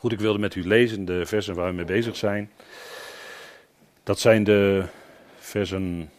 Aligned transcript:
Goed, 0.00 0.12
ik 0.12 0.20
wilde 0.20 0.38
met 0.38 0.54
u 0.54 0.66
lezen 0.66 1.04
de 1.04 1.26
versen 1.26 1.54
waar 1.54 1.68
we 1.68 1.74
mee 1.74 1.84
bezig 1.84 2.16
zijn. 2.16 2.50
Dat 4.02 4.18
zijn 4.18 4.44
de 4.44 4.84
versen. 5.38 6.10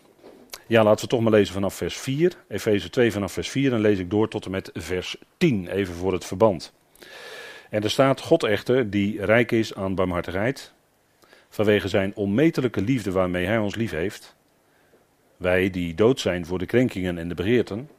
Ja, 0.67 0.83
laten 0.83 1.03
we 1.03 1.11
toch 1.11 1.21
maar 1.21 1.31
lezen 1.31 1.53
vanaf 1.53 1.75
vers 1.75 1.97
4. 1.97 2.33
Efeze 2.47 2.89
2 2.89 3.11
vanaf 3.11 3.31
vers 3.31 3.49
4. 3.49 3.73
En 3.73 3.79
lees 3.79 3.99
ik 3.99 4.09
door 4.09 4.27
tot 4.27 4.45
en 4.45 4.51
met 4.51 4.69
vers 4.73 5.15
10, 5.37 5.67
even 5.67 5.93
voor 5.93 6.13
het 6.13 6.25
verband. 6.25 6.73
En 7.69 7.83
er 7.83 7.89
staat: 7.89 8.21
God 8.21 8.43
echter, 8.43 8.89
die 8.89 9.25
rijk 9.25 9.51
is 9.51 9.75
aan 9.75 9.95
barmhartigheid, 9.95 10.73
vanwege 11.49 11.87
zijn 11.87 12.15
onmetelijke 12.15 12.81
liefde 12.81 13.11
waarmee 13.11 13.45
hij 13.45 13.57
ons 13.57 13.75
lief 13.75 13.91
heeft. 13.91 14.35
Wij 15.37 15.69
die 15.69 15.95
dood 15.95 16.19
zijn 16.19 16.45
voor 16.45 16.59
de 16.59 16.65
krenkingen 16.65 17.17
en 17.17 17.27
de 17.27 17.35
begeerten, 17.35 17.89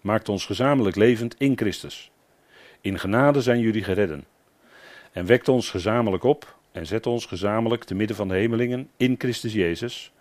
maakt 0.00 0.28
ons 0.28 0.46
gezamenlijk 0.46 0.96
levend 0.96 1.34
in 1.38 1.56
Christus. 1.56 2.10
In 2.80 2.98
genade 2.98 3.42
zijn 3.42 3.60
jullie 3.60 3.84
geredden 3.84 4.24
en 5.12 5.26
wekt 5.26 5.48
ons 5.48 5.70
gezamenlijk 5.70 6.24
op 6.24 6.56
en 6.72 6.86
zet 6.86 7.06
ons 7.06 7.26
gezamenlijk 7.26 7.84
te 7.84 7.94
midden 7.94 8.16
van 8.16 8.28
de 8.28 8.34
hemelingen 8.34 8.90
in 8.96 9.14
Christus 9.18 9.52
Jezus, 9.52 10.12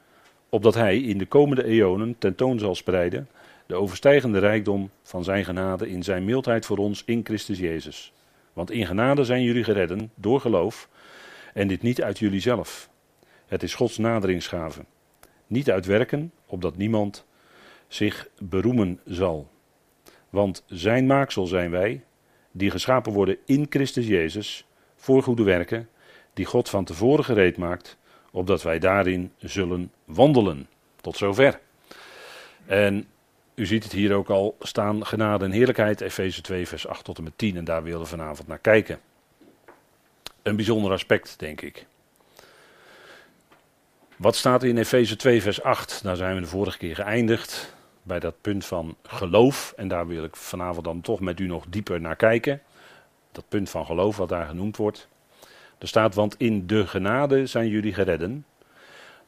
opdat 0.49 0.73
Hij 0.73 0.97
in 0.97 1.17
de 1.17 1.25
komende 1.25 1.65
eonen 1.65 2.15
tentoon 2.17 2.59
zal 2.59 2.75
spreiden 2.75 3.27
de 3.71 3.77
overstijgende 3.77 4.39
rijkdom 4.39 4.89
van 5.03 5.23
Zijn 5.23 5.45
genade 5.45 5.89
in 5.89 6.03
Zijn 6.03 6.25
mildheid 6.25 6.65
voor 6.65 6.77
ons 6.77 7.03
in 7.05 7.21
Christus 7.23 7.59
Jezus. 7.59 8.13
Want 8.53 8.71
in 8.71 8.85
genade 8.85 9.23
zijn 9.23 9.43
jullie 9.43 9.63
geredden 9.63 10.11
door 10.15 10.39
geloof, 10.39 10.89
en 11.53 11.67
dit 11.67 11.81
niet 11.81 12.01
uit 12.01 12.19
jullie 12.19 12.39
zelf. 12.39 12.89
Het 13.45 13.63
is 13.63 13.75
Gods 13.75 13.97
naderingsgave. 13.97 14.85
Niet 15.47 15.71
uit 15.71 15.85
werken, 15.85 16.31
opdat 16.45 16.77
niemand 16.77 17.25
zich 17.87 18.29
beroemen 18.39 18.99
zal. 19.05 19.49
Want 20.29 20.63
Zijn 20.67 21.05
maaksel 21.05 21.47
zijn 21.47 21.71
wij, 21.71 22.03
die 22.51 22.71
geschapen 22.71 23.13
worden 23.13 23.37
in 23.45 23.65
Christus 23.69 24.07
Jezus 24.07 24.67
voor 25.01 25.23
goede 25.23 25.43
werken, 25.43 25.89
die 26.33 26.45
God 26.45 26.69
van 26.69 26.85
tevoren 26.85 27.23
gereed 27.23 27.57
maakt, 27.57 27.97
opdat 28.31 28.61
wij 28.61 28.79
daarin 28.79 29.31
zullen 29.37 29.91
wandelen. 30.05 30.67
Tot 31.01 31.17
zover. 31.17 31.59
En 32.65 33.07
u 33.55 33.65
ziet 33.65 33.83
het 33.83 33.91
hier 33.91 34.13
ook 34.13 34.29
al 34.29 34.55
staan, 34.59 35.05
genade 35.05 35.45
en 35.45 35.51
heerlijkheid, 35.51 36.01
Efeze 36.01 36.41
2, 36.41 36.67
vers 36.67 36.87
8 36.87 37.03
tot 37.03 37.17
en 37.17 37.23
met 37.23 37.33
10. 37.35 37.57
En 37.57 37.63
daar 37.63 37.83
willen 37.83 37.99
we 37.99 38.05
vanavond 38.05 38.47
naar 38.47 38.59
kijken. 38.59 38.99
Een 40.41 40.55
bijzonder 40.55 40.91
aspect, 40.91 41.39
denk 41.39 41.61
ik. 41.61 41.85
Wat 44.15 44.35
staat 44.35 44.63
er 44.63 44.69
in 44.69 44.77
Efeze 44.77 45.15
2, 45.15 45.41
vers 45.41 45.61
8? 45.61 46.03
Daar 46.03 46.15
zijn 46.15 46.35
we 46.35 46.41
de 46.41 46.47
vorige 46.47 46.77
keer 46.77 46.95
geëindigd. 46.95 47.75
Bij 48.03 48.19
dat 48.19 48.41
punt 48.41 48.65
van 48.65 48.95
geloof. 49.03 49.73
En 49.77 49.87
daar 49.87 50.07
wil 50.07 50.23
ik 50.23 50.35
vanavond 50.35 50.85
dan 50.85 51.01
toch 51.01 51.19
met 51.19 51.39
u 51.39 51.47
nog 51.47 51.65
dieper 51.69 52.01
naar 52.01 52.15
kijken 52.15 52.61
dat 53.31 53.45
punt 53.47 53.69
van 53.69 53.85
geloof 53.85 54.17
wat 54.17 54.29
daar 54.29 54.45
genoemd 54.45 54.77
wordt. 54.77 55.07
Er 55.77 55.87
staat, 55.87 56.15
want 56.15 56.35
in 56.37 56.67
de 56.67 56.87
genade 56.87 57.45
zijn 57.45 57.67
jullie 57.67 57.93
geredden, 57.93 58.45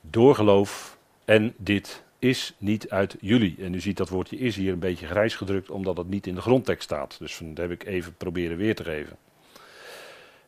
door 0.02 0.36
geloof, 0.36 0.98
en 1.26 1.54
dit 1.58 2.04
is 2.20 2.54
niet 2.58 2.90
uit 2.90 3.16
jullie. 3.20 3.56
En 3.60 3.74
u 3.74 3.80
ziet 3.80 3.98
dat 3.98 4.10
woordje 4.10 4.38
is 4.38 4.56
hier 4.56 4.74
een 4.74 4.80
beetje 4.80 5.08
grijs 5.08 5.36
gedrukt, 5.36 5.70
omdat 5.70 5.98
het 5.98 6.10
niet 6.10 6.28
in 6.28 6.36
de 6.36 6.42
grondtekst 6.42 6.84
staat. 6.84 7.16
Dus 7.20 7.40
dat 7.44 7.58
heb 7.58 7.72
ik 7.72 7.86
even 7.86 8.16
proberen 8.16 8.58
weer 8.58 8.76
te 8.76 8.84
geven. 8.84 9.18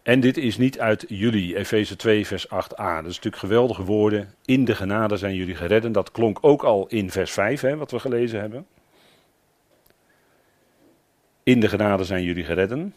En 0.04 0.20
dit 0.20 0.38
is 0.38 0.58
niet 0.58 0.80
uit 0.80 1.06
jullie, 1.08 1.58
Efeze 1.58 1.96
2, 1.96 2.28
vers 2.28 2.48
8a. 2.48 2.50
Dat 2.76 3.06
is 3.06 3.16
natuurlijk 3.16 3.36
geweldige 3.36 3.84
woorden. 3.84 4.34
In 4.46 4.66
de 4.66 4.76
genade 4.76 5.18
zijn 5.18 5.36
jullie 5.36 5.56
geredden. 5.56 5.92
Dat 5.92 6.12
klonk 6.12 6.38
ook 6.42 6.64
al 6.64 6.88
in 6.88 7.12
vers 7.12 7.32
5, 7.32 7.62
hè, 7.62 7.78
wat 7.78 7.92
we 7.92 8.00
gelezen 8.00 8.40
hebben. 8.40 8.68
In 11.44 11.60
de 11.60 11.70
genade 11.70 12.04
zijn 12.04 12.24
jullie 12.24 12.44
geredden. 12.44 12.94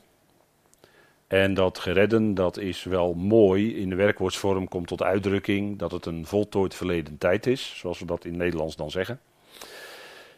En 1.28 1.54
dat 1.54 1.78
geredden, 1.78 2.34
dat 2.34 2.58
is 2.58 2.82
wel 2.82 3.14
mooi. 3.14 3.76
In 3.76 3.88
de 3.88 3.94
werkwoordsvorm 3.94 4.68
komt 4.68 4.86
tot 4.86 5.02
uitdrukking 5.02 5.78
dat 5.78 5.90
het 5.90 6.06
een 6.06 6.26
voltooid 6.26 6.74
verleden 6.74 7.18
tijd 7.18 7.46
is, 7.46 7.74
zoals 7.76 7.98
we 7.98 8.06
dat 8.06 8.24
in 8.24 8.36
Nederlands 8.36 8.76
dan 8.76 8.90
zeggen. 8.90 9.20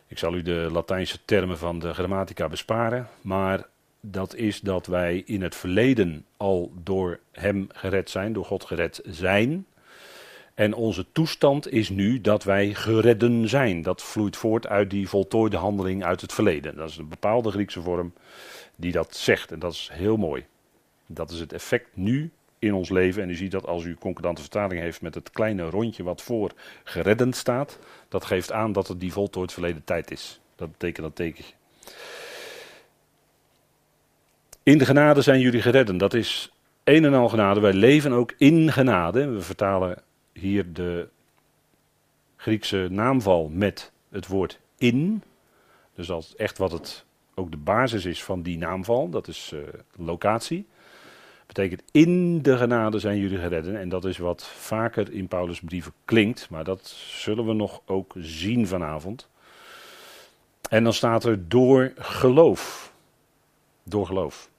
Ik 0.06 0.18
zal 0.18 0.34
u 0.34 0.42
de 0.42 0.68
Latijnse 0.72 1.18
termen 1.24 1.58
van 1.58 1.78
de 1.78 1.94
grammatica 1.94 2.48
besparen, 2.48 3.08
maar 3.20 3.66
dat 4.00 4.34
is 4.34 4.60
dat 4.60 4.86
wij 4.86 5.22
in 5.26 5.42
het 5.42 5.54
verleden 5.54 6.24
al 6.36 6.72
door 6.82 7.20
Hem 7.32 7.66
gered 7.72 8.10
zijn, 8.10 8.32
door 8.32 8.44
God 8.44 8.64
gered 8.64 9.00
zijn. 9.04 9.66
En 10.54 10.74
onze 10.74 11.06
toestand 11.12 11.72
is 11.72 11.88
nu 11.88 12.20
dat 12.20 12.44
wij 12.44 12.74
geredden 12.74 13.48
zijn. 13.48 13.82
Dat 13.82 14.02
vloeit 14.02 14.36
voort 14.36 14.66
uit 14.66 14.90
die 14.90 15.08
voltooide 15.08 15.56
handeling 15.56 16.04
uit 16.04 16.20
het 16.20 16.32
verleden. 16.32 16.76
Dat 16.76 16.90
is 16.90 16.96
een 16.96 17.08
bepaalde 17.08 17.50
Griekse 17.50 17.82
vorm 17.82 18.12
die 18.76 18.92
dat 18.92 19.16
zegt 19.16 19.52
en 19.52 19.58
dat 19.58 19.72
is 19.72 19.90
heel 19.92 20.16
mooi. 20.16 20.44
Dat 21.12 21.30
is 21.30 21.40
het 21.40 21.52
effect 21.52 21.88
nu 21.94 22.30
in 22.58 22.74
ons 22.74 22.88
leven. 22.88 23.22
En 23.22 23.30
u 23.30 23.34
ziet 23.34 23.50
dat 23.50 23.66
als 23.66 23.84
u 23.84 23.94
concordante 23.94 24.40
vertaling 24.40 24.80
heeft 24.80 25.02
met 25.02 25.14
het 25.14 25.30
kleine 25.30 25.70
rondje 25.70 26.02
wat 26.02 26.22
voor 26.22 26.52
geredden 26.84 27.32
staat. 27.32 27.78
Dat 28.08 28.24
geeft 28.24 28.52
aan 28.52 28.72
dat 28.72 28.88
het 28.88 29.00
die 29.00 29.12
voltooid 29.12 29.52
verleden 29.52 29.84
tijd 29.84 30.10
is. 30.10 30.40
Dat 30.56 30.70
betekent 30.70 31.06
dat 31.06 31.16
tekentje. 31.16 31.54
In 34.62 34.78
de 34.78 34.84
genade 34.84 35.22
zijn 35.22 35.40
jullie 35.40 35.62
geredden. 35.62 35.98
Dat 35.98 36.14
is 36.14 36.52
een 36.84 37.04
en 37.04 37.14
al 37.14 37.28
genade. 37.28 37.60
Wij 37.60 37.72
leven 37.72 38.12
ook 38.12 38.34
in 38.38 38.72
genade. 38.72 39.28
We 39.28 39.40
vertalen 39.40 40.02
hier 40.32 40.72
de 40.72 41.08
Griekse 42.36 42.88
naamval 42.90 43.48
met 43.48 43.92
het 44.10 44.26
woord 44.26 44.60
in. 44.78 45.22
Dus 45.94 46.06
dat 46.06 46.22
is 46.22 46.36
echt 46.36 46.58
wat 46.58 46.72
het 46.72 47.04
ook 47.34 47.50
de 47.50 47.56
basis 47.56 48.04
is 48.04 48.24
van 48.24 48.42
die 48.42 48.58
naamval. 48.58 49.08
Dat 49.08 49.28
is 49.28 49.50
uh, 49.54 49.60
locatie. 49.96 50.66
Betekent 51.50 51.82
in 51.92 52.42
de 52.42 52.56
genade 52.56 52.98
zijn 52.98 53.18
jullie 53.18 53.38
geredden. 53.38 53.76
En 53.76 53.88
dat 53.88 54.04
is 54.04 54.18
wat 54.18 54.44
vaker 54.44 55.12
in 55.12 55.28
Paulus' 55.28 55.60
brieven 55.60 55.92
klinkt. 56.04 56.50
Maar 56.50 56.64
dat 56.64 56.86
zullen 57.08 57.46
we 57.46 57.52
nog 57.52 57.80
ook 57.86 58.14
zien 58.18 58.66
vanavond. 58.66 59.28
En 60.68 60.84
dan 60.84 60.92
staat 60.92 61.24
er 61.24 61.48
door 61.48 61.92
geloof. 61.96 62.92
Door 63.82 64.06
geloof. 64.06 64.50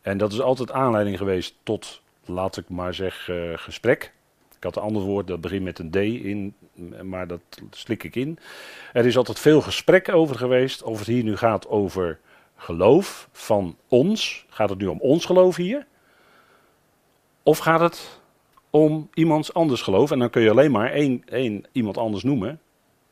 En 0.00 0.18
dat 0.18 0.32
is 0.32 0.40
altijd 0.40 0.72
aanleiding 0.72 1.18
geweest 1.18 1.54
tot, 1.62 2.02
laat 2.24 2.56
ik 2.56 2.68
maar 2.68 2.94
zeggen, 2.94 3.58
gesprek. 3.58 4.12
Ik 4.56 4.62
had 4.62 4.76
een 4.76 4.82
ander 4.82 5.02
woord, 5.02 5.26
dat 5.26 5.40
begint 5.40 5.64
met 5.64 5.78
een 5.78 5.90
D 5.90 5.96
in, 5.96 6.54
maar 7.02 7.26
dat 7.26 7.40
slik 7.70 8.02
ik 8.02 8.16
in. 8.16 8.38
Er 8.92 9.06
is 9.06 9.16
altijd 9.16 9.38
veel 9.38 9.60
gesprek 9.60 10.08
over 10.08 10.36
geweest. 10.36 10.82
Of 10.82 10.98
het 10.98 11.06
hier 11.06 11.24
nu 11.24 11.36
gaat 11.36 11.68
over 11.68 12.18
geloof 12.56 13.28
van 13.32 13.76
ons. 13.88 14.46
Gaat 14.48 14.70
het 14.70 14.78
nu 14.78 14.86
om 14.86 15.00
ons 15.00 15.24
geloof 15.24 15.56
hier? 15.56 15.86
Of 17.46 17.58
gaat 17.58 17.80
het 17.80 18.20
om 18.70 19.08
iemands 19.14 19.54
anders 19.54 19.82
geloof? 19.82 20.10
En 20.10 20.18
dan 20.18 20.30
kun 20.30 20.42
je 20.42 20.50
alleen 20.50 20.70
maar 20.70 20.92
één, 20.92 21.22
één 21.26 21.64
iemand 21.72 21.98
anders 21.98 22.24
noemen. 22.24 22.60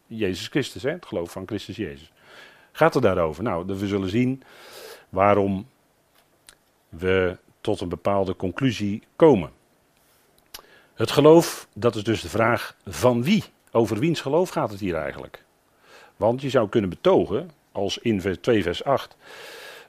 Jezus 0.06 0.48
Christus, 0.48 0.82
hè? 0.82 0.90
het 0.90 1.06
geloof 1.06 1.30
van 1.30 1.46
Christus 1.46 1.76
Jezus. 1.76 2.12
Gaat 2.72 2.94
het 2.94 3.02
daarover? 3.02 3.42
Nou, 3.42 3.66
we 3.66 3.86
zullen 3.86 4.08
zien 4.08 4.42
waarom 5.08 5.66
we 6.88 7.36
tot 7.60 7.80
een 7.80 7.88
bepaalde 7.88 8.36
conclusie 8.36 9.02
komen. 9.16 9.50
Het 10.94 11.10
geloof, 11.10 11.68
dat 11.74 11.94
is 11.94 12.04
dus 12.04 12.20
de 12.20 12.28
vraag 12.28 12.76
van 12.84 13.22
wie? 13.22 13.44
Over 13.70 13.98
wiens 13.98 14.20
geloof 14.20 14.50
gaat 14.50 14.70
het 14.70 14.80
hier 14.80 14.94
eigenlijk? 14.94 15.44
Want 16.16 16.40
je 16.40 16.50
zou 16.50 16.68
kunnen 16.68 16.90
betogen, 16.90 17.50
als 17.72 17.98
in 17.98 18.38
2 18.40 18.62
vers 18.62 18.84
8, 18.84 19.16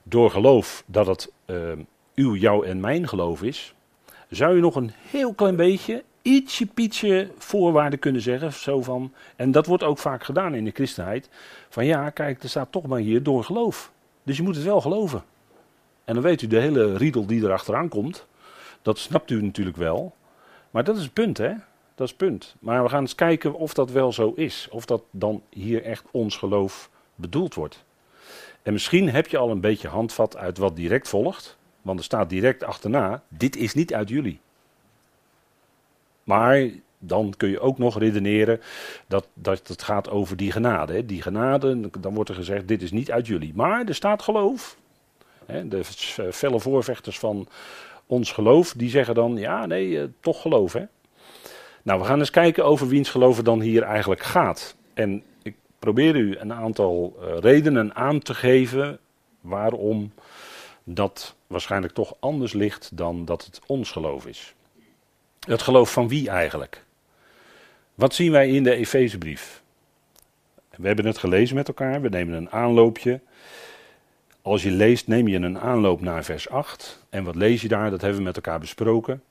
door 0.04 0.32
geloof 0.32 0.84
dat 0.86 1.08
het 1.08 1.32
uh, 1.46 1.72
uw, 2.16 2.36
jouw 2.36 2.64
en 2.64 2.80
mijn 2.80 3.08
geloof 3.08 3.44
is, 3.44 3.75
zou 4.30 4.56
je 4.56 4.62
nog 4.62 4.76
een 4.76 4.92
heel 5.10 5.34
klein 5.34 5.56
beetje, 5.56 6.04
ietsje 6.22 6.66
pietje 6.66 7.32
voorwaarden 7.38 8.00
kunnen 8.00 8.22
zeggen. 8.22 8.54
Zo 8.54 8.82
van, 8.82 9.14
en 9.36 9.52
dat 9.52 9.66
wordt 9.66 9.84
ook 9.84 9.98
vaak 9.98 10.24
gedaan 10.24 10.56
in 10.56 10.66
de 10.66 10.72
christenheid. 10.72 11.30
Van 11.70 11.86
ja, 11.86 12.10
kijk, 12.10 12.44
er 12.44 12.50
staat 12.50 12.72
toch 12.72 12.88
maar 12.88 13.00
hier 13.00 13.24
door 13.24 13.44
geloof. 13.44 13.92
Dus 14.24 14.38
je 14.38 14.44
moet 14.44 14.56
het 14.56 14.64
wel 14.64 14.82
geloven. 14.82 15.24
En 16.04 16.14
dan 16.14 16.24
weet 16.24 16.42
u 16.42 16.48
de 16.48 16.60
hele 16.60 16.98
riedel 16.98 17.26
die 17.26 17.44
erachteraan 17.44 17.90
komt. 17.90 18.26
Dat 18.82 18.98
snapt 18.98 19.32
u 19.32 19.44
natuurlijk 19.44 19.78
wel. 19.78 20.16
Maar 20.72 20.84
dat 20.84 20.98
is 20.98 21.04
het 21.04 21.14
punt, 21.14 21.38
hè? 21.38 21.54
Dat 21.96 22.08
is 22.08 22.10
het 22.10 22.18
punt. 22.18 22.56
Maar 22.60 22.84
we 22.84 22.90
gaan 22.90 23.02
eens 23.02 23.16
kijken 23.16 23.54
of 23.54 23.74
dat 23.74 23.92
wel 23.92 24.14
zo 24.14 24.34
is. 24.36 24.68
Of 24.72 24.86
dat 24.86 25.04
dan 25.12 25.42
hier 25.50 25.84
echt 25.84 26.04
ons 26.12 26.38
geloof 26.38 26.90
bedoeld 27.16 27.54
wordt. 27.54 27.84
En 28.62 28.74
misschien 28.74 29.10
heb 29.10 29.28
je 29.28 29.38
al 29.38 29.50
een 29.50 29.62
beetje 29.62 29.88
handvat 29.88 30.38
uit 30.38 30.58
wat 30.58 30.76
direct 30.76 31.08
volgt. 31.08 31.58
Want 31.86 32.00
er 32.00 32.06
staat 32.06 32.30
direct 32.30 32.64
achterna: 32.64 33.24
dit 33.28 33.56
is 33.56 33.74
niet 33.74 33.94
uit 33.94 34.10
jullie. 34.10 34.40
Maar 36.24 36.70
dan 36.98 37.34
kun 37.38 37.50
je 37.50 37.60
ook 37.60 37.78
nog 37.78 38.00
redeneren 38.00 38.62
dat, 39.08 39.28
dat 39.34 39.68
het 39.68 39.84
gaat 39.84 40.10
over 40.10 40.38
die 40.38 40.52
genade. 40.52 40.94
Hè. 40.94 41.06
Die 41.06 41.22
genade, 41.22 41.90
dan 42.00 42.14
wordt 42.14 42.30
er 42.30 42.36
gezegd: 42.36 42.68
dit 42.68 42.82
is 42.82 42.92
niet 42.92 43.12
uit 43.12 43.28
jullie. 43.28 43.52
Maar 43.56 43.86
er 43.86 43.96
staat 43.96 44.22
geloof. 44.22 44.78
Hè, 45.46 45.68
de 45.68 45.84
felle 46.32 46.60
voorvechters 46.60 47.20
van 47.20 47.48
ons 48.06 48.32
geloof, 48.32 48.74
die 48.74 48.90
zeggen 48.90 49.16
dan: 49.16 49.38
ja, 49.38 49.66
nee, 49.66 50.00
eh, 50.00 50.08
toch 50.20 50.42
geloof. 50.42 50.74
Hè. 50.74 50.86
Nou, 51.82 52.00
we 52.00 52.06
gaan 52.06 52.20
eens 52.20 52.30
kijken 52.30 52.66
over 52.66 52.88
wiens 52.88 53.10
geloof 53.10 53.42
dan 53.42 53.62
hier 53.62 53.84
eigenlijk 53.84 54.24
gaat. 54.24 54.76
En 54.94 55.24
ik 55.44 55.56
probeer 55.80 56.16
u 56.16 56.38
een 56.38 56.54
aantal 56.54 57.18
uh, 57.20 57.38
redenen 57.40 57.96
aan 57.96 58.20
te 58.20 58.34
geven 58.34 59.00
waarom 59.42 60.12
dat 60.84 61.35
waarschijnlijk 61.56 61.94
toch 61.94 62.16
anders 62.20 62.54
ligt 62.54 62.98
dan 62.98 63.26
dat 63.26 63.46
het 63.46 63.60
ons 63.66 63.92
geloof 63.92 64.26
is. 64.26 64.54
Het 65.40 65.62
geloof 65.62 65.92
van 65.92 66.08
wie 66.08 66.30
eigenlijk? 66.30 66.84
Wat 67.94 68.14
zien 68.14 68.32
wij 68.32 68.50
in 68.50 68.64
de 68.64 68.76
Efezebrief? 68.76 69.62
We 70.76 70.88
hebben 70.88 71.06
het 71.06 71.18
gelezen 71.18 71.56
met 71.56 71.68
elkaar, 71.68 72.02
we 72.02 72.10
nemen 72.10 72.34
een 72.36 72.52
aanloopje. 72.52 73.22
Als 74.42 74.64
je 74.64 74.72
leest, 74.72 75.08
neem 75.08 75.28
je 75.28 75.38
een 75.38 75.60
aanloop 75.60 76.02
naar 76.02 76.24
vers 76.24 76.50
8. 76.50 77.06
En 77.10 77.24
wat 77.24 77.36
lees 77.36 77.62
je 77.62 77.68
daar? 77.68 77.90
Dat 77.90 78.02
hebben 78.02 78.20
we 78.20 78.26
met 78.26 78.36
elkaar 78.36 78.60
besproken. 78.60 79.24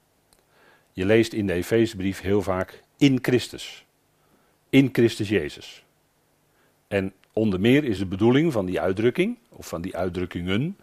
Je 0.93 1.05
leest 1.05 1.33
in 1.33 1.47
de 1.47 1.53
Efezebrief 1.53 2.21
heel 2.21 2.43
vaak 2.43 2.83
in 2.97 3.19
Christus. 3.23 3.85
In 4.69 4.89
Christus 4.93 5.29
Jezus. 5.29 5.85
En 6.89 7.13
onder 7.33 7.61
meer 7.61 7.85
is 7.85 7.99
de 7.99 8.07
bedoeling 8.07 8.53
van 8.53 8.67
die 8.67 8.81
uitdrukking, 8.81 9.39
of 9.49 9.69
van 9.69 9.83
die 9.83 9.97
uitdrukkingen, 9.97 10.77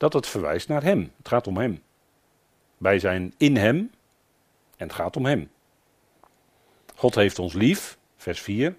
dat 0.00 0.12
het 0.12 0.26
verwijst 0.26 0.68
naar 0.68 0.82
Hem. 0.82 1.12
Het 1.16 1.28
gaat 1.28 1.46
om 1.46 1.56
Hem. 1.56 1.82
Wij 2.76 2.98
zijn 2.98 3.34
in 3.36 3.56
Hem 3.56 3.76
en 4.76 4.86
het 4.86 4.92
gaat 4.92 5.16
om 5.16 5.24
Hem. 5.24 5.50
God 6.94 7.14
heeft 7.14 7.38
ons 7.38 7.52
lief, 7.52 7.98
vers 8.16 8.40
4. 8.40 8.76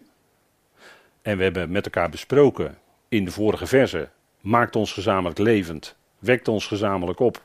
En 1.22 1.38
we 1.38 1.44
hebben 1.44 1.72
met 1.72 1.86
elkaar 1.86 2.10
besproken 2.10 2.78
in 3.08 3.26
de 3.26 3.32
vorige 3.32 3.68
verse, 3.68 4.10
maakt 4.40 4.76
ons 4.76 4.94
gezamenlijk 4.94 5.40
levend, 5.40 5.96
wekt 6.20 6.48
ons 6.48 6.68
gezamenlijk 6.68 7.20
op 7.20 7.44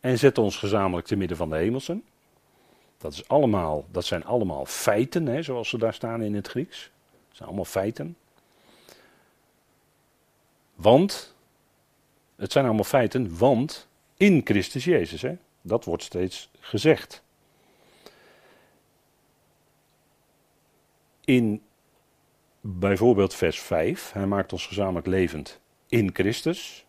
en 0.00 0.18
zet 0.18 0.38
ons 0.38 0.56
gezamenlijk 0.56 1.06
te 1.06 1.16
midden 1.16 1.36
van 1.36 1.50
de 1.50 1.56
hemelsen. 1.56 2.04
Dat, 2.98 3.12
is 3.12 3.28
allemaal, 3.28 3.84
dat 3.90 4.04
zijn 4.04 4.24
allemaal 4.24 4.66
feiten, 4.66 5.26
hè, 5.26 5.42
zoals 5.42 5.68
ze 5.68 5.78
daar 5.78 5.94
staan 5.94 6.22
in 6.22 6.34
het 6.34 6.48
Grieks. 6.48 6.90
Dat 7.28 7.36
zijn 7.36 7.48
allemaal 7.48 7.64
feiten. 7.64 8.16
Want, 10.74 11.34
het 12.36 12.52
zijn 12.52 12.64
allemaal 12.64 12.84
feiten, 12.84 13.38
want 13.38 13.88
in 14.16 14.40
Christus 14.44 14.84
Jezus, 14.84 15.22
hè, 15.22 15.36
dat 15.62 15.84
wordt 15.84 16.02
steeds 16.02 16.50
gezegd. 16.60 17.22
In 21.24 21.62
bijvoorbeeld 22.60 23.34
vers 23.34 23.60
5, 23.60 24.12
hij 24.12 24.26
maakt 24.26 24.52
ons 24.52 24.66
gezamenlijk 24.66 25.06
levend 25.06 25.60
in 25.88 26.10
Christus. 26.12 26.84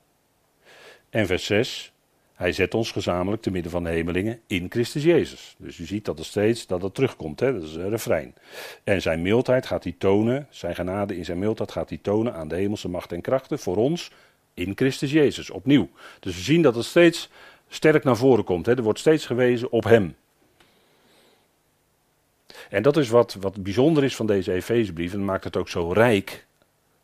En 1.10 1.26
vers 1.26 1.46
6, 1.46 1.94
hij 2.34 2.52
zet 2.52 2.74
ons 2.74 2.92
gezamenlijk 2.92 3.42
te 3.42 3.52
midden 3.52 3.72
van 3.72 3.84
de 3.84 3.90
hemelingen 3.90 4.40
in 4.48 4.66
Christus 4.70 5.04
Jezus. 5.04 5.56
Dus 5.58 5.78
u 5.78 5.86
ziet 5.86 6.06
dat 6.06 6.20
er 6.20 6.26
steeds 6.26 6.68
dat 6.68 6.82
het 6.82 6.94
terugkomt, 6.94 7.40
hè? 7.40 7.54
dat 7.54 7.64
is 7.64 7.76
een 7.76 7.90
refrein. 7.90 8.34
En 8.84 9.02
zijn 9.02 9.22
mildheid 9.22 9.66
gaat 9.66 9.84
hij 9.84 9.96
tonen, 9.98 10.48
zijn 10.50 10.76
genade 10.76 11.18
in 11.18 11.26
zijn 11.26 11.40
mildheid 11.40 11.72
gaat 11.72 11.90
hij 11.90 11.98
tonen 11.98 12.34
aan 12.34 12.48
de 12.48 12.56
hemelse 12.56 12.90
macht 12.90 13.12
en 13.12 13.22
krachten 13.22 13.60
voor 13.60 13.76
ons 13.76 14.12
in 14.54 14.72
Christus 14.76 15.12
Jezus, 15.12 15.50
opnieuw. 15.50 15.90
Dus 16.20 16.36
we 16.36 16.42
zien 16.42 16.62
dat 16.62 16.76
het 16.76 16.86
steeds 16.86 17.30
sterk 17.70 18.04
naar 18.04 18.18
voren 18.18 18.44
komt. 18.44 18.66
Hè? 18.66 18.76
Er 18.76 18.84
wordt 18.84 19.00
steeds 19.00 19.26
gewezen 19.26 19.72
op 19.72 19.84
hem. 19.84 20.16
En 22.70 22.84
dat 22.84 22.98
is 22.98 23.10
wat, 23.10 23.34
wat 23.40 23.64
bijzonder 23.64 24.04
is 24.04 24.16
van 24.16 24.26
deze 24.26 24.54
Efezebrief 24.54 25.14
en 25.14 25.26
maakt 25.26 25.44
het 25.44 25.58
ook 25.58 25.70
zo 25.70 25.92
rijk, 25.92 26.46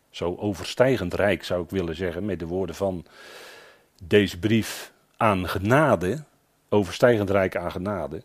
zo 0.09 0.35
overstijgend 0.39 1.13
rijk 1.13 1.43
zou 1.43 1.63
ik 1.63 1.69
willen 1.69 1.95
zeggen, 1.95 2.25
met 2.25 2.39
de 2.39 2.45
woorden 2.45 2.75
van 2.75 3.05
deze 4.03 4.39
brief 4.39 4.91
aan 5.17 5.49
genade, 5.49 6.23
overstijgend 6.69 7.29
rijk 7.29 7.55
aan 7.55 7.71
genade. 7.71 8.21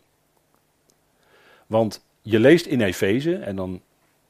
Want 1.67 2.03
je 2.21 2.39
leest 2.39 2.65
in 2.65 2.81
Efeze, 2.81 3.35
en 3.35 3.55
dan 3.55 3.81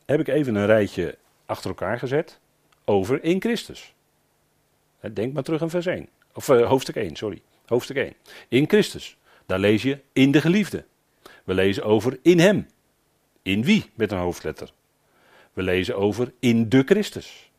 heb 0.06 0.20
ik 0.20 0.28
even 0.28 0.56
een 0.56 0.66
rijtje 0.66 1.18
achter 1.46 1.70
elkaar 1.70 2.00
gezet, 2.00 2.40
over 2.86 3.24
in 3.24 3.42
Christus. 3.42 3.95
Denk 5.14 5.34
maar 5.34 5.44
terug 5.44 5.62
aan 5.62 5.70
vers 5.70 5.86
1. 5.86 6.08
Of 6.34 6.48
uh, 6.50 6.68
hoofdstuk 6.68 6.96
1, 6.96 7.16
sorry. 7.16 7.42
Hoofdstuk 7.66 7.98
1. 7.98 8.14
In 8.48 8.68
Christus. 8.68 9.18
Daar 9.46 9.60
lees 9.60 9.82
je 9.82 10.00
in 10.14 10.32
de 10.32 10.42
geliefde. 10.42 10.86
We 11.44 11.54
lezen 11.54 11.84
over 11.84 12.20
in 12.22 12.40
hem. 12.40 12.68
In 13.42 13.64
wie 13.64 13.86
met 13.94 14.12
een 14.12 14.18
hoofdletter. 14.18 14.72
We 15.54 15.62
lezen 15.62 15.96
over 15.96 16.34
in 16.40 16.70
de 16.70 16.84
Christus. 16.86 17.52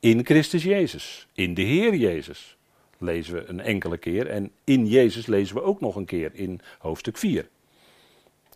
In 0.00 0.24
Christus 0.24 0.62
Jezus. 0.62 1.26
In 1.34 1.54
de 1.54 1.62
Heer 1.62 1.94
Jezus 1.94 2.56
lezen 2.98 3.34
we 3.34 3.44
een 3.46 3.60
enkele 3.60 3.98
keer. 3.98 4.26
En 4.26 4.50
in 4.64 4.86
Jezus 4.86 5.26
lezen 5.26 5.54
we 5.54 5.62
ook 5.62 5.80
nog 5.80 5.96
een 5.96 6.04
keer 6.04 6.30
in 6.34 6.60
hoofdstuk 6.78 7.18
4. 7.18 7.48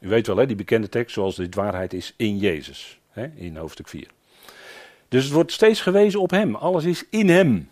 U 0.01 0.09
weet 0.09 0.27
wel, 0.27 0.37
hè, 0.37 0.47
die 0.47 0.57
bekende 0.57 0.89
tekst 0.89 1.15
zoals 1.15 1.37
dit 1.37 1.55
waarheid 1.55 1.93
is 1.93 2.15
in 2.17 2.39
Jezus. 2.39 2.99
Hè, 3.11 3.27
in 3.35 3.57
hoofdstuk 3.57 3.89
4. 3.89 4.07
Dus 5.09 5.25
het 5.25 5.33
wordt 5.33 5.53
steeds 5.53 5.81
gewezen 5.81 6.21
op 6.21 6.31
Hem. 6.31 6.55
Alles 6.55 6.85
is 6.85 7.05
in 7.11 7.29
Hem. 7.29 7.69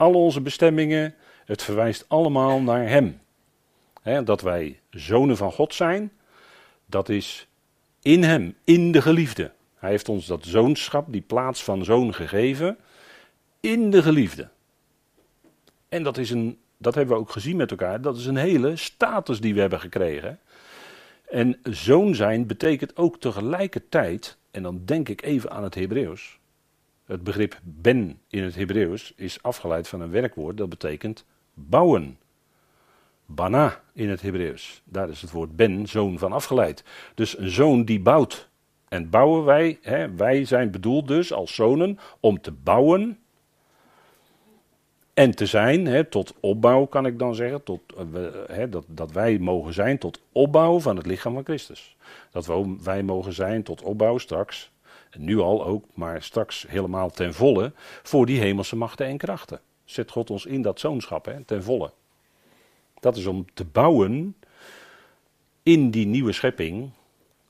Alle 0.00 0.16
onze 0.16 0.40
bestemmingen, 0.40 1.14
het 1.44 1.62
verwijst 1.62 2.04
allemaal 2.08 2.60
naar 2.60 2.88
Hem. 2.88 3.20
Dat 4.24 4.40
wij 4.40 4.80
zonen 4.90 5.36
van 5.36 5.52
God 5.52 5.74
zijn, 5.74 6.12
dat 6.86 7.08
is 7.08 7.48
in 8.02 8.22
Hem, 8.22 8.54
in 8.64 8.92
de 8.92 9.02
geliefde. 9.02 9.52
Hij 9.74 9.90
heeft 9.90 10.08
ons 10.08 10.26
dat 10.26 10.44
zoonschap, 10.44 11.12
die 11.12 11.20
plaats 11.20 11.64
van 11.64 11.84
zoon 11.84 12.14
gegeven, 12.14 12.78
in 13.60 13.90
de 13.90 14.02
geliefde. 14.02 14.48
En 15.88 16.02
dat, 16.02 16.18
is 16.18 16.30
een, 16.30 16.58
dat 16.76 16.94
hebben 16.94 17.14
we 17.14 17.20
ook 17.20 17.30
gezien 17.30 17.56
met 17.56 17.70
elkaar. 17.70 18.00
Dat 18.00 18.16
is 18.16 18.26
een 18.26 18.36
hele 18.36 18.76
status 18.76 19.40
die 19.40 19.54
we 19.54 19.60
hebben 19.60 19.80
gekregen. 19.80 20.38
En 21.28 21.58
zoon 21.62 22.14
zijn 22.14 22.46
betekent 22.46 22.96
ook 22.96 23.20
tegelijkertijd, 23.20 24.36
en 24.50 24.62
dan 24.62 24.82
denk 24.84 25.08
ik 25.08 25.22
even 25.22 25.50
aan 25.50 25.62
het 25.62 25.74
Hebreeuws. 25.74 26.39
Het 27.10 27.24
begrip 27.24 27.60
ben 27.62 28.20
in 28.28 28.42
het 28.42 28.54
Hebreeuws 28.54 29.12
is 29.16 29.42
afgeleid 29.42 29.88
van 29.88 30.00
een 30.00 30.10
werkwoord 30.10 30.56
dat 30.56 30.68
betekent 30.68 31.24
bouwen. 31.54 32.18
Bana 33.26 33.80
in 33.92 34.08
het 34.08 34.22
Hebreeuws. 34.22 34.82
Daar 34.84 35.08
is 35.08 35.20
het 35.20 35.30
woord 35.30 35.56
ben, 35.56 35.86
zoon 35.86 36.18
van 36.18 36.32
afgeleid. 36.32 36.84
Dus 37.14 37.38
een 37.38 37.50
zoon 37.50 37.84
die 37.84 38.00
bouwt. 38.00 38.48
En 38.88 39.10
bouwen 39.10 39.44
wij, 39.44 39.78
hè, 39.82 40.14
wij 40.14 40.44
zijn 40.44 40.70
bedoeld 40.70 41.08
dus 41.08 41.32
als 41.32 41.54
zonen 41.54 41.98
om 42.20 42.40
te 42.40 42.52
bouwen 42.52 43.18
en 45.14 45.30
te 45.30 45.46
zijn, 45.46 45.86
hè, 45.86 46.04
tot 46.04 46.34
opbouw 46.40 46.84
kan 46.84 47.06
ik 47.06 47.18
dan 47.18 47.34
zeggen, 47.34 47.62
tot, 47.62 47.80
uh, 48.14 48.24
hè, 48.46 48.68
dat, 48.68 48.84
dat 48.88 49.12
wij 49.12 49.38
mogen 49.38 49.72
zijn 49.72 49.98
tot 49.98 50.20
opbouw 50.32 50.80
van 50.80 50.96
het 50.96 51.06
lichaam 51.06 51.34
van 51.34 51.44
Christus. 51.44 51.96
Dat 52.30 52.50
wij 52.82 53.02
mogen 53.02 53.32
zijn 53.32 53.62
tot 53.62 53.82
opbouw 53.82 54.18
straks, 54.18 54.70
nu 55.18 55.38
al 55.38 55.64
ook, 55.64 55.84
maar 55.94 56.22
straks 56.22 56.66
helemaal 56.68 57.10
ten 57.10 57.34
volle, 57.34 57.72
voor 58.02 58.26
die 58.26 58.40
hemelse 58.40 58.76
machten 58.76 59.06
en 59.06 59.16
krachten. 59.16 59.60
Zet 59.84 60.10
God 60.10 60.30
ons 60.30 60.46
in 60.46 60.62
dat 60.62 60.80
zoonschap, 60.80 61.24
hè, 61.24 61.44
ten 61.44 61.62
volle. 61.62 61.92
Dat 63.00 63.16
is 63.16 63.26
om 63.26 63.44
te 63.54 63.64
bouwen 63.64 64.36
in 65.62 65.90
die 65.90 66.06
nieuwe 66.06 66.32
schepping 66.32 66.90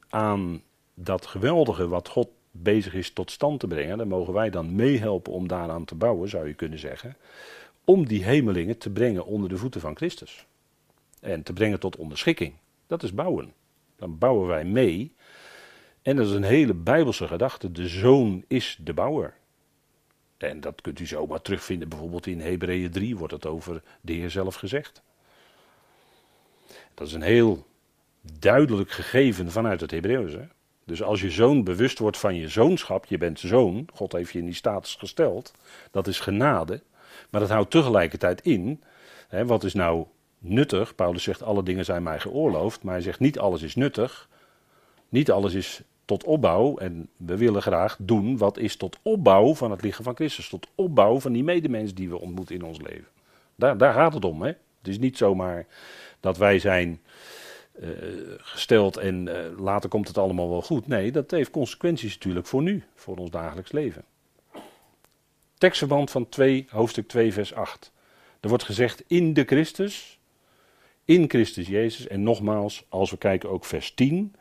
aan 0.08 0.62
dat 0.94 1.26
geweldige 1.26 1.88
wat 1.88 2.08
God 2.08 2.28
bezig 2.50 2.94
is 2.94 3.12
tot 3.12 3.30
stand 3.30 3.60
te 3.60 3.66
brengen. 3.66 3.98
Daar 3.98 4.06
mogen 4.06 4.32
wij 4.32 4.50
dan 4.50 4.74
meehelpen 4.74 5.32
om 5.32 5.48
daaraan 5.48 5.84
te 5.84 5.94
bouwen, 5.94 6.28
zou 6.28 6.46
je 6.46 6.54
kunnen 6.54 6.78
zeggen 6.78 7.16
om 7.90 8.06
die 8.06 8.24
hemelingen 8.24 8.78
te 8.78 8.90
brengen 8.90 9.26
onder 9.26 9.48
de 9.48 9.56
voeten 9.56 9.80
van 9.80 9.96
Christus. 9.96 10.46
En 11.20 11.42
te 11.42 11.52
brengen 11.52 11.80
tot 11.80 11.96
onderschikking. 11.96 12.52
Dat 12.86 13.02
is 13.02 13.14
bouwen. 13.14 13.52
Dan 13.96 14.18
bouwen 14.18 14.46
wij 14.48 14.64
mee. 14.64 15.14
En 16.02 16.16
dat 16.16 16.26
is 16.26 16.32
een 16.32 16.42
hele 16.42 16.74
bijbelse 16.74 17.26
gedachte. 17.26 17.72
De 17.72 17.88
zoon 17.88 18.44
is 18.48 18.78
de 18.80 18.94
bouwer. 18.94 19.34
En 20.36 20.60
dat 20.60 20.80
kunt 20.80 20.98
u 20.98 21.06
zomaar 21.06 21.42
terugvinden. 21.42 21.88
Bijvoorbeeld 21.88 22.26
in 22.26 22.40
Hebreeën 22.40 22.90
3 22.90 23.16
wordt 23.16 23.32
het 23.32 23.46
over 23.46 23.82
de 24.00 24.12
Heer 24.12 24.30
zelf 24.30 24.54
gezegd. 24.54 25.02
Dat 26.94 27.06
is 27.06 27.12
een 27.12 27.22
heel 27.22 27.66
duidelijk 28.38 28.90
gegeven 28.90 29.50
vanuit 29.50 29.80
het 29.80 29.90
Hebreeuws. 29.90 30.32
Dus 30.84 31.02
als 31.02 31.20
je 31.20 31.30
zoon 31.30 31.64
bewust 31.64 31.98
wordt 31.98 32.18
van 32.18 32.34
je 32.34 32.48
zoonschap, 32.48 33.04
je 33.04 33.18
bent 33.18 33.40
zoon, 33.40 33.88
God 33.94 34.12
heeft 34.12 34.32
je 34.32 34.38
in 34.38 34.44
die 34.44 34.54
status 34.54 34.94
gesteld, 34.94 35.54
dat 35.90 36.06
is 36.06 36.20
genade. 36.20 36.82
Maar 37.30 37.40
dat 37.40 37.50
houdt 37.50 37.70
tegelijkertijd 37.70 38.40
in, 38.40 38.82
hè, 39.28 39.46
wat 39.46 39.64
is 39.64 39.74
nou 39.74 40.06
nuttig? 40.38 40.94
Paulus 40.94 41.22
zegt 41.22 41.42
alle 41.42 41.62
dingen 41.62 41.84
zijn 41.84 42.02
mij 42.02 42.20
geoorloofd, 42.20 42.82
maar 42.82 42.94
hij 42.94 43.02
zegt 43.02 43.20
niet 43.20 43.38
alles 43.38 43.62
is 43.62 43.74
nuttig. 43.74 44.28
Niet 45.10 45.30
alles 45.30 45.54
is 45.54 45.82
tot 46.04 46.24
opbouw 46.24 46.76
en 46.76 47.08
we 47.16 47.36
willen 47.36 47.62
graag 47.62 47.96
doen 48.00 48.38
wat 48.38 48.58
is 48.58 48.76
tot 48.76 48.98
opbouw 49.02 49.54
van 49.54 49.70
het 49.70 49.82
lichaam 49.82 50.04
van 50.04 50.14
Christus. 50.14 50.48
Tot 50.48 50.66
opbouw 50.74 51.20
van 51.20 51.32
die 51.32 51.44
medemens 51.44 51.94
die 51.94 52.08
we 52.08 52.20
ontmoeten 52.20 52.54
in 52.54 52.64
ons 52.64 52.80
leven. 52.80 53.08
Daar, 53.54 53.78
daar 53.78 53.92
gaat 53.92 54.14
het 54.14 54.24
om. 54.24 54.42
Hè? 54.42 54.48
Het 54.48 54.88
is 54.88 54.98
niet 54.98 55.16
zomaar 55.16 55.66
dat 56.20 56.36
wij 56.36 56.58
zijn 56.58 57.00
uh, 57.80 57.88
gesteld 58.38 58.96
en 58.96 59.26
uh, 59.26 59.58
later 59.58 59.88
komt 59.88 60.08
het 60.08 60.18
allemaal 60.18 60.50
wel 60.50 60.62
goed. 60.62 60.86
Nee, 60.86 61.12
dat 61.12 61.30
heeft 61.30 61.50
consequenties 61.50 62.14
natuurlijk 62.14 62.46
voor 62.46 62.62
nu, 62.62 62.84
voor 62.94 63.16
ons 63.16 63.30
dagelijks 63.30 63.72
leven. 63.72 64.04
Tekstverband 65.58 66.10
van 66.10 66.28
2, 66.28 66.66
hoofdstuk 66.70 67.08
2, 67.08 67.32
vers 67.32 67.54
8. 67.54 67.92
Er 68.40 68.48
wordt 68.48 68.64
gezegd 68.64 69.04
in 69.06 69.32
de 69.32 69.44
Christus, 69.44 70.18
in 71.04 71.28
Christus 71.28 71.66
Jezus. 71.66 72.06
En 72.06 72.22
nogmaals, 72.22 72.84
als 72.88 73.10
we 73.10 73.16
kijken 73.16 73.50
ook 73.50 73.64
vers 73.64 73.94
10, 73.94 74.34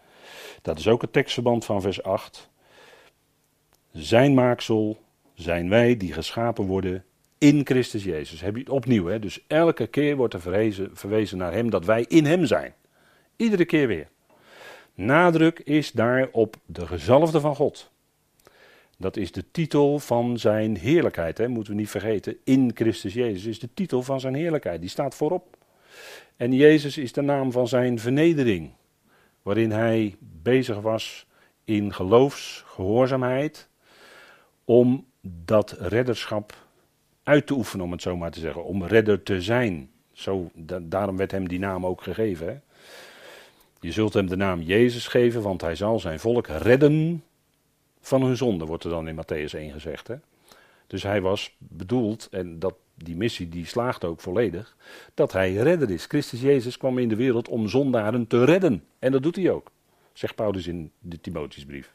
dat 0.61 0.79
is 0.79 0.87
ook 0.87 1.01
het 1.01 1.13
tekstverband 1.13 1.65
van 1.65 1.81
vers 1.81 2.03
8. 2.03 2.49
Zijn 3.91 4.33
maaksel 4.33 4.99
zijn 5.33 5.69
wij 5.69 5.97
die 5.97 6.13
geschapen 6.13 6.65
worden 6.65 7.03
in 7.37 7.65
Christus 7.65 8.03
Jezus. 8.03 8.41
Heb 8.41 8.53
je 8.53 8.59
het 8.59 8.69
opnieuw, 8.69 9.05
hè? 9.05 9.19
dus 9.19 9.39
elke 9.47 9.87
keer 9.87 10.15
wordt 10.15 10.33
er 10.33 10.41
verwezen, 10.41 10.89
verwezen 10.93 11.37
naar 11.37 11.53
Hem 11.53 11.69
dat 11.69 11.85
wij 11.85 12.05
in 12.07 12.25
Hem 12.25 12.45
zijn. 12.45 12.73
Iedere 13.35 13.65
keer 13.65 13.87
weer. 13.87 14.07
Nadruk 14.93 15.59
is 15.59 15.91
daar 15.91 16.29
op 16.31 16.55
de 16.65 16.87
gezalfde 16.87 17.39
van 17.39 17.55
God. 17.55 17.91
Dat 18.97 19.17
is 19.17 19.31
de 19.31 19.43
titel 19.51 19.99
van 19.99 20.39
zijn 20.39 20.77
heerlijkheid, 20.77 21.37
hè? 21.37 21.47
moeten 21.47 21.73
we 21.73 21.79
niet 21.79 21.89
vergeten. 21.89 22.37
In 22.43 22.71
Christus 22.73 23.13
Jezus 23.13 23.45
is 23.45 23.59
de 23.59 23.69
titel 23.73 24.01
van 24.01 24.19
zijn 24.19 24.33
heerlijkheid, 24.33 24.81
die 24.81 24.89
staat 24.89 25.15
voorop. 25.15 25.57
En 26.37 26.53
Jezus 26.53 26.97
is 26.97 27.13
de 27.13 27.21
naam 27.21 27.51
van 27.51 27.67
zijn 27.67 27.99
vernedering, 27.99 28.71
waarin 29.41 29.71
hij 29.71 30.15
bezig 30.19 30.79
was 30.79 31.25
in 31.63 31.93
geloofsgehoorzaamheid 31.93 33.69
om 34.65 35.05
dat 35.21 35.71
redderschap 35.71 36.53
uit 37.23 37.47
te 37.47 37.53
oefenen, 37.53 37.85
om 37.85 37.91
het 37.91 38.01
zo 38.01 38.17
maar 38.17 38.31
te 38.31 38.39
zeggen, 38.39 38.63
om 38.63 38.85
redder 38.85 39.23
te 39.23 39.41
zijn. 39.41 39.91
Zo, 40.11 40.51
daarom 40.81 41.17
werd 41.17 41.31
hem 41.31 41.47
die 41.47 41.59
naam 41.59 41.85
ook 41.85 42.03
gegeven. 42.03 42.63
Je 43.79 43.91
zult 43.91 44.13
hem 44.13 44.27
de 44.27 44.35
naam 44.35 44.61
Jezus 44.61 45.07
geven, 45.07 45.41
want 45.41 45.61
hij 45.61 45.75
zal 45.75 45.99
zijn 45.99 46.19
volk 46.19 46.47
redden 46.47 47.23
van 48.01 48.23
hun 48.23 48.37
zonde, 48.37 48.65
wordt 48.65 48.83
er 48.83 48.89
dan 48.89 49.07
in 49.07 49.15
Matthäus 49.15 49.53
1 49.53 49.71
gezegd. 49.71 50.07
Hè? 50.07 50.15
Dus 50.87 51.03
hij 51.03 51.21
was 51.21 51.55
bedoeld, 51.57 52.27
en 52.31 52.59
dat, 52.59 52.75
die 53.05 53.15
missie 53.15 53.49
die 53.49 53.65
slaagt 53.65 54.05
ook 54.05 54.21
volledig, 54.21 54.75
dat 55.13 55.31
hij 55.31 55.53
redder 55.53 55.89
is. 55.89 56.05
Christus 56.05 56.41
Jezus 56.41 56.77
kwam 56.77 56.97
in 56.97 57.09
de 57.09 57.15
wereld 57.15 57.47
om 57.47 57.67
zondaren 57.67 58.27
te 58.27 58.43
redden. 58.45 58.83
En 58.99 59.11
dat 59.11 59.23
doet 59.23 59.35
hij 59.35 59.49
ook, 59.51 59.71
zegt 60.13 60.35
Paulus 60.35 60.67
in 60.67 60.91
de 60.99 61.21
Timotheusbrief. 61.21 61.91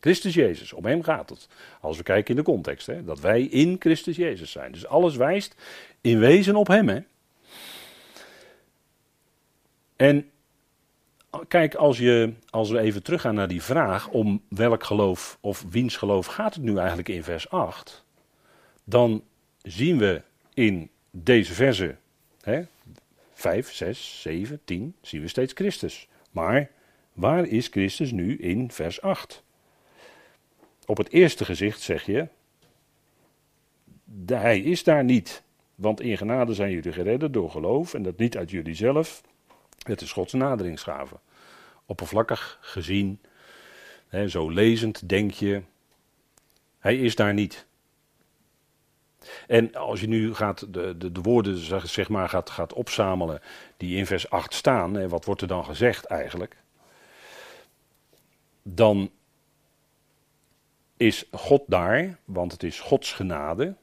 Christus 0.00 0.34
Jezus, 0.34 0.72
om 0.72 0.84
hem 0.84 1.02
gaat 1.02 1.30
het. 1.30 1.48
Als 1.80 1.96
we 1.96 2.02
kijken 2.02 2.30
in 2.30 2.36
de 2.36 2.50
context, 2.50 2.86
hè, 2.86 3.04
dat 3.04 3.20
wij 3.20 3.42
in 3.42 3.76
Christus 3.78 4.16
Jezus 4.16 4.50
zijn. 4.50 4.72
Dus 4.72 4.86
alles 4.86 5.16
wijst 5.16 5.54
in 6.00 6.18
wezen 6.18 6.56
op 6.56 6.66
hem. 6.66 6.88
Hè. 6.88 7.00
En 9.96 10.30
kijk, 11.48 11.74
als, 11.74 11.98
je, 11.98 12.32
als 12.50 12.70
we 12.70 12.78
even 12.78 13.02
teruggaan 13.02 13.34
naar 13.34 13.48
die 13.48 13.62
vraag 13.62 14.08
om 14.08 14.42
welk 14.48 14.84
geloof 14.84 15.38
of 15.40 15.64
wiens 15.70 15.96
geloof 15.96 16.26
gaat 16.26 16.54
het 16.54 16.62
nu 16.62 16.76
eigenlijk 16.76 17.08
in 17.08 17.22
vers 17.22 17.50
8, 17.50 18.04
dan 18.84 19.22
zien 19.70 19.98
we 19.98 20.22
in 20.54 20.90
deze 21.10 21.52
verse 21.52 21.96
hè, 22.40 22.62
5, 23.32 23.72
6, 23.72 24.20
7, 24.20 24.60
10, 24.64 24.94
zien 25.00 25.20
we 25.20 25.28
steeds 25.28 25.52
Christus. 25.52 26.08
Maar 26.30 26.70
waar 27.12 27.46
is 27.46 27.68
Christus 27.68 28.10
nu 28.10 28.36
in 28.36 28.70
vers 28.70 29.00
8? 29.00 29.42
Op 30.86 30.96
het 30.96 31.10
eerste 31.10 31.44
gezicht 31.44 31.80
zeg 31.80 32.06
je, 32.06 32.28
hij 34.26 34.60
is 34.60 34.84
daar 34.84 35.04
niet. 35.04 35.42
Want 35.74 36.00
in 36.00 36.16
genade 36.16 36.54
zijn 36.54 36.70
jullie 36.70 36.92
geredden 36.92 37.32
door 37.32 37.50
geloof 37.50 37.94
en 37.94 38.02
dat 38.02 38.18
niet 38.18 38.36
uit 38.36 38.50
jullie 38.50 38.74
zelf. 38.74 39.22
Het 39.82 40.00
is 40.00 40.12
Gods 40.12 40.32
naderingsgave. 40.32 41.16
Oppervlakkig 41.86 42.58
gezien, 42.60 43.20
hè, 44.08 44.28
zo 44.28 44.48
lezend 44.50 45.08
denk 45.08 45.30
je, 45.30 45.62
hij 46.78 46.96
is 46.96 47.14
daar 47.14 47.34
niet. 47.34 47.66
En 49.46 49.74
als 49.74 50.00
je 50.00 50.08
nu 50.08 50.34
gaat 50.34 50.72
de, 50.72 50.96
de, 50.98 51.12
de 51.12 51.20
woorden 51.20 51.58
zeg 51.88 52.08
maar, 52.08 52.28
gaat, 52.28 52.50
gaat 52.50 52.72
opzamelen 52.72 53.40
die 53.76 53.96
in 53.96 54.06
vers 54.06 54.30
8 54.30 54.54
staan, 54.54 54.98
en 54.98 55.08
wat 55.08 55.24
wordt 55.24 55.40
er 55.40 55.48
dan 55.48 55.64
gezegd 55.64 56.04
eigenlijk? 56.04 56.56
Dan 58.62 59.10
is 60.96 61.28
God 61.30 61.62
daar, 61.66 62.18
want 62.24 62.52
het 62.52 62.62
is 62.62 62.80
Gods 62.80 63.12
genade. 63.12 63.74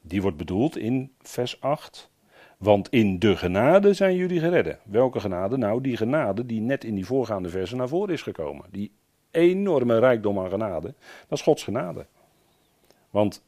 Die 0.00 0.22
wordt 0.22 0.36
bedoeld 0.36 0.76
in 0.76 1.12
vers 1.22 1.60
8. 1.60 2.10
Want 2.58 2.88
in 2.88 3.18
de 3.18 3.36
genade 3.36 3.94
zijn 3.94 4.16
jullie 4.16 4.40
geredden. 4.40 4.78
Welke 4.84 5.20
genade? 5.20 5.56
Nou, 5.56 5.80
die 5.80 5.96
genade 5.96 6.46
die 6.46 6.60
net 6.60 6.84
in 6.84 6.94
die 6.94 7.06
voorgaande 7.06 7.48
versen 7.48 7.76
naar 7.76 7.88
voren 7.88 8.14
is 8.14 8.22
gekomen. 8.22 8.64
Die 8.70 8.92
enorme 9.30 9.98
rijkdom 9.98 10.38
aan 10.38 10.50
genade, 10.50 10.94
dat 11.28 11.38
is 11.38 11.44
Gods 11.44 11.62
genade. 11.62 12.06
Want 13.10 13.42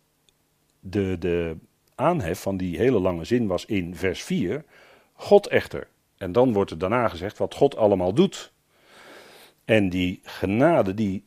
de, 0.80 1.16
de 1.18 1.56
aanhef 1.94 2.40
van 2.40 2.56
die 2.56 2.78
hele 2.78 2.98
lange 2.98 3.24
zin 3.24 3.46
was 3.46 3.64
in 3.64 3.94
vers 3.94 4.22
4, 4.22 4.64
God 5.12 5.46
echter. 5.46 5.88
En 6.16 6.32
dan 6.32 6.52
wordt 6.52 6.70
er 6.70 6.78
daarna 6.78 7.08
gezegd 7.08 7.38
wat 7.38 7.54
God 7.54 7.76
allemaal 7.76 8.12
doet. 8.12 8.52
En 9.64 9.88
die 9.88 10.20
genade 10.22 10.94
die 10.94 11.24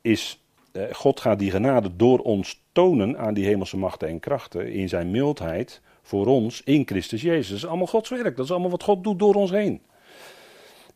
is 0.00 0.40
eh, 0.72 0.82
God 0.92 1.20
gaat 1.20 1.38
die 1.38 1.50
genade 1.50 1.96
door 1.96 2.18
ons 2.18 2.62
tonen 2.72 3.18
aan 3.18 3.34
die 3.34 3.46
hemelse 3.46 3.76
machten 3.76 4.08
en 4.08 4.20
krachten 4.20 4.72
in 4.72 4.88
zijn 4.88 5.10
mildheid 5.10 5.80
voor 6.02 6.26
ons 6.26 6.62
in 6.64 6.86
Christus 6.86 7.22
Jezus. 7.22 7.48
Dat 7.48 7.56
is 7.56 7.66
allemaal 7.66 7.86
Gods 7.86 8.10
werk. 8.10 8.36
Dat 8.36 8.44
is 8.44 8.50
allemaal 8.50 8.70
wat 8.70 8.82
God 8.82 9.04
doet 9.04 9.18
door 9.18 9.34
ons 9.34 9.50
heen. 9.50 9.80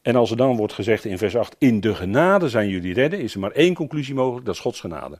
En 0.03 0.17
als 0.17 0.31
er 0.31 0.37
dan 0.37 0.57
wordt 0.57 0.73
gezegd 0.73 1.05
in 1.05 1.19
vers 1.19 1.37
8, 1.37 1.57
in 1.59 1.81
de 1.81 1.95
genade 1.95 2.49
zijn 2.49 2.69
jullie 2.69 2.95
redden, 2.95 3.21
is 3.21 3.35
er 3.35 3.41
maar 3.41 3.51
één 3.51 3.75
conclusie 3.75 4.15
mogelijk, 4.15 4.47
dat 4.47 4.55
is 4.55 4.61
Gods 4.61 4.81
genade. 4.81 5.19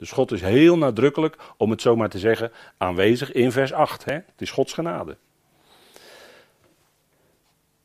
Dus 0.00 0.10
God 0.12 0.32
is 0.32 0.40
heel 0.40 0.78
nadrukkelijk, 0.78 1.36
om 1.56 1.70
het 1.70 1.80
zo 1.80 1.96
maar 1.96 2.08
te 2.08 2.18
zeggen, 2.18 2.52
aanwezig 2.76 3.32
in 3.32 3.52
vers 3.52 3.72
8. 3.72 4.04
Hè? 4.04 4.12
Het 4.12 4.40
is 4.40 4.50
Gods 4.50 4.72
genade. 4.72 5.16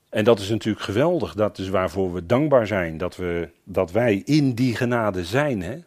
En 0.10 0.24
dat 0.24 0.40
is 0.40 0.50
natuurlijk 0.50 0.86
geweldig. 0.86 1.34
Dat 1.34 1.58
is 1.58 1.70
waarvoor 1.70 2.14
we 2.14 2.26
dankbaar 2.26 2.68
zijn. 2.68 2.98
Dat, 2.98 3.16
we, 3.16 3.50
dat 3.64 3.92
wij 3.92 4.22
in 4.26 4.54
die 4.54 4.76
genade 4.76 5.26
zijn. 5.26 5.62
Hè? 5.62 5.80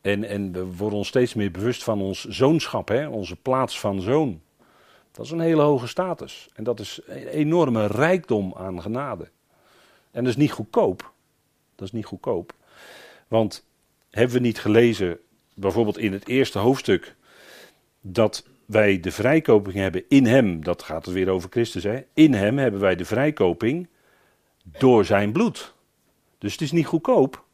En, 0.00 0.24
en 0.24 0.52
we 0.52 0.64
worden 0.64 0.98
ons 0.98 1.08
steeds 1.08 1.34
meer 1.34 1.50
bewust 1.50 1.84
van 1.84 2.00
ons 2.00 2.24
zoonschap. 2.24 2.88
Hè? 2.88 3.08
Onze 3.08 3.36
plaats 3.36 3.80
van 3.80 4.00
zoon. 4.00 4.40
Dat 5.10 5.24
is 5.24 5.30
een 5.30 5.40
hele 5.40 5.62
hoge 5.62 5.86
status. 5.86 6.48
En 6.54 6.64
dat 6.64 6.80
is 6.80 7.00
een 7.06 7.26
enorme 7.26 7.86
rijkdom 7.86 8.54
aan 8.56 8.82
genade. 8.82 9.28
En 10.10 10.24
dat 10.24 10.32
is 10.32 10.36
niet 10.36 10.52
goedkoop. 10.52 11.12
Dat 11.74 11.86
is 11.86 11.92
niet 11.92 12.06
goedkoop. 12.06 12.52
Want 13.28 13.64
hebben 14.16 14.36
we 14.36 14.42
niet 14.42 14.58
gelezen, 14.58 15.18
bijvoorbeeld 15.54 15.98
in 15.98 16.12
het 16.12 16.28
eerste 16.28 16.58
hoofdstuk, 16.58 17.14
dat 18.00 18.46
wij 18.66 19.00
de 19.00 19.12
vrijkoping 19.12 19.74
hebben 19.74 20.04
in 20.08 20.26
Hem, 20.26 20.64
dat 20.64 20.82
gaat 20.82 21.04
het 21.04 21.14
weer 21.14 21.28
over 21.28 21.50
Christus, 21.50 21.82
hè? 21.82 22.00
in 22.14 22.34
Hem 22.34 22.58
hebben 22.58 22.80
wij 22.80 22.96
de 22.96 23.04
vrijkoping 23.04 23.88
door 24.64 25.04
Zijn 25.04 25.32
bloed. 25.32 25.74
Dus 26.38 26.52
het 26.52 26.60
is 26.60 26.72
niet 26.72 26.86
goedkoop. 26.86 27.44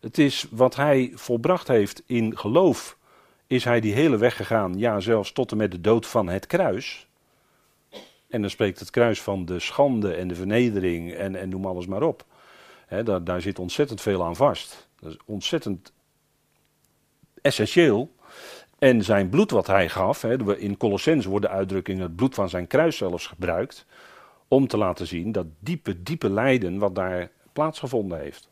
Het 0.00 0.18
is 0.18 0.46
wat 0.50 0.76
Hij 0.76 1.12
volbracht 1.14 1.68
heeft 1.68 2.02
in 2.06 2.38
geloof, 2.38 2.98
is 3.46 3.64
Hij 3.64 3.80
die 3.80 3.94
hele 3.94 4.16
weg 4.16 4.36
gegaan, 4.36 4.78
ja 4.78 5.00
zelfs 5.00 5.32
tot 5.32 5.50
en 5.50 5.56
met 5.56 5.70
de 5.70 5.80
dood 5.80 6.06
van 6.06 6.28
het 6.28 6.46
kruis. 6.46 7.06
En 8.28 8.40
dan 8.40 8.50
spreekt 8.50 8.80
het 8.80 8.90
kruis 8.90 9.22
van 9.22 9.44
de 9.44 9.60
schande 9.60 10.14
en 10.14 10.28
de 10.28 10.34
vernedering 10.34 11.12
en, 11.12 11.36
en 11.36 11.48
noem 11.48 11.66
alles 11.66 11.86
maar 11.86 12.02
op. 12.02 12.24
daar, 13.04 13.24
daar 13.24 13.40
zit 13.40 13.58
ontzettend 13.58 14.00
veel 14.00 14.24
aan 14.24 14.36
vast. 14.36 14.88
Dat 15.04 15.12
is 15.12 15.18
ontzettend 15.24 15.92
essentieel. 17.42 18.14
En 18.78 19.02
zijn 19.02 19.28
bloed 19.28 19.50
wat 19.50 19.66
hij 19.66 19.88
gaf, 19.88 20.22
hè, 20.22 20.58
in 20.58 20.76
Colossense 20.76 21.28
wordt 21.28 21.44
de 21.44 21.50
uitdrukking 21.50 22.00
het 22.00 22.16
bloed 22.16 22.34
van 22.34 22.48
zijn 22.48 22.66
kruis 22.66 22.96
zelfs 22.96 23.26
gebruikt, 23.26 23.86
om 24.48 24.66
te 24.66 24.76
laten 24.76 25.06
zien 25.06 25.32
dat 25.32 25.46
diepe, 25.58 26.02
diepe 26.02 26.30
lijden 26.30 26.78
wat 26.78 26.94
daar 26.94 27.30
plaatsgevonden 27.52 28.20
heeft. 28.20 28.50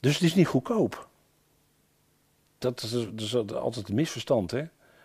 Dus 0.00 0.14
het 0.14 0.22
is 0.22 0.34
niet 0.34 0.46
goedkoop. 0.46 1.08
Dat 2.58 2.82
is, 2.82 2.90
dat 2.90 3.20
is 3.20 3.34
altijd 3.54 3.88
een 3.88 3.94
misverstand, 3.94 4.50
hè? 4.50 4.64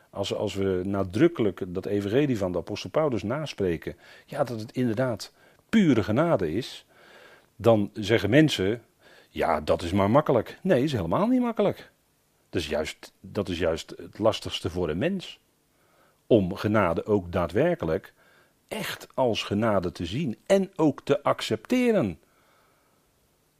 Als, 0.09 0.33
als 0.33 0.53
we 0.53 0.81
nadrukkelijk 0.85 1.63
dat 1.67 1.85
evangelie 1.85 2.37
van 2.37 2.51
de 2.51 2.57
apostel 2.57 2.89
Paulus 2.89 3.23
naspreken, 3.23 3.95
ja, 4.25 4.43
dat 4.43 4.59
het 4.59 4.71
inderdaad 4.71 5.31
pure 5.69 6.03
genade 6.03 6.53
is, 6.53 6.85
dan 7.55 7.89
zeggen 7.93 8.29
mensen, 8.29 8.81
ja, 9.33 9.61
dat 9.61 9.81
is 9.81 9.91
maar 9.91 10.09
makkelijk. 10.09 10.59
Nee, 10.61 10.83
is 10.83 10.91
helemaal 10.91 11.27
niet 11.27 11.41
makkelijk. 11.41 11.91
Dat 12.49 12.61
is, 12.61 12.67
juist, 12.67 13.13
dat 13.19 13.49
is 13.49 13.59
juist 13.59 13.93
het 13.97 14.19
lastigste 14.19 14.69
voor 14.69 14.89
een 14.89 14.97
mens. 14.97 15.39
Om 16.27 16.55
genade 16.55 17.05
ook 17.05 17.31
daadwerkelijk 17.31 18.13
echt 18.67 19.07
als 19.13 19.43
genade 19.43 19.91
te 19.91 20.05
zien 20.05 20.37
en 20.45 20.71
ook 20.75 21.01
te 21.01 21.23
accepteren. 21.23 22.19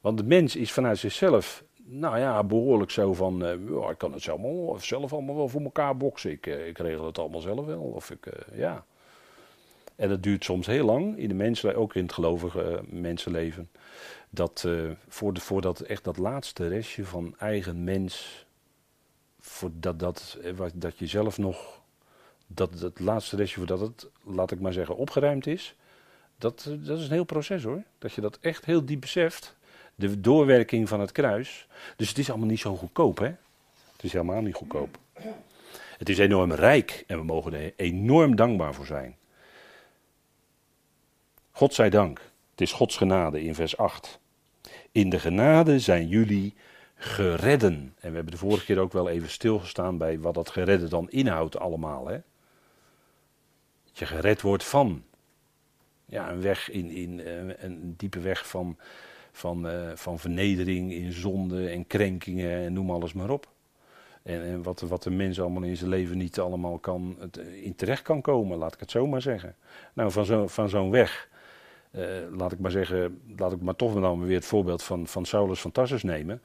Want 0.01 0.18
de 0.18 0.24
mens 0.24 0.56
is 0.56 0.72
vanuit 0.72 0.98
zichzelf, 0.98 1.63
nou 1.84 2.18
ja, 2.20 2.44
behoorlijk 2.44 2.92
zo 2.92 3.13
van, 3.13 3.44
uh, 3.44 3.89
ik 3.89 3.98
kan 3.98 4.13
het 4.13 4.22
zelf, 4.22 4.44
allemaal, 4.44 4.77
zelf 4.80 5.13
allemaal 5.13 5.36
wel 5.36 5.50
voor 5.50 5.62
elkaar 5.62 5.98
boksen. 5.98 6.32
Ik, 6.32 6.46
uh, 6.48 6.68
ik 6.68 6.77
regel 6.77 7.06
het 7.06 7.20
allemaal 7.20 7.42
zelf 7.42 7.65
wel. 7.65 7.82
Of 7.82 8.12
ik, 8.12 8.25
uh, 8.25 8.60
ja. 8.60 8.86
En 9.95 10.09
dat 10.09 10.23
duurt 10.23 10.43
soms 10.43 10.67
heel 10.67 10.85
lang, 10.85 11.17
in 11.17 11.27
de 11.27 11.33
mensen, 11.33 11.75
ook 11.75 11.95
in 11.95 12.03
het 12.03 12.13
gelovige 12.13 12.83
mensenleven. 12.89 13.69
Dat, 14.29 14.67
voordat 15.38 15.79
echt 15.79 16.03
dat 16.03 16.17
laatste 16.17 16.67
restje 16.67 17.05
van 17.05 17.35
eigen 17.38 17.83
mens 17.83 18.45
voordat 19.43 20.00
dat, 20.00 20.38
eh, 20.43 20.65
dat 20.73 20.97
je 20.97 21.07
zelf 21.07 21.38
nog, 21.38 21.81
dat 22.47 22.79
het 22.79 23.00
laatste 23.00 23.35
restje 23.35 23.57
voordat 23.57 23.79
het, 23.79 24.07
laat 24.23 24.51
ik 24.51 24.59
maar 24.59 24.73
zeggen, 24.73 24.97
opgeruimd 24.97 25.47
is, 25.47 25.75
dat, 26.38 26.67
eh, 26.69 26.88
dat 26.88 26.97
is 26.97 27.05
een 27.05 27.12
heel 27.12 27.23
proces 27.23 27.63
hoor. 27.63 27.83
Dat 27.97 28.13
je 28.13 28.21
dat 28.21 28.38
echt 28.41 28.65
heel 28.65 28.85
diep 28.85 29.01
beseft. 29.01 29.55
De 29.95 30.21
doorwerking 30.21 30.89
van 30.89 31.00
het 31.00 31.12
kruis. 31.12 31.67
Dus 31.95 32.09
het 32.09 32.17
is 32.17 32.29
allemaal 32.29 32.47
niet 32.47 32.59
zo 32.59 32.75
goedkoop 32.75 33.17
hè. 33.17 33.31
Het 33.91 34.03
is 34.03 34.12
helemaal 34.12 34.41
niet 34.41 34.55
goedkoop. 34.55 34.97
Het 35.97 36.09
is 36.09 36.17
enorm 36.17 36.51
rijk 36.51 37.03
en 37.07 37.17
we 37.17 37.23
mogen 37.23 37.53
er 37.53 37.73
enorm 37.75 38.35
dankbaar 38.35 38.73
voor 38.73 38.85
zijn. 38.85 39.15
God 41.55 41.74
zij 41.74 41.89
dank. 41.89 42.22
Het 42.51 42.62
is 42.62 42.72
Gods 42.72 42.98
genade 42.98 43.43
in 43.43 43.55
vers 43.55 43.77
8. 43.77 44.19
In 44.91 45.10
de 45.10 45.19
genade 45.19 45.79
zijn 45.79 46.07
jullie 46.07 46.53
geredden. 46.95 47.93
En 48.00 48.10
we 48.10 48.15
hebben 48.15 48.31
de 48.33 48.38
vorige 48.39 48.65
keer 48.65 48.79
ook 48.79 48.93
wel 48.93 49.10
even 49.10 49.29
stilgestaan 49.29 49.98
bij 49.98 50.19
wat 50.19 50.33
dat 50.33 50.50
geredden 50.50 50.89
dan 50.89 51.10
inhoudt 51.10 51.60
allemaal. 51.60 52.07
Hè? 52.07 52.17
Dat 53.83 53.98
je 54.00 54.05
gered 54.05 54.41
wordt 54.41 54.63
van. 54.63 55.03
Ja, 56.05 56.31
een 56.31 56.41
weg 56.41 56.69
in, 56.69 56.89
in 56.89 57.22
eh, 57.22 57.63
een 57.63 57.93
diepe 57.98 58.19
weg 58.19 58.48
van, 58.48 58.77
van, 59.31 59.67
uh, 59.67 59.91
van 59.95 60.19
vernedering, 60.19 60.91
in 60.91 61.12
zonde 61.12 61.69
en 61.69 61.88
krenkingen 61.88 62.57
en 62.57 62.74
noem 62.74 62.91
alles 62.91 63.13
maar 63.13 63.29
op. 63.29 63.51
En, 64.24 64.43
en 64.43 64.63
wat, 64.63 64.81
wat 64.81 65.03
de 65.03 65.12
mens 65.12 65.41
allemaal 65.41 65.63
in 65.63 65.77
zijn 65.77 65.89
leven 65.89 66.17
niet 66.17 66.39
allemaal 66.39 66.79
kan, 66.79 67.15
het, 67.19 67.38
eh, 67.38 67.63
in 67.63 67.75
terecht 67.75 68.01
kan 68.01 68.22
komen, 68.22 68.57
laat 68.57 68.74
ik 68.74 68.79
het 68.79 68.91
zo 68.91 69.07
maar 69.07 69.22
zeggen. 69.22 69.55
Nou, 69.93 70.12
van 70.12 70.25
zo'n 70.25 70.50
van 70.50 70.69
zo'n 70.69 70.89
weg, 70.89 71.31
laat 72.31 72.51
ik 72.51 72.59
maar 72.59 72.71
zeggen, 72.71 73.21
laat 73.38 73.51
ik 73.51 73.62
maar 73.62 73.75
toch 73.75 73.93
dan 73.93 74.25
weer 74.25 74.35
het 74.35 74.45
voorbeeld 74.45 74.83
van, 74.83 75.07
van 75.07 75.25
Saulus 75.25 75.62
van 75.62 75.71
Tarsus 75.71 76.03
nemen. 76.03 76.41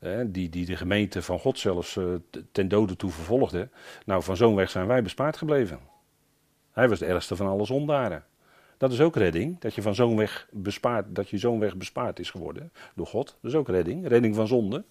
Uh, 0.00 0.20
die, 0.26 0.48
die 0.48 0.66
de 0.66 0.76
gemeente 0.76 1.22
van 1.22 1.38
God 1.38 1.58
zelfs 1.58 1.98
ten 2.52 2.68
dode 2.68 2.96
toe 2.96 3.10
vervolgde. 3.10 3.68
Nou, 4.04 4.22
van 4.22 4.36
zo'n 4.36 4.54
weg 4.54 4.70
zijn 4.70 4.86
wij 4.86 5.02
bespaard 5.02 5.36
gebleven. 5.36 5.78
Hij 6.72 6.88
was 6.88 6.98
de 6.98 7.06
ergste 7.06 7.36
van 7.36 7.46
alle 7.46 7.64
zondaren. 7.64 8.24
Dat 8.76 8.92
is 8.92 9.00
ook 9.00 9.16
redding, 9.16 9.60
dat 9.60 9.74
je 9.74 9.82
van 9.82 9.94
zo'n 9.94 10.16
weg 10.16 10.48
bespaard, 10.50 11.14
dat 11.14 11.28
je 11.28 11.38
zo'n 11.38 11.58
weg 11.58 11.76
bespaard 11.76 12.18
is 12.18 12.30
geworden 12.30 12.72
door 12.94 13.06
God. 13.06 13.36
Dat 13.40 13.50
is 13.50 13.56
ook 13.56 13.68
redding, 13.68 14.08
redding 14.08 14.34
van 14.34 14.46
zonde. 14.46 14.84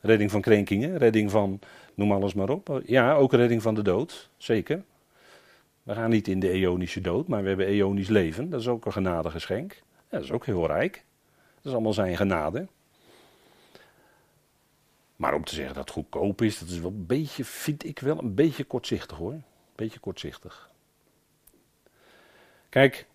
Redding 0.00 0.30
van 0.30 0.40
krenkingen, 0.40 0.96
redding 0.96 1.30
van, 1.30 1.60
noem 1.94 2.12
alles 2.12 2.34
maar 2.34 2.48
op. 2.48 2.80
Ja, 2.86 3.14
ook 3.14 3.32
redding 3.32 3.62
van 3.62 3.74
de 3.74 3.82
dood, 3.82 4.30
zeker. 4.36 4.82
We 5.88 5.94
gaan 5.94 6.10
niet 6.10 6.28
in 6.28 6.40
de 6.40 6.50
eonische 6.50 7.00
dood, 7.00 7.28
maar 7.28 7.42
we 7.42 7.48
hebben 7.48 7.66
eonisch 7.66 8.08
leven. 8.08 8.50
Dat 8.50 8.60
is 8.60 8.68
ook 8.68 8.86
een 8.86 8.92
genadegeschenk. 8.92 9.72
Ja, 9.72 9.82
dat 10.08 10.22
is 10.22 10.30
ook 10.30 10.46
heel 10.46 10.66
rijk. 10.66 11.04
Dat 11.54 11.64
is 11.64 11.72
allemaal 11.72 11.92
zijn 11.92 12.16
genade. 12.16 12.66
Maar 15.16 15.34
om 15.34 15.44
te 15.44 15.54
zeggen 15.54 15.74
dat 15.74 15.84
het 15.84 15.92
goedkoop 15.92 16.42
is, 16.42 16.58
dat 16.58 16.68
is 16.68 16.78
wel 16.78 16.90
een 16.90 17.06
beetje, 17.06 17.44
vind 17.44 17.84
ik 17.84 17.98
wel 17.98 18.18
een 18.18 18.34
beetje 18.34 18.64
kortzichtig 18.64 19.16
hoor. 19.16 19.32
Een 19.32 19.44
beetje 19.74 19.98
kortzichtig. 19.98 20.70
Kijk, 22.68 23.06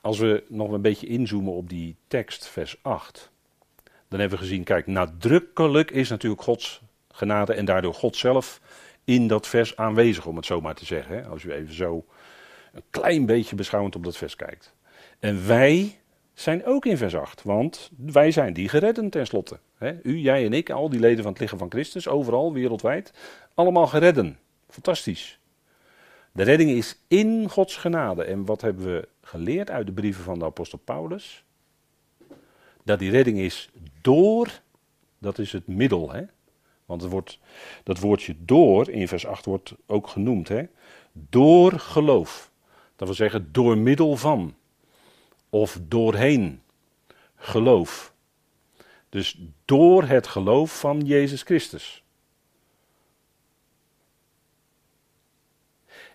als 0.00 0.18
we 0.18 0.44
nog 0.48 0.70
een 0.70 0.82
beetje 0.82 1.06
inzoomen 1.06 1.52
op 1.52 1.68
die 1.68 1.96
tekst, 2.06 2.48
vers 2.48 2.78
8. 2.82 3.30
Dan 4.08 4.20
hebben 4.20 4.38
we 4.38 4.44
gezien, 4.44 4.64
kijk, 4.64 4.86
nadrukkelijk 4.86 5.90
is 5.90 6.08
natuurlijk 6.08 6.42
Gods 6.42 6.82
genade 7.08 7.54
en 7.54 7.64
daardoor 7.64 7.94
God 7.94 8.16
zelf 8.16 8.60
in 9.10 9.26
dat 9.26 9.46
vers 9.46 9.76
aanwezig, 9.76 10.26
om 10.26 10.36
het 10.36 10.46
zo 10.46 10.60
maar 10.60 10.74
te 10.74 10.84
zeggen. 10.84 11.16
Hè? 11.16 11.26
Als 11.26 11.42
u 11.42 11.52
even 11.52 11.74
zo 11.74 12.04
een 12.72 12.82
klein 12.90 13.26
beetje 13.26 13.56
beschouwend 13.56 13.96
op 13.96 14.04
dat 14.04 14.16
vers 14.16 14.36
kijkt. 14.36 14.74
En 15.18 15.46
wij 15.46 16.00
zijn 16.34 16.64
ook 16.64 16.86
in 16.86 16.96
vers 16.96 17.16
8, 17.16 17.42
want 17.42 17.90
wij 17.96 18.30
zijn 18.30 18.52
die 18.52 18.68
geredden 18.68 19.10
tenslotte. 19.10 19.58
Hè? 19.78 20.02
U, 20.02 20.16
jij 20.16 20.44
en 20.44 20.52
ik, 20.52 20.70
al 20.70 20.88
die 20.88 21.00
leden 21.00 21.22
van 21.22 21.32
het 21.32 21.40
lichaam 21.40 21.58
van 21.58 21.70
Christus, 21.70 22.08
overal, 22.08 22.52
wereldwijd, 22.52 23.12
allemaal 23.54 23.86
geredden. 23.86 24.38
Fantastisch. 24.68 25.38
De 26.32 26.42
redding 26.42 26.70
is 26.70 26.98
in 27.08 27.48
Gods 27.48 27.76
genade. 27.76 28.24
En 28.24 28.44
wat 28.44 28.60
hebben 28.60 28.84
we 28.84 29.08
geleerd 29.22 29.70
uit 29.70 29.86
de 29.86 29.92
brieven 29.92 30.24
van 30.24 30.38
de 30.38 30.44
apostel 30.44 30.78
Paulus? 30.78 31.44
Dat 32.84 32.98
die 32.98 33.10
redding 33.10 33.38
is 33.38 33.70
door, 34.00 34.60
dat 35.18 35.38
is 35.38 35.52
het 35.52 35.66
middel. 35.66 36.12
Hè? 36.12 36.22
Want 36.90 37.02
het 37.02 37.10
wordt, 37.10 37.38
dat 37.82 37.98
woordje 37.98 38.36
door 38.38 38.88
in 38.88 39.08
vers 39.08 39.26
8 39.26 39.44
wordt 39.44 39.74
ook 39.86 40.08
genoemd. 40.08 40.48
Hè? 40.48 40.62
Door 41.12 41.72
geloof. 41.78 42.50
Dat 42.96 43.08
wil 43.08 43.16
zeggen 43.16 43.52
door 43.52 43.78
middel 43.78 44.16
van. 44.16 44.54
Of 45.50 45.78
doorheen 45.82 46.62
geloof. 47.36 48.14
Dus 49.08 49.40
door 49.64 50.02
het 50.02 50.26
geloof 50.26 50.80
van 50.80 51.00
Jezus 51.00 51.42
Christus. 51.42 52.02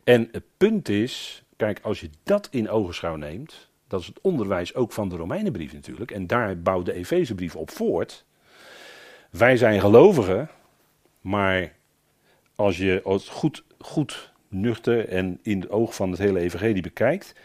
En 0.04 0.30
het 0.32 0.44
punt 0.58 0.90
is, 0.90 1.44
kijk, 1.56 1.80
als 1.82 2.00
je 2.00 2.10
dat 2.24 2.48
in 2.52 2.70
ogenschouw 2.70 3.16
neemt, 3.16 3.70
dat 3.88 4.00
is 4.02 4.08
het 4.08 4.22
onderwijs 4.22 4.76
ook 4.76 4.92
van 4.92 5.10
de 5.10 5.16
Romeinenbrief 5.16 5.74
natuurlijk, 5.74 6.12
en 6.12 6.28
daar 6.28 6.62
bouwt 6.62 6.86
de 6.86 6.94
Efezebrief 6.94 7.56
op 7.56 7.70
voort. 7.70 8.26
Wij 9.30 9.58
zijn 9.58 9.80
gelovigen, 9.80 10.50
maar 11.26 11.76
als 12.56 12.78
je 12.78 13.02
het 13.04 13.28
goed, 13.28 13.64
goed 13.80 14.34
nuchter 14.48 15.08
en 15.10 15.40
in 15.42 15.60
het 15.60 15.70
oog 15.70 15.96
van 15.96 16.10
het 16.10 16.20
hele 16.20 16.40
evangelie 16.40 16.82
bekijkt, 16.82 17.36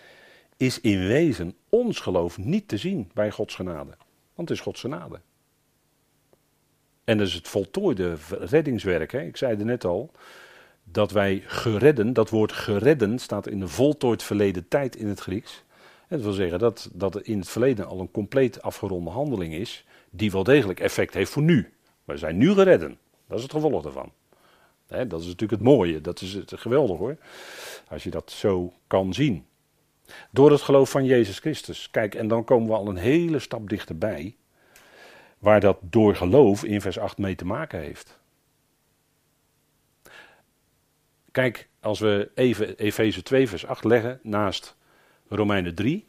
is 0.57 0.81
in 0.81 1.07
wezen 1.07 1.55
ons 1.69 2.01
geloof 2.01 2.39
niet 2.39 2.69
te 2.69 2.77
zien 2.77 3.11
bij 3.15 3.31
Gods 3.31 3.55
genade. 3.55 3.91
Want 4.35 4.49
het 4.49 4.59
is 4.59 4.65
Gods 4.65 4.81
genade. 4.81 5.21
En 7.05 7.19
dat 7.19 7.27
is 7.27 7.35
het 7.35 7.49
voltooide 7.49 8.17
reddingswerk. 8.31 9.13
Hè? 9.13 9.21
Ik 9.21 9.37
zei 9.37 9.57
het 9.57 9.65
net 9.65 9.85
al 9.85 10.11
dat 10.85 11.11
wij 11.11 11.43
geredden, 11.47 12.13
dat 12.13 12.31
woord 12.31 12.53
geredden 12.53 13.19
staat 13.19 13.47
in 13.47 13.61
de 13.61 13.69
voltooid 13.69 14.23
verleden 14.23 14.69
tijd 14.69 14.97
in 14.97 15.07
het 15.07 15.21
Grieks. 15.21 15.65
Dat 16.09 16.21
wil 16.21 16.33
zeggen 16.33 16.59
dat, 16.59 16.91
dat 16.93 17.15
er 17.15 17.27
in 17.27 17.39
het 17.39 17.49
verleden 17.49 17.87
al 17.87 18.01
een 18.01 18.11
compleet 18.11 18.63
afgeronde 18.63 19.11
handeling 19.11 19.55
is, 19.55 19.85
die 20.11 20.31
wel 20.31 20.45
degelijk 20.45 20.81
effect 20.81 21.15
heeft 21.15 21.31
voor 21.31 21.43
nu. 21.43 21.73
Wij 22.05 22.17
zijn 22.17 22.37
nu 22.37 22.53
geredden. 22.53 22.99
Dat 23.31 23.39
is 23.39 23.45
het 23.45 23.53
gevolg 23.53 23.83
daarvan. 23.83 24.13
dat 24.87 25.21
is 25.21 25.27
natuurlijk 25.27 25.51
het 25.51 25.61
mooie, 25.61 26.01
dat 26.01 26.21
is 26.21 26.33
het 26.33 26.53
geweldig 26.57 26.99
hoor. 26.99 27.17
Als 27.89 28.03
je 28.03 28.11
dat 28.11 28.31
zo 28.31 28.73
kan 28.87 29.15
zien. 29.15 29.47
Door 30.31 30.51
het 30.51 30.61
geloof 30.61 30.91
van 30.91 31.05
Jezus 31.05 31.39
Christus. 31.39 31.91
Kijk, 31.91 32.15
en 32.15 32.29
dan 32.29 32.45
komen 32.45 32.69
we 32.69 32.75
al 32.75 32.89
een 32.89 32.97
hele 32.97 33.39
stap 33.39 33.69
dichterbij. 33.69 34.37
Waar 35.39 35.61
dat 35.61 35.79
door 35.81 36.17
geloof 36.17 36.65
in 36.65 36.81
vers 36.81 36.99
8 36.99 37.19
mee 37.19 37.35
te 37.35 37.45
maken 37.45 37.81
heeft. 37.81 38.19
Kijk, 41.31 41.69
als 41.81 41.99
we 41.99 42.31
even 42.35 42.77
Efeze 42.77 43.23
2 43.23 43.49
vers 43.49 43.67
8 43.67 43.85
leggen 43.85 44.21
naast 44.23 44.77
Romeinen 45.29 45.75
3, 45.75 46.09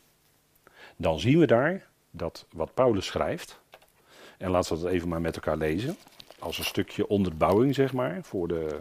dan 0.96 1.20
zien 1.20 1.40
we 1.40 1.46
daar 1.46 1.90
dat 2.12 2.46
wat 2.52 2.74
Paulus 2.74 3.06
schrijft, 3.06 3.62
en 4.38 4.50
laten 4.50 4.76
we 4.76 4.82
dat 4.82 4.92
even 4.92 5.08
maar 5.08 5.22
met 5.22 5.36
elkaar 5.36 5.58
lezen, 5.58 5.98
als 6.41 6.58
een 6.58 6.63
stukje 6.63 7.08
onderbouwing 7.08 7.75
zeg 7.75 7.93
maar, 7.93 8.23
voor 8.23 8.47
de 8.47 8.80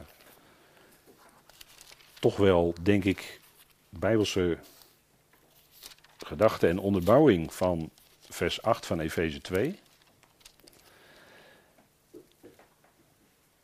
toch 2.20 2.36
wel, 2.36 2.74
denk 2.82 3.04
ik, 3.04 3.40
bijbelse 3.88 4.58
gedachte 6.18 6.68
en 6.68 6.78
onderbouwing 6.78 7.54
van 7.54 7.90
vers 8.28 8.62
8 8.62 8.86
van 8.86 9.00
Efeze 9.00 9.40
2. 9.40 9.78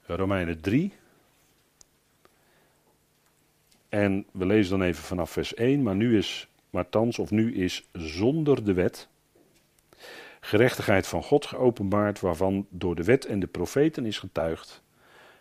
Romeinen 0.06 0.60
3, 0.60 0.92
en 3.88 4.26
we 4.32 4.46
lezen 4.46 4.78
dan 4.78 4.88
even 4.88 5.04
vanaf 5.04 5.30
vers 5.30 5.54
1, 5.54 5.82
maar 5.82 5.96
nu 5.96 6.18
is, 6.18 6.48
maar 6.70 6.88
thans 6.88 7.18
of 7.18 7.30
nu 7.30 7.54
is 7.54 7.84
zonder 7.92 8.64
de 8.64 8.72
wet 8.72 9.08
gerechtigheid 10.46 11.06
van 11.06 11.22
God 11.22 11.46
geopenbaard, 11.46 12.20
waarvan 12.20 12.66
door 12.70 12.94
de 12.94 13.04
wet 13.04 13.24
en 13.24 13.40
de 13.40 13.46
profeten 13.46 14.06
is 14.06 14.18
getuigd. 14.18 14.82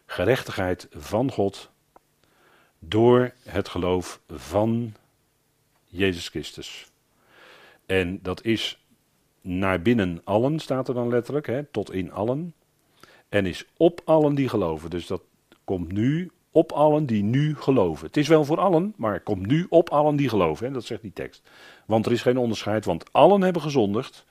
Gerechtigheid 0.05 0.87
van 0.91 1.31
God 1.31 1.71
door 2.79 3.31
het 3.43 3.69
geloof 3.69 4.19
van 4.27 4.93
Jezus 5.85 6.27
Christus. 6.27 6.91
En 7.85 8.19
dat 8.21 8.43
is 8.43 8.85
naar 9.41 9.81
binnen 9.81 10.21
allen, 10.23 10.59
staat 10.59 10.87
er 10.87 10.93
dan 10.93 11.09
letterlijk, 11.09 11.47
hè, 11.47 11.63
tot 11.63 11.91
in 11.91 12.11
allen. 12.11 12.53
En 13.29 13.45
is 13.45 13.65
op 13.77 14.01
allen 14.05 14.35
die 14.35 14.49
geloven. 14.49 14.89
Dus 14.89 15.07
dat 15.07 15.21
komt 15.63 15.91
nu 15.91 16.31
op 16.51 16.71
allen 16.71 17.05
die 17.05 17.23
nu 17.23 17.55
geloven. 17.55 18.07
Het 18.07 18.17
is 18.17 18.27
wel 18.27 18.45
voor 18.45 18.59
allen, 18.59 18.93
maar 18.97 19.19
komt 19.19 19.45
nu 19.45 19.65
op 19.69 19.89
allen 19.89 20.15
die 20.15 20.29
geloven. 20.29 20.67
Hè? 20.67 20.73
Dat 20.73 20.85
zegt 20.85 21.01
die 21.01 21.13
tekst. 21.13 21.49
Want 21.85 22.05
er 22.05 22.11
is 22.11 22.21
geen 22.21 22.37
onderscheid, 22.37 22.85
want 22.85 23.13
allen 23.13 23.41
hebben 23.41 23.61
gezondigd 23.61 24.25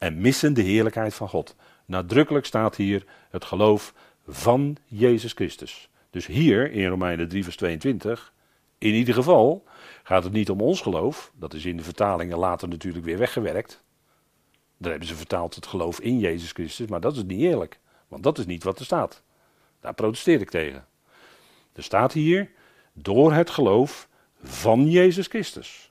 en 0.00 0.20
missen 0.20 0.54
de 0.54 0.62
heerlijkheid 0.62 1.14
van 1.14 1.28
God. 1.28 1.56
Nadrukkelijk 1.84 2.46
staat 2.46 2.76
hier 2.76 3.04
het 3.30 3.44
geloof 3.44 3.94
van 4.28 4.76
Jezus 4.84 5.32
Christus. 5.32 5.88
Dus 6.10 6.26
hier 6.26 6.72
in 6.72 6.86
Romeinen 6.86 7.28
3, 7.28 7.44
vers 7.44 7.56
22, 7.56 8.32
in 8.78 8.94
ieder 8.94 9.14
geval 9.14 9.64
gaat 10.02 10.24
het 10.24 10.32
niet 10.32 10.50
om 10.50 10.60
ons 10.60 10.80
geloof. 10.80 11.32
Dat 11.34 11.54
is 11.54 11.64
in 11.64 11.76
de 11.76 11.82
vertalingen 11.82 12.38
later 12.38 12.68
natuurlijk 12.68 13.04
weer 13.04 13.18
weggewerkt. 13.18 13.82
Daar 14.76 14.90
hebben 14.90 15.08
ze 15.08 15.14
vertaald 15.14 15.54
het 15.54 15.66
geloof 15.66 16.00
in 16.00 16.18
Jezus 16.18 16.52
Christus, 16.52 16.86
maar 16.86 17.00
dat 17.00 17.16
is 17.16 17.24
niet 17.24 17.40
eerlijk. 17.40 17.78
Want 18.08 18.22
dat 18.22 18.38
is 18.38 18.46
niet 18.46 18.64
wat 18.64 18.78
er 18.78 18.84
staat. 18.84 19.22
Daar 19.80 19.94
protesteer 19.94 20.40
ik 20.40 20.50
tegen. 20.50 20.86
Er 21.72 21.82
staat 21.82 22.12
hier, 22.12 22.50
door 22.92 23.32
het 23.32 23.50
geloof 23.50 24.08
van 24.42 24.90
Jezus 24.90 25.26
Christus. 25.26 25.90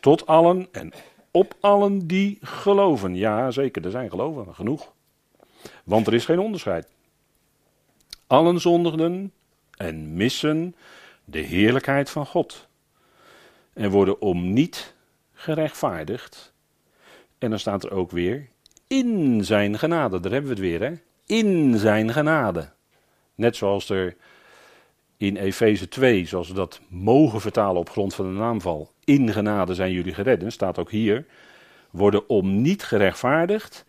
Tot 0.00 0.26
allen 0.26 0.68
en 0.72 0.92
op 1.38 1.56
allen 1.60 2.06
die 2.06 2.38
geloven. 2.42 3.14
Ja, 3.14 3.50
zeker, 3.50 3.84
er 3.84 3.90
zijn 3.90 4.10
geloven, 4.10 4.54
genoeg. 4.54 4.92
Want 5.84 6.06
er 6.06 6.14
is 6.14 6.24
geen 6.24 6.38
onderscheid. 6.38 6.88
Allen 8.26 8.60
zondigden 8.60 9.32
en 9.76 10.14
missen 10.14 10.74
de 11.24 11.38
heerlijkheid 11.38 12.10
van 12.10 12.26
God. 12.26 12.68
En 13.72 13.90
worden 13.90 14.20
om 14.20 14.52
niet 14.52 14.94
gerechtvaardigd. 15.32 16.52
En 17.38 17.50
dan 17.50 17.58
staat 17.58 17.84
er 17.84 17.90
ook 17.90 18.10
weer 18.10 18.48
in 18.86 19.44
zijn 19.44 19.78
genade. 19.78 20.20
Daar 20.20 20.32
hebben 20.32 20.50
we 20.50 20.56
het 20.56 20.66
weer, 20.66 20.88
hè? 20.88 20.94
In 21.26 21.78
zijn 21.78 22.12
genade. 22.12 22.70
Net 23.34 23.56
zoals 23.56 23.88
er 23.88 24.16
in 25.18 25.36
Efeze 25.36 25.88
2, 25.88 26.26
zoals 26.26 26.48
we 26.48 26.54
dat 26.54 26.80
mogen 26.88 27.40
vertalen 27.40 27.80
op 27.80 27.90
grond 27.90 28.14
van 28.14 28.24
de 28.32 28.38
naamval. 28.38 28.92
In 29.04 29.32
genade 29.32 29.74
zijn 29.74 29.92
jullie 29.92 30.14
geredden, 30.14 30.52
staat 30.52 30.78
ook 30.78 30.90
hier. 30.90 31.26
Worden 31.90 32.28
om 32.28 32.62
niet 32.62 32.82
gerechtvaardigd 32.82 33.84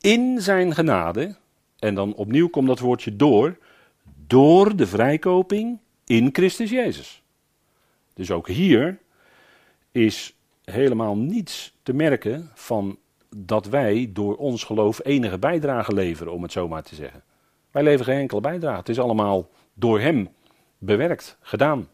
in 0.00 0.40
zijn 0.40 0.74
genade. 0.74 1.36
En 1.78 1.94
dan 1.94 2.14
opnieuw 2.14 2.48
komt 2.48 2.66
dat 2.66 2.78
woordje 2.78 3.16
door. 3.16 3.58
Door 4.26 4.76
de 4.76 4.86
vrijkoping 4.86 5.78
in 6.06 6.28
Christus 6.32 6.70
Jezus. 6.70 7.22
Dus 8.14 8.30
ook 8.30 8.48
hier 8.48 8.98
is 9.92 10.34
helemaal 10.64 11.16
niets 11.16 11.74
te 11.82 11.92
merken 11.92 12.50
van 12.54 12.98
dat 13.36 13.66
wij 13.66 14.10
door 14.12 14.36
ons 14.36 14.64
geloof 14.64 15.00
enige 15.04 15.38
bijdrage 15.38 15.94
leveren, 15.94 16.32
om 16.32 16.42
het 16.42 16.52
zo 16.52 16.68
maar 16.68 16.82
te 16.82 16.94
zeggen. 16.94 17.22
Wij 17.70 17.82
leveren 17.82 18.04
geen 18.12 18.20
enkele 18.20 18.40
bijdrage. 18.40 18.78
Het 18.78 18.88
is 18.88 18.98
allemaal 18.98 19.50
door 19.74 20.00
Hem 20.00 20.28
bewerkt, 20.80 21.36
gedaan. 21.40 21.88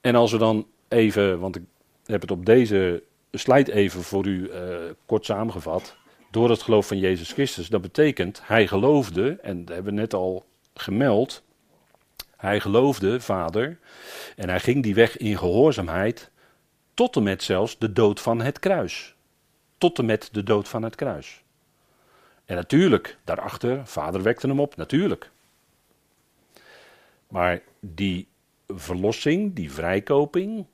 En 0.00 0.14
als 0.14 0.32
we 0.32 0.38
dan 0.38 0.66
even, 0.88 1.40
want 1.40 1.56
ik 1.56 1.62
heb 2.04 2.20
het 2.20 2.30
op 2.30 2.46
deze 2.46 3.02
slide 3.32 3.72
even 3.72 4.02
voor 4.02 4.26
u 4.26 4.50
uh, 4.50 4.76
kort 5.06 5.24
samengevat. 5.24 5.96
Door 6.30 6.50
het 6.50 6.62
geloof 6.62 6.86
van 6.86 6.98
Jezus 6.98 7.32
Christus. 7.32 7.68
Dat 7.68 7.80
betekent, 7.80 8.40
hij 8.44 8.66
geloofde, 8.66 9.38
en 9.42 9.64
dat 9.64 9.74
hebben 9.74 9.94
we 9.94 10.00
net 10.00 10.14
al 10.14 10.44
gemeld. 10.74 11.42
Hij 12.36 12.60
geloofde, 12.60 13.20
vader, 13.20 13.78
en 14.36 14.48
hij 14.48 14.60
ging 14.60 14.82
die 14.82 14.94
weg 14.94 15.16
in 15.16 15.38
gehoorzaamheid 15.38 16.30
tot 16.94 17.16
en 17.16 17.22
met 17.22 17.42
zelfs 17.42 17.78
de 17.78 17.92
dood 17.92 18.20
van 18.20 18.40
het 18.40 18.58
kruis. 18.58 19.14
Tot 19.78 19.98
en 19.98 20.04
met 20.04 20.28
de 20.32 20.42
dood 20.42 20.68
van 20.68 20.82
het 20.82 20.94
kruis. 20.94 21.42
En 22.44 22.56
natuurlijk, 22.56 23.18
daarachter, 23.24 23.86
vader 23.86 24.22
wekte 24.22 24.46
hem 24.46 24.60
op, 24.60 24.76
natuurlijk. 24.76 25.30
Maar 27.28 27.60
die 27.80 28.28
verlossing, 28.68 29.54
die 29.54 29.72
vrijkoping, 29.72 30.66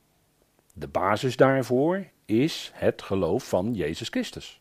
de 0.73 0.89
basis 0.89 1.37
daarvoor 1.37 2.07
is 2.25 2.71
het 2.75 3.03
geloof 3.03 3.49
van 3.49 3.75
Jezus 3.75 4.09
Christus. 4.09 4.61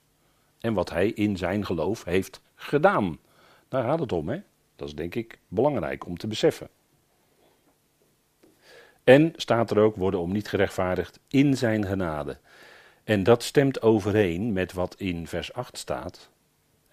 En 0.60 0.74
wat 0.74 0.89
hij 0.89 1.08
in 1.08 1.38
zijn 1.38 1.65
geloof 1.65 2.04
heeft 2.04 2.41
gedaan. 2.56 3.17
Daar 3.67 3.84
gaat 3.84 4.00
het 4.00 4.12
om, 4.12 4.30
hè? 4.30 4.41
Dat 4.76 4.88
is 4.88 4.96
denk 4.96 5.15
ik 5.15 5.39
belangrijk 5.48 6.06
om 6.06 6.17
te 6.17 6.28
beseffen. 6.28 6.70
En 9.04 9.34
staat 9.36 9.72
er 9.72 9.80
ook, 9.80 9.96
worden 9.96 10.20
om 10.20 10.32
niet 10.32 10.48
gerechtvaardigd 10.48 11.20
in 11.28 11.58
zijn 11.58 11.86
genade. 11.86 12.38
En 13.04 13.24
dat 13.24 13.43
stemt 13.43 13.82
overeen 13.82 14.54
met 14.54 14.74
wat 14.74 14.96
in 14.98 15.28
vers 15.28 15.54
8 15.54 15.78
staat. 15.78 16.30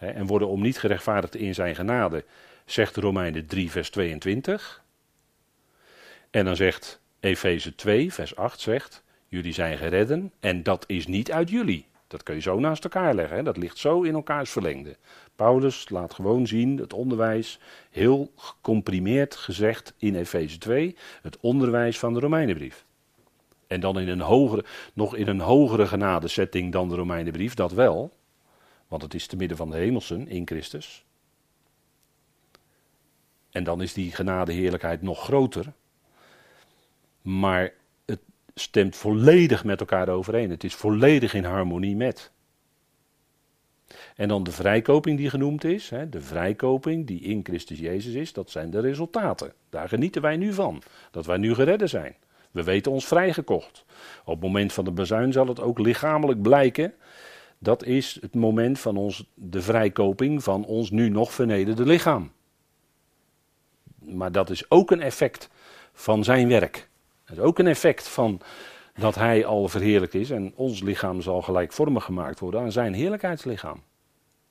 En 0.07 0.27
worden 0.27 0.49
om 0.49 0.63
niet 0.63 0.79
gerechtvaardigd 0.79 1.37
in 1.37 1.55
zijn 1.55 1.75
genade, 1.75 2.25
zegt 2.65 2.97
Romeinen 2.97 3.47
3, 3.47 3.71
vers 3.71 3.91
22. 3.91 4.83
En 6.31 6.45
dan 6.45 6.57
zegt 6.57 7.01
Efeze 7.21 7.75
2, 7.75 8.13
vers 8.13 8.37
8 8.37 8.61
zegt, 8.61 9.03
jullie 9.29 9.53
zijn 9.53 9.79
geredden 9.79 10.33
en 10.41 10.63
dat 10.63 10.85
is 10.87 11.07
niet 11.07 11.33
uit 11.33 11.51
jullie. 11.51 11.87
Dat 12.07 12.23
kun 12.23 12.35
je 12.35 12.41
zo 12.41 12.59
naast 12.59 12.85
elkaar 12.85 13.15
leggen, 13.15 13.45
dat 13.45 13.57
ligt 13.57 13.79
zo 13.79 14.03
in 14.03 14.15
elkaars 14.15 14.51
verlengde. 14.51 14.97
Paulus 15.37 15.89
laat 15.89 16.15
gewoon 16.15 16.47
zien 16.47 16.79
het 16.79 16.93
onderwijs, 16.93 17.59
heel 17.91 18.33
gecomprimeerd 18.37 19.37
gezegd 19.37 19.95
in 19.99 20.15
Efeze 20.15 20.59
2, 20.59 20.97
het 21.23 21.39
onderwijs 21.41 21.99
van 21.99 22.15
de 22.15 22.21
Romeinenbrief. 22.21 22.85
En 23.67 23.81
dan 23.81 24.01
in 24.01 24.09
een 24.09 24.21
hogere, 24.21 24.65
nog 24.93 25.17
in 25.17 25.29
een 25.29 25.41
hogere 25.41 25.87
genadesetting 25.87 26.73
dan 26.73 26.89
de 26.89 26.95
Romeinenbrief, 26.95 27.55
dat 27.55 27.73
wel. 27.73 28.13
Want 28.95 29.07
het 29.07 29.15
is 29.15 29.27
te 29.27 29.37
midden 29.37 29.57
van 29.57 29.71
de 29.71 29.77
hemelsen 29.77 30.29
in 30.29 30.47
Christus. 30.47 31.05
En 33.51 33.65
dan 33.65 33.83
is 33.83 33.93
die 33.93 34.13
genadeheerlijkheid 34.13 35.03
nog 35.03 35.23
groter. 35.23 35.73
Maar 37.23 37.73
het 38.05 38.21
stemt 38.55 38.97
volledig 38.97 39.65
met 39.65 39.81
elkaar 39.81 40.09
overeen. 40.09 40.51
Het 40.51 40.65
is 40.65 40.75
volledig 40.75 41.35
in 41.35 41.45
harmonie 41.45 41.97
met. 41.97 42.31
En 44.17 44.29
dan 44.29 44.43
de 44.45 44.53
vrijkoping 44.53 45.19
die 45.19 45.31
genoemd 45.31 45.65
is, 45.65 45.91
hè, 45.91 46.09
de 46.09 46.21
vrijkoping 46.21 47.07
die 47.07 47.21
in 47.21 47.41
Christus 47.45 47.79
Jezus 47.79 48.15
is, 48.15 48.33
dat 48.33 48.51
zijn 48.51 48.71
de 48.71 48.81
resultaten. 48.81 49.53
Daar 49.71 49.89
genieten 49.89 50.23
wij 50.23 50.37
nu 50.37 50.53
van, 50.53 50.83
dat 51.11 51.27
wij 51.27 51.37
nu 51.37 51.55
geredden 51.55 51.89
zijn. 51.89 52.15
We 52.51 52.63
weten 52.63 52.93
ons 52.93 53.07
vrijgekocht. 53.07 53.85
Op 54.25 54.35
het 54.35 54.43
moment 54.43 54.73
van 54.73 54.85
de 54.85 54.93
bezuin 54.93 55.33
zal 55.33 55.47
het 55.47 55.61
ook 55.61 55.79
lichamelijk 55.79 56.43
blijken. 56.43 56.95
Dat 57.65 57.85
is 57.85 58.19
het 58.21 58.35
moment 58.35 58.79
van 58.79 58.97
ons, 58.97 59.31
de 59.35 59.63
vrijkoping 59.63 60.43
van 60.43 60.65
ons 60.65 60.91
nu 60.91 61.09
nog 61.09 61.33
vernederde 61.33 61.85
lichaam. 61.85 62.33
Maar 63.99 64.33
dat 64.33 64.51
is 64.51 64.71
ook 64.71 64.91
een 64.91 65.01
effect 65.01 65.49
van 65.93 66.25
zijn 66.25 66.49
werk. 66.49 66.89
Dat 67.25 67.37
is 67.37 67.43
ook 67.43 67.59
een 67.59 67.67
effect 67.67 68.09
van 68.09 68.41
dat 68.95 69.15
hij 69.15 69.45
al 69.45 69.69
verheerlijk 69.69 70.15
is 70.15 70.31
en 70.31 70.53
ons 70.55 70.81
lichaam 70.81 71.21
zal 71.21 71.43
gelijkvormig 71.43 72.05
gemaakt 72.05 72.41
worden 72.41 72.61
aan 72.61 72.73
zijn 72.73 72.95
heerlijkheidslichaam. 72.95 73.83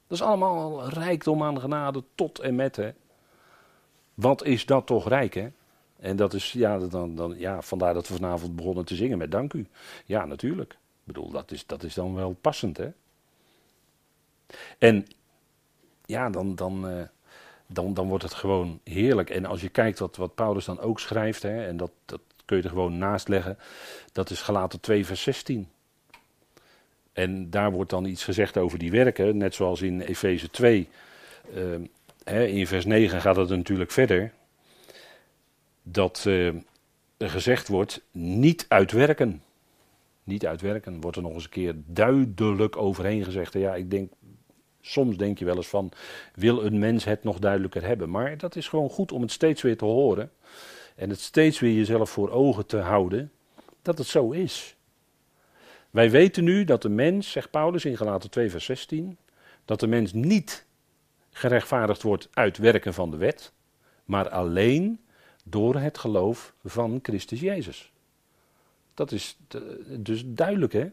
Dat 0.08 0.18
is 0.18 0.24
allemaal 0.24 0.90
rijkdom 0.90 1.44
aan 1.44 1.60
genade 1.60 2.04
tot 2.16 2.40
en 2.40 2.56
met. 2.56 2.94
Wat 4.14 4.46
is 4.46 4.66
dat 4.66 4.86
toch 4.86 5.08
rijk, 5.08 5.34
hè? 5.34 5.48
En 6.00 6.16
dat 6.16 6.34
is, 6.34 6.52
ja, 6.52 6.78
dan, 6.80 7.16
dan, 7.16 7.36
ja, 7.38 7.62
vandaar 7.62 7.94
dat 7.94 8.08
we 8.08 8.14
vanavond 8.14 8.56
begonnen 8.56 8.86
te 8.86 8.96
zingen 8.96 9.18
met 9.18 9.32
dank 9.32 9.54
u. 9.54 9.68
Ja, 10.06 10.26
natuurlijk. 10.26 10.72
Ik 10.72 11.14
bedoel, 11.14 11.32
dat 11.32 11.52
is, 11.52 11.66
dat 11.66 11.84
is 11.84 11.94
dan 11.94 12.16
wel 12.16 12.38
passend, 12.42 12.78
hè? 12.78 12.90
En 14.78 15.08
ja, 16.06 16.30
dan, 16.30 16.56
dan, 16.56 16.90
uh, 16.90 17.02
dan, 17.68 17.94
dan 17.94 18.08
wordt 18.08 18.24
het 18.24 18.34
gewoon 18.34 18.80
heerlijk. 18.84 19.30
En 19.30 19.46
als 19.46 19.62
je 19.62 19.70
kijkt 19.70 20.00
wat, 20.00 20.16
wat 20.16 20.36
Paulus 20.36 20.66
dan 20.66 20.80
ook 20.80 21.00
schrijft, 21.00 21.44
hè, 21.44 21.66
en 21.66 21.78
dat, 21.78 21.92
dat 22.06 22.22
kun 22.46 22.58
je 22.58 22.64
er 22.64 22.70
gewoon 22.70 22.98
naast 22.98 23.28
leggen, 23.28 23.58
dat 24.12 24.30
is 24.30 24.42
gelaten 24.42 24.80
2 24.80 25.06
vers 25.06 25.22
16. 25.22 25.68
En 27.14 27.50
daar 27.50 27.72
wordt 27.72 27.90
dan 27.90 28.06
iets 28.06 28.24
gezegd 28.24 28.58
over 28.58 28.78
die 28.78 28.92
werken, 28.92 29.38
net 29.38 29.56
zoals 29.56 29.82
in 29.82 30.02
Efeze 30.02 30.50
2. 30.50 30.90
Uh, 31.56 31.76
hè, 32.24 32.46
in 32.46 32.68
vers 32.68 32.86
9 32.86 33.22
gaat 33.22 33.36
het 33.36 33.50
natuurlijk 33.50 33.92
verder. 33.92 34.34
Dat 35.84 36.24
uh, 36.28 36.48
er 37.18 37.30
gezegd 37.30 37.68
wordt, 37.68 38.02
niet 38.12 38.66
uitwerken. 38.68 39.42
Niet 40.24 40.46
uitwerken, 40.46 41.02
wordt 41.02 41.18
er 41.18 41.24
nog 41.24 41.34
eens 41.34 41.44
een 41.44 41.50
keer 41.50 41.76
duidelijk 41.86 42.78
overheen 42.78 43.24
gezegd. 43.24 43.54
Ja, 43.54 43.76
ik 43.76 43.92
denk, 43.92 44.12
soms 44.86 45.18
denk 45.18 45.40
je 45.40 45.46
wel 45.46 45.56
eens 45.56 45.68
van, 45.68 45.92
wil 46.36 46.66
een 46.66 46.80
mens 46.80 47.04
het 47.04 47.24
nog 47.24 47.40
duidelijker 47.40 47.84
hebben? 47.86 48.10
Maar 48.10 48.38
dat 48.38 48.56
is 48.56 48.68
gewoon 48.68 48.90
goed 48.90 49.12
om 49.12 49.22
het 49.22 49.32
steeds 49.32 49.62
weer 49.62 49.78
te 49.78 49.86
horen. 49.86 50.32
En 50.96 51.10
het 51.10 51.20
steeds 51.20 51.60
weer 51.60 51.74
jezelf 51.74 52.10
voor 52.10 52.30
ogen 52.30 52.66
te 52.66 52.78
houden, 52.78 53.32
dat 53.82 53.98
het 53.98 54.08
zo 54.08 54.32
is. 54.32 54.76
Wij 55.90 56.12
weten 56.12 56.44
nu 56.44 56.64
dat 56.64 56.82
de 56.82 56.90
mens, 56.90 57.32
zegt 57.32 57.52
Paulus 57.52 57.86
in 57.86 57.98
Galaten 57.98 58.30
2 58.30 58.50
vers 58.50 58.66
16, 58.66 59.18
dat 59.66 59.80
de 59.80 59.88
mens 59.88 60.14
niet 60.14 60.66
gerechtvaardigd 61.32 62.02
wordt 62.02 62.30
uit 62.34 62.58
werken 62.58 62.94
van 62.94 63.12
de 63.12 63.18
wet, 63.18 63.52
maar 64.06 64.30
alleen 64.30 65.00
door 65.44 65.76
het 65.76 65.98
geloof 65.98 66.54
van 66.64 67.00
Christus 67.02 67.40
Jezus. 67.40 67.92
Dat 68.94 69.12
is 69.12 69.38
dus 69.90 70.24
duidelijk, 70.26 70.74
hè? 70.74 70.92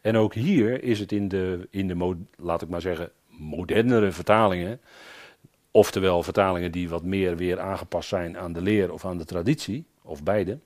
En 0.00 0.16
ook 0.16 0.34
hier 0.34 0.82
is 0.82 0.98
het 0.98 1.12
in 1.12 1.28
de, 1.28 1.68
in 1.70 1.88
de 1.88 2.16
laat 2.36 2.62
ik 2.62 2.68
maar 2.68 2.80
zeggen, 2.80 3.10
modernere 3.28 4.12
vertalingen, 4.12 4.80
oftewel 5.70 6.22
vertalingen 6.22 6.72
die 6.72 6.88
wat 6.88 7.02
meer 7.02 7.36
weer 7.36 7.60
aangepast 7.60 8.08
zijn 8.08 8.38
aan 8.38 8.52
de 8.52 8.62
leer 8.62 8.92
of 8.92 9.04
aan 9.04 9.18
de 9.18 9.24
traditie, 9.24 9.84
of 10.02 10.22
beide, 10.22 10.58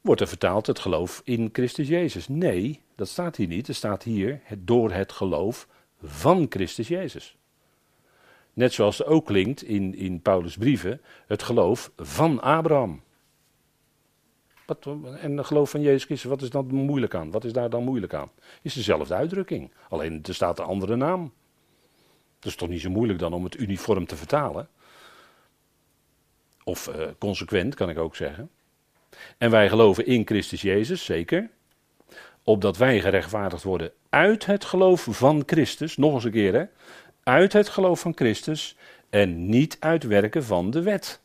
wordt 0.00 0.20
er 0.20 0.28
vertaald 0.28 0.66
het 0.66 0.78
geloof 0.78 1.20
in 1.24 1.48
Christus 1.52 1.88
Jezus. 1.88 2.28
Nee, 2.28 2.80
dat 2.94 3.08
staat 3.08 3.36
hier 3.36 3.46
niet. 3.46 3.68
Er 3.68 3.74
staat 3.74 4.02
hier 4.02 4.40
het, 4.42 4.66
door 4.66 4.92
het 4.92 5.12
geloof 5.12 5.68
van 6.02 6.46
Christus 6.48 6.88
Jezus. 6.88 7.36
Net 8.52 8.72
zoals 8.72 8.98
het 8.98 9.06
ook 9.06 9.26
klinkt 9.26 9.62
in, 9.62 9.94
in 9.94 10.20
Paulus' 10.20 10.56
brieven, 10.56 11.00
het 11.26 11.42
geloof 11.42 11.90
van 11.96 12.40
Abraham. 12.40 13.02
En 15.20 15.36
het 15.36 15.46
geloof 15.46 15.70
van 15.70 15.80
Jezus 15.80 16.04
Christus, 16.04 16.30
wat 16.30 16.42
is 16.42 16.50
dan 16.50 16.66
moeilijk 16.66 17.14
aan? 17.14 17.30
Wat 17.30 17.44
is 17.44 17.52
daar 17.52 17.70
dan 17.70 17.84
moeilijk 17.84 18.14
aan? 18.14 18.30
Is 18.62 18.74
dezelfde 18.74 19.14
uitdrukking, 19.14 19.70
alleen 19.88 20.20
er 20.22 20.34
staat 20.34 20.58
een 20.58 20.64
andere 20.64 20.96
naam. 20.96 21.32
Dat 22.38 22.50
is 22.50 22.56
toch 22.56 22.68
niet 22.68 22.80
zo 22.80 22.90
moeilijk 22.90 23.18
dan 23.18 23.32
om 23.32 23.44
het 23.44 23.58
uniform 23.58 24.06
te 24.06 24.16
vertalen? 24.16 24.68
Of 26.64 26.88
uh, 26.88 27.06
consequent, 27.18 27.74
kan 27.74 27.90
ik 27.90 27.98
ook 27.98 28.16
zeggen. 28.16 28.50
En 29.38 29.50
wij 29.50 29.68
geloven 29.68 30.06
in 30.06 30.26
Christus 30.26 30.62
Jezus, 30.62 31.04
zeker. 31.04 31.50
Opdat 32.42 32.76
wij 32.76 33.00
gerechtvaardigd 33.00 33.62
worden 33.62 33.92
uit 34.08 34.46
het 34.46 34.64
geloof 34.64 35.06
van 35.10 35.42
Christus. 35.46 35.96
Nog 35.96 36.14
eens 36.14 36.24
een 36.24 36.30
keer, 36.30 36.54
hè. 36.54 36.64
Uit 37.22 37.52
het 37.52 37.68
geloof 37.68 38.00
van 38.00 38.12
Christus. 38.14 38.76
En 39.10 39.48
niet 39.48 39.76
uit 39.80 40.04
werken 40.04 40.44
van 40.44 40.70
de 40.70 40.82
wet. 40.82 41.20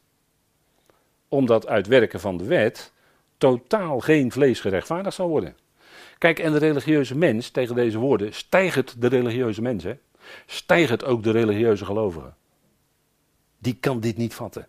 Omdat 1.27 1.67
uit 1.67 1.87
werken 1.87 2.19
van 2.19 2.37
de 2.37 2.45
wet 2.45 2.93
totaal 3.37 3.99
geen 3.99 4.31
vlees 4.31 4.59
gerechtvaardigd 4.59 5.15
zal 5.15 5.27
worden. 5.27 5.55
Kijk, 6.17 6.39
en 6.39 6.51
de 6.51 6.57
religieuze 6.57 7.17
mens, 7.17 7.49
tegen 7.49 7.75
deze 7.75 7.97
woorden, 7.97 8.33
stijgt 8.33 9.01
de 9.01 9.07
religieuze 9.07 9.61
mens, 9.61 9.83
hè? 9.83 9.97
stijgt 10.45 11.03
ook 11.03 11.23
de 11.23 11.31
religieuze 11.31 11.85
gelovige. 11.85 12.33
Die 13.57 13.75
kan 13.75 13.99
dit 13.99 14.17
niet 14.17 14.33
vatten. 14.33 14.67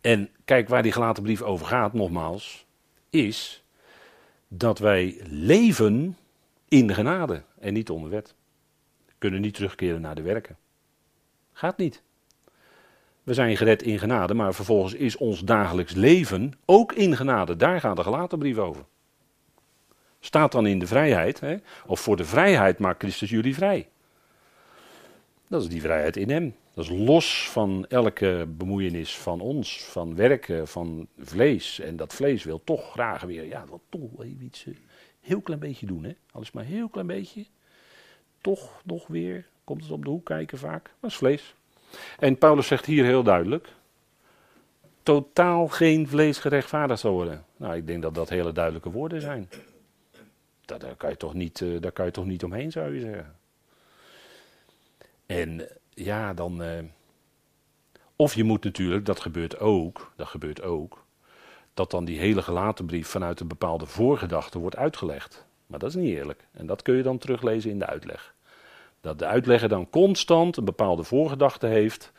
En 0.00 0.30
kijk, 0.44 0.68
waar 0.68 0.82
die 0.82 0.92
gelaten 0.92 1.22
brief 1.22 1.42
over 1.42 1.66
gaat, 1.66 1.92
nogmaals, 1.92 2.66
is 3.10 3.64
dat 4.48 4.78
wij 4.78 5.20
leven 5.24 6.16
in 6.68 6.86
de 6.86 6.94
genade 6.94 7.42
en 7.58 7.72
niet 7.72 7.90
onder 7.90 8.10
wet. 8.10 8.34
We 9.06 9.12
kunnen 9.18 9.40
niet 9.40 9.54
terugkeren 9.54 10.00
naar 10.00 10.14
de 10.14 10.22
werken. 10.22 10.56
Gaat 11.52 11.76
niet. 11.78 12.02
We 13.22 13.34
zijn 13.34 13.56
gered 13.56 13.82
in 13.82 13.98
genade, 13.98 14.34
maar 14.34 14.54
vervolgens 14.54 14.94
is 14.94 15.16
ons 15.16 15.40
dagelijks 15.40 15.94
leven 15.94 16.52
ook 16.64 16.92
in 16.92 17.16
genade. 17.16 17.56
Daar 17.56 17.80
gaat 17.80 17.96
de 17.96 18.02
gelaten 18.02 18.38
brief 18.38 18.58
over. 18.58 18.84
Staat 20.20 20.52
dan 20.52 20.66
in 20.66 20.78
de 20.78 20.86
vrijheid, 20.86 21.40
hè? 21.40 21.56
of 21.86 22.00
voor 22.00 22.16
de 22.16 22.24
vrijheid 22.24 22.78
maakt 22.78 23.02
Christus 23.02 23.30
jullie 23.30 23.54
vrij. 23.54 23.88
Dat 25.48 25.62
is 25.62 25.68
die 25.68 25.80
vrijheid 25.80 26.16
in 26.16 26.30
hem. 26.30 26.54
Dat 26.74 26.84
is 26.84 26.90
los 26.90 27.50
van 27.50 27.86
elke 27.88 28.46
bemoeienis 28.48 29.18
van 29.18 29.40
ons, 29.40 29.84
van 29.84 30.14
werken, 30.14 30.68
van 30.68 31.06
vlees. 31.18 31.80
En 31.80 31.96
dat 31.96 32.14
vlees 32.14 32.44
wil 32.44 32.60
toch 32.64 32.90
graag 32.90 33.22
weer, 33.22 33.46
ja, 33.46 33.64
wat 33.68 33.80
toch 33.88 34.22
even 34.22 34.44
iets, 34.44 34.66
een 34.66 34.78
heel 35.20 35.40
klein 35.40 35.60
beetje 35.60 35.86
doen, 35.86 36.04
hè. 36.04 36.14
Alles 36.30 36.52
maar 36.52 36.64
heel 36.64 36.88
klein 36.88 37.06
beetje. 37.06 37.46
Toch 38.40 38.80
nog 38.84 39.06
weer, 39.06 39.48
komt 39.64 39.82
het 39.82 39.92
op 39.92 40.04
de 40.04 40.10
hoek 40.10 40.24
kijken 40.24 40.58
vaak. 40.58 40.90
Dat 41.00 41.10
is 41.10 41.16
vlees. 41.16 41.54
En 42.18 42.38
Paulus 42.38 42.66
zegt 42.66 42.86
hier 42.86 43.04
heel 43.04 43.22
duidelijk, 43.22 43.68
totaal 45.02 45.68
geen 45.68 46.08
vlees 46.08 46.38
gerechtvaardigd 46.38 47.00
zal 47.00 47.12
worden. 47.12 47.44
Nou, 47.56 47.76
ik 47.76 47.86
denk 47.86 48.02
dat 48.02 48.14
dat 48.14 48.28
hele 48.28 48.52
duidelijke 48.52 48.90
woorden 48.90 49.20
zijn. 49.20 49.48
Daar, 50.64 50.96
kan, 50.96 51.10
je 51.10 51.16
toch 51.16 51.34
niet, 51.34 51.60
eh, 51.60 51.80
daar 51.80 51.92
kan 51.92 52.04
je 52.04 52.10
toch 52.10 52.26
niet 52.26 52.44
omheen, 52.44 52.72
zou 52.72 52.94
je 52.94 53.00
zeggen. 53.00 53.36
En 55.26 55.68
ja, 55.90 56.34
dan. 56.34 56.62
Eh, 56.62 56.78
of 58.16 58.34
je 58.34 58.44
moet 58.44 58.64
natuurlijk, 58.64 59.06
dat 59.06 59.20
gebeurt 59.20 59.58
ook, 59.58 60.12
dat 60.16 60.28
gebeurt 60.28 60.62
ook, 60.62 61.04
dat 61.74 61.90
dan 61.90 62.04
die 62.04 62.18
hele 62.18 62.42
gelaten 62.42 62.86
brief 62.86 63.08
vanuit 63.08 63.40
een 63.40 63.48
bepaalde 63.48 63.86
voorgedachte 63.86 64.58
wordt 64.58 64.76
uitgelegd. 64.76 65.46
Maar 65.66 65.78
dat 65.78 65.88
is 65.88 65.94
niet 65.94 66.16
eerlijk. 66.16 66.46
En 66.52 66.66
dat 66.66 66.82
kun 66.82 66.96
je 66.96 67.02
dan 67.02 67.18
teruglezen 67.18 67.70
in 67.70 67.78
de 67.78 67.86
uitleg. 67.86 68.34
Dat 69.02 69.18
de 69.18 69.26
uitlegger 69.26 69.68
dan 69.68 69.90
constant 69.90 70.56
een 70.56 70.64
bepaalde 70.64 71.04
voorgedachte 71.04 71.66
heeft. 71.66 72.12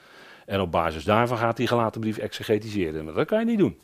En 0.46 0.60
op 0.62 0.72
basis 0.72 1.04
daarvan 1.04 1.38
gaat 1.38 1.58
die 1.58 1.68
gelaten 1.68 2.02
brief 2.02 2.18
exegetiseren. 2.18 3.06
Maar 3.06 3.14
dat 3.14 3.28
kan 3.28 3.40
je 3.40 3.46
niet 3.46 3.58
doen. 3.58 3.82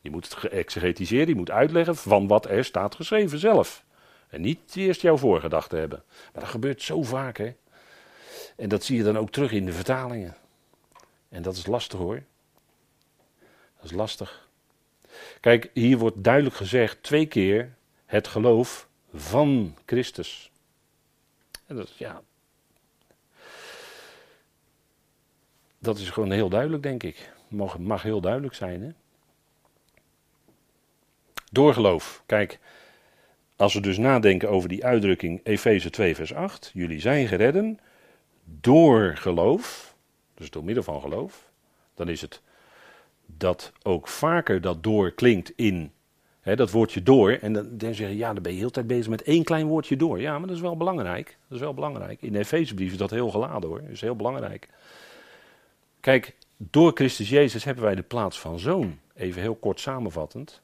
Je 0.00 0.10
moet 0.10 0.34
het 0.34 0.52
exegetiseren, 0.52 1.28
je 1.28 1.34
moet 1.34 1.50
uitleggen 1.50 1.96
van 1.96 2.26
wat 2.26 2.48
er 2.48 2.64
staat 2.64 2.94
geschreven 2.94 3.38
zelf. 3.38 3.84
En 4.28 4.40
niet 4.40 4.76
eerst 4.76 5.00
jouw 5.00 5.16
voorgedachte 5.16 5.76
hebben. 5.76 6.02
Maar 6.32 6.42
dat 6.42 6.50
gebeurt 6.50 6.82
zo 6.82 7.02
vaak, 7.02 7.36
hè. 7.36 7.54
En 8.56 8.68
dat 8.68 8.84
zie 8.84 8.96
je 8.96 9.02
dan 9.02 9.18
ook 9.18 9.30
terug 9.30 9.52
in 9.52 9.64
de 9.64 9.72
vertalingen. 9.72 10.36
En 11.28 11.42
dat 11.42 11.56
is 11.56 11.66
lastig 11.66 11.98
hoor. 11.98 12.22
Dat 13.76 13.84
is 13.84 13.92
lastig. 13.92 14.48
Kijk, 15.40 15.70
hier 15.72 15.98
wordt 15.98 16.24
duidelijk 16.24 16.56
gezegd 16.56 17.02
twee 17.02 17.26
keer 17.26 17.74
het 18.06 18.28
geloof 18.28 18.88
van 19.14 19.76
Christus. 19.86 20.50
Dat, 21.74 21.96
ja, 21.96 22.22
dat 25.78 25.98
is 25.98 26.10
gewoon 26.10 26.30
heel 26.30 26.48
duidelijk, 26.48 26.82
denk 26.82 27.02
ik. 27.02 27.32
Mag, 27.48 27.78
mag 27.78 28.02
heel 28.02 28.20
duidelijk 28.20 28.54
zijn. 28.54 28.82
Hè? 28.82 28.90
Doorgeloof. 31.50 32.22
Kijk, 32.26 32.58
als 33.56 33.74
we 33.74 33.80
dus 33.80 33.98
nadenken 33.98 34.50
over 34.50 34.68
die 34.68 34.84
uitdrukking 34.84 35.40
Efeze 35.44 35.90
2, 35.90 36.14
vers 36.14 36.34
8. 36.34 36.70
Jullie 36.74 37.00
zijn 37.00 37.28
geredden 37.28 37.78
door 38.44 39.16
geloof, 39.16 39.94
dus 40.34 40.50
door 40.50 40.64
middel 40.64 40.82
van 40.82 41.00
geloof, 41.00 41.50
dan 41.94 42.08
is 42.08 42.20
het 42.20 42.42
dat 43.26 43.72
ook 43.82 44.08
vaker 44.08 44.60
dat 44.60 44.82
door 44.82 45.10
klinkt 45.10 45.52
in 45.56 45.92
dat 46.44 46.70
woordje 46.70 47.02
door. 47.02 47.30
En 47.30 47.52
dan, 47.52 47.68
dan 47.70 47.94
zeg 47.94 48.08
je, 48.08 48.16
ja, 48.16 48.32
dan 48.32 48.42
ben 48.42 48.52
je 48.52 48.58
heel 48.58 48.70
tijd 48.70 48.86
bezig 48.86 49.08
met 49.08 49.22
één 49.22 49.44
klein 49.44 49.66
woordje 49.66 49.96
door. 49.96 50.20
Ja, 50.20 50.38
maar 50.38 50.46
dat 50.46 50.56
is 50.56 50.62
wel 50.62 50.76
belangrijk. 50.76 51.36
Dat 51.48 51.56
is 51.56 51.64
wel 51.64 51.74
belangrijk. 51.74 52.22
In 52.22 52.32
de 52.32 52.38
Efezebrief 52.38 52.92
is 52.92 52.98
dat 52.98 53.10
heel 53.10 53.30
geladen 53.30 53.68
hoor. 53.68 53.80
Dat 53.80 53.90
is 53.90 54.00
heel 54.00 54.16
belangrijk. 54.16 54.68
Kijk, 56.00 56.34
door 56.56 56.90
Christus 56.94 57.28
Jezus 57.28 57.64
hebben 57.64 57.84
wij 57.84 57.94
de 57.94 58.02
plaats 58.02 58.40
van 58.40 58.58
zoon. 58.58 58.98
Even 59.14 59.40
heel 59.40 59.54
kort 59.54 59.80
samenvattend. 59.80 60.62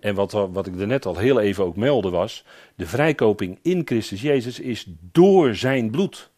En 0.00 0.14
wat, 0.14 0.32
wat 0.32 0.66
ik 0.66 0.80
er 0.80 0.86
net 0.86 1.06
al 1.06 1.16
heel 1.16 1.40
even 1.40 1.64
ook 1.64 1.76
meldde 1.76 2.10
was, 2.10 2.44
de 2.74 2.86
vrijkoping 2.86 3.58
in 3.62 3.82
Christus 3.84 4.20
Jezus 4.20 4.60
is 4.60 4.86
door 5.12 5.54
zijn 5.54 5.90
bloed. 5.90 6.30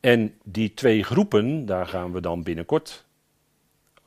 En 0.00 0.34
die 0.44 0.74
twee 0.74 1.02
groepen, 1.04 1.66
daar 1.66 1.86
gaan 1.86 2.12
we 2.12 2.20
dan 2.20 2.42
binnenkort, 2.42 3.04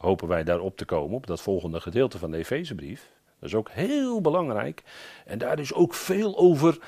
hopen 0.02 0.28
wij 0.28 0.44
daarop 0.44 0.78
te 0.78 0.86
komen, 0.86 1.16
op 1.16 1.28
dat 1.28 1.42
volgende 1.42 1.82
gedeelte 1.82 2.18
van 2.18 2.32
de 2.32 2.38
Efezebrief. 2.38 3.12
Dat 3.40 3.50
is 3.50 3.56
ook 3.56 3.70
heel 3.70 4.22
belangrijk. 4.22 4.84
En 5.26 5.38
daar 5.38 5.60
is 5.60 5.74
ook 5.74 5.94
veel 5.94 6.38
over, 6.38 6.80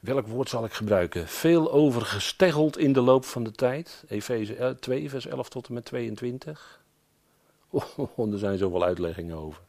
welk 0.00 0.26
woord 0.26 0.48
zal 0.48 0.64
ik 0.64 0.72
gebruiken? 0.72 1.28
Veel 1.28 1.72
over 1.72 2.02
gesteggeld 2.02 2.78
in 2.78 2.92
de 2.92 3.00
loop 3.00 3.24
van 3.24 3.44
de 3.44 3.52
tijd. 3.52 4.04
Efeze 4.08 4.76
2, 4.80 5.10
vers 5.10 5.26
11 5.26 5.48
tot 5.48 5.68
en 5.68 5.74
met 5.74 5.84
22. 5.84 6.82
Oh, 7.70 8.32
er 8.32 8.38
zijn 8.38 8.58
zoveel 8.58 8.84
uitleggingen 8.84 9.36
over. 9.36 9.62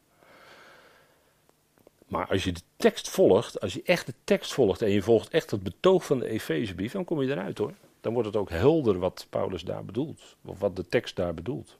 Maar 2.08 2.28
als 2.28 2.44
je 2.44 2.52
de 2.52 2.62
tekst 2.78 3.10
volgt, 3.10 3.60
als 3.60 3.74
je 3.74 3.82
echt 3.86 4.06
de 4.06 4.14
tekst 4.24 4.54
volgt 4.54 4.82
en 4.82 4.90
je 4.90 5.02
volgt 5.02 5.30
echt 5.30 5.52
het 5.52 5.64
betoog 5.64 6.06
van 6.06 6.20
de 6.20 6.28
Efezebrief, 6.28 6.92
dan 6.92 7.04
kom 7.04 7.22
je 7.22 7.32
eruit 7.32 7.58
hoor 7.58 7.74
dan 8.08 8.16
wordt 8.16 8.28
het 8.28 8.38
ook 8.38 8.50
helder 8.50 9.00
wat 9.00 9.28
Paulus 9.30 9.64
daar 9.64 9.86
bedoelt. 9.86 10.36
Of 10.46 10.60
wat 10.60 10.76
de 10.76 10.88
tekst 10.88 11.16
daar 11.16 11.34
bedoelt. 11.34 11.78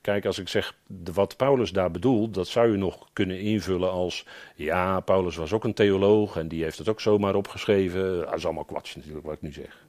Kijk, 0.00 0.26
als 0.26 0.38
ik 0.38 0.48
zeg 0.48 0.74
wat 1.12 1.36
Paulus 1.36 1.72
daar 1.72 1.90
bedoelt, 1.90 2.34
dat 2.34 2.48
zou 2.48 2.70
je 2.70 2.76
nog 2.76 3.08
kunnen 3.12 3.40
invullen 3.40 3.90
als. 3.90 4.26
Ja, 4.54 5.00
Paulus 5.00 5.36
was 5.36 5.52
ook 5.52 5.64
een 5.64 5.74
theoloog 5.74 6.36
en 6.36 6.48
die 6.48 6.62
heeft 6.62 6.78
het 6.78 6.88
ook 6.88 7.00
zomaar 7.00 7.34
opgeschreven. 7.34 8.18
Dat 8.18 8.34
is 8.34 8.44
allemaal 8.44 8.64
kwats 8.64 8.96
natuurlijk 8.96 9.26
wat 9.26 9.34
ik 9.34 9.42
nu 9.42 9.52
zeg. 9.52 9.86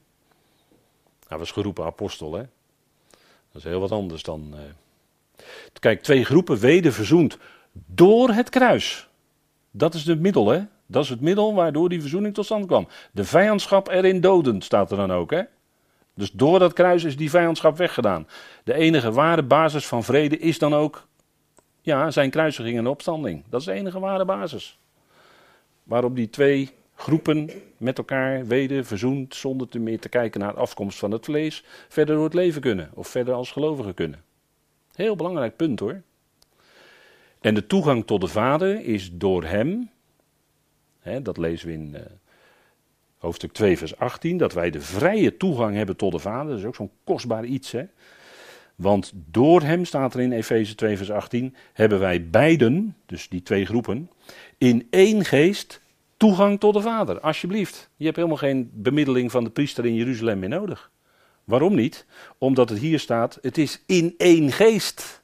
Hij 1.27 1.37
was 1.37 1.51
geroepen 1.51 1.85
apostel, 1.85 2.33
hè? 2.33 2.43
Dat 3.51 3.63
is 3.63 3.63
heel 3.63 3.79
wat 3.79 3.91
anders 3.91 4.23
dan. 4.23 4.53
Eh. 4.53 5.43
Kijk, 5.79 6.01
twee 6.01 6.25
groepen 6.25 6.57
weder 6.57 6.93
verzoend 6.93 7.37
door 7.85 8.29
het 8.29 8.49
kruis. 8.49 9.07
Dat 9.71 9.93
is 9.93 10.05
het 10.05 10.19
middel, 10.19 10.47
hè? 10.47 10.61
Dat 10.85 11.03
is 11.03 11.09
het 11.09 11.21
middel 11.21 11.53
waardoor 11.53 11.89
die 11.89 12.01
verzoening 12.01 12.33
tot 12.33 12.45
stand 12.45 12.65
kwam. 12.65 12.87
De 13.11 13.23
vijandschap 13.23 13.87
erin 13.87 14.21
doden, 14.21 14.61
staat 14.61 14.91
er 14.91 14.97
dan 14.97 15.11
ook. 15.11 15.31
Hè? 15.31 15.41
Dus 16.15 16.31
door 16.31 16.59
dat 16.59 16.73
kruis 16.73 17.03
is 17.03 17.17
die 17.17 17.29
vijandschap 17.29 17.77
weggedaan. 17.77 18.27
De 18.63 18.73
enige 18.73 19.11
ware 19.11 19.43
basis 19.43 19.87
van 19.87 20.03
vrede 20.03 20.37
is 20.37 20.59
dan 20.59 20.73
ook 20.73 21.07
ja, 21.81 22.11
zijn 22.11 22.29
kruisiging 22.29 22.77
en 22.77 22.87
opstanding. 22.87 23.43
Dat 23.49 23.59
is 23.59 23.65
de 23.65 23.71
enige 23.71 23.99
ware 23.99 24.25
basis. 24.25 24.79
Waarop 25.83 26.15
die 26.15 26.29
twee 26.29 26.69
groepen 26.95 27.49
met 27.77 27.97
elkaar 27.97 28.45
weder 28.45 28.85
verzoend, 28.85 29.35
zonder 29.35 29.67
te 29.67 29.79
meer 29.79 29.99
te 29.99 30.09
kijken 30.09 30.39
naar 30.39 30.53
de 30.53 30.59
afkomst 30.59 30.99
van 30.99 31.11
het 31.11 31.25
vlees, 31.25 31.63
verder 31.87 32.15
door 32.15 32.23
het 32.23 32.33
leven 32.33 32.61
kunnen. 32.61 32.89
Of 32.93 33.07
verder 33.07 33.33
als 33.33 33.51
gelovigen 33.51 33.93
kunnen. 33.93 34.23
Heel 34.93 35.15
belangrijk 35.15 35.55
punt 35.55 35.79
hoor. 35.79 36.01
En 37.41 37.53
de 37.53 37.67
toegang 37.67 38.05
tot 38.05 38.21
de 38.21 38.27
Vader 38.27 38.85
is 38.85 39.09
door 39.13 39.43
hem, 39.43 39.89
dat 41.21 41.37
lezen 41.37 41.67
we 41.67 41.73
in 41.73 41.91
uh, 41.93 41.99
hoofdstuk 43.25 43.51
2, 43.51 43.77
vers 43.77 43.97
18. 43.97 44.37
Dat 44.37 44.53
wij 44.53 44.69
de 44.69 44.81
vrije 44.81 45.37
toegang 45.37 45.75
hebben 45.75 45.95
tot 45.95 46.11
de 46.11 46.19
Vader. 46.19 46.49
Dat 46.49 46.59
is 46.59 46.65
ook 46.65 46.75
zo'n 46.75 46.91
kostbaar 47.03 47.45
iets. 47.45 47.71
Hè? 47.71 47.83
Want 48.75 49.11
door 49.13 49.61
hem, 49.61 49.85
staat 49.85 50.13
er 50.13 50.19
in 50.19 50.31
Efeze 50.31 50.75
2, 50.75 50.97
vers 50.97 51.11
18, 51.11 51.55
hebben 51.73 51.99
wij 51.99 52.29
beiden, 52.29 52.95
dus 53.05 53.29
die 53.29 53.43
twee 53.43 53.65
groepen, 53.65 54.09
in 54.57 54.87
één 54.89 55.25
geest 55.25 55.81
toegang 56.17 56.59
tot 56.59 56.73
de 56.73 56.81
Vader. 56.81 57.19
Alsjeblieft. 57.19 57.89
Je 57.95 58.03
hebt 58.03 58.15
helemaal 58.15 58.37
geen 58.37 58.69
bemiddeling 58.73 59.31
van 59.31 59.43
de 59.43 59.49
priester 59.49 59.85
in 59.85 59.95
Jeruzalem 59.95 60.39
meer 60.39 60.49
nodig. 60.49 60.91
Waarom 61.43 61.75
niet? 61.75 62.05
Omdat 62.37 62.69
het 62.69 62.79
hier 62.79 62.99
staat, 62.99 63.37
het 63.41 63.57
is 63.57 63.81
in 63.85 64.13
één 64.17 64.51
geest. 64.51 65.23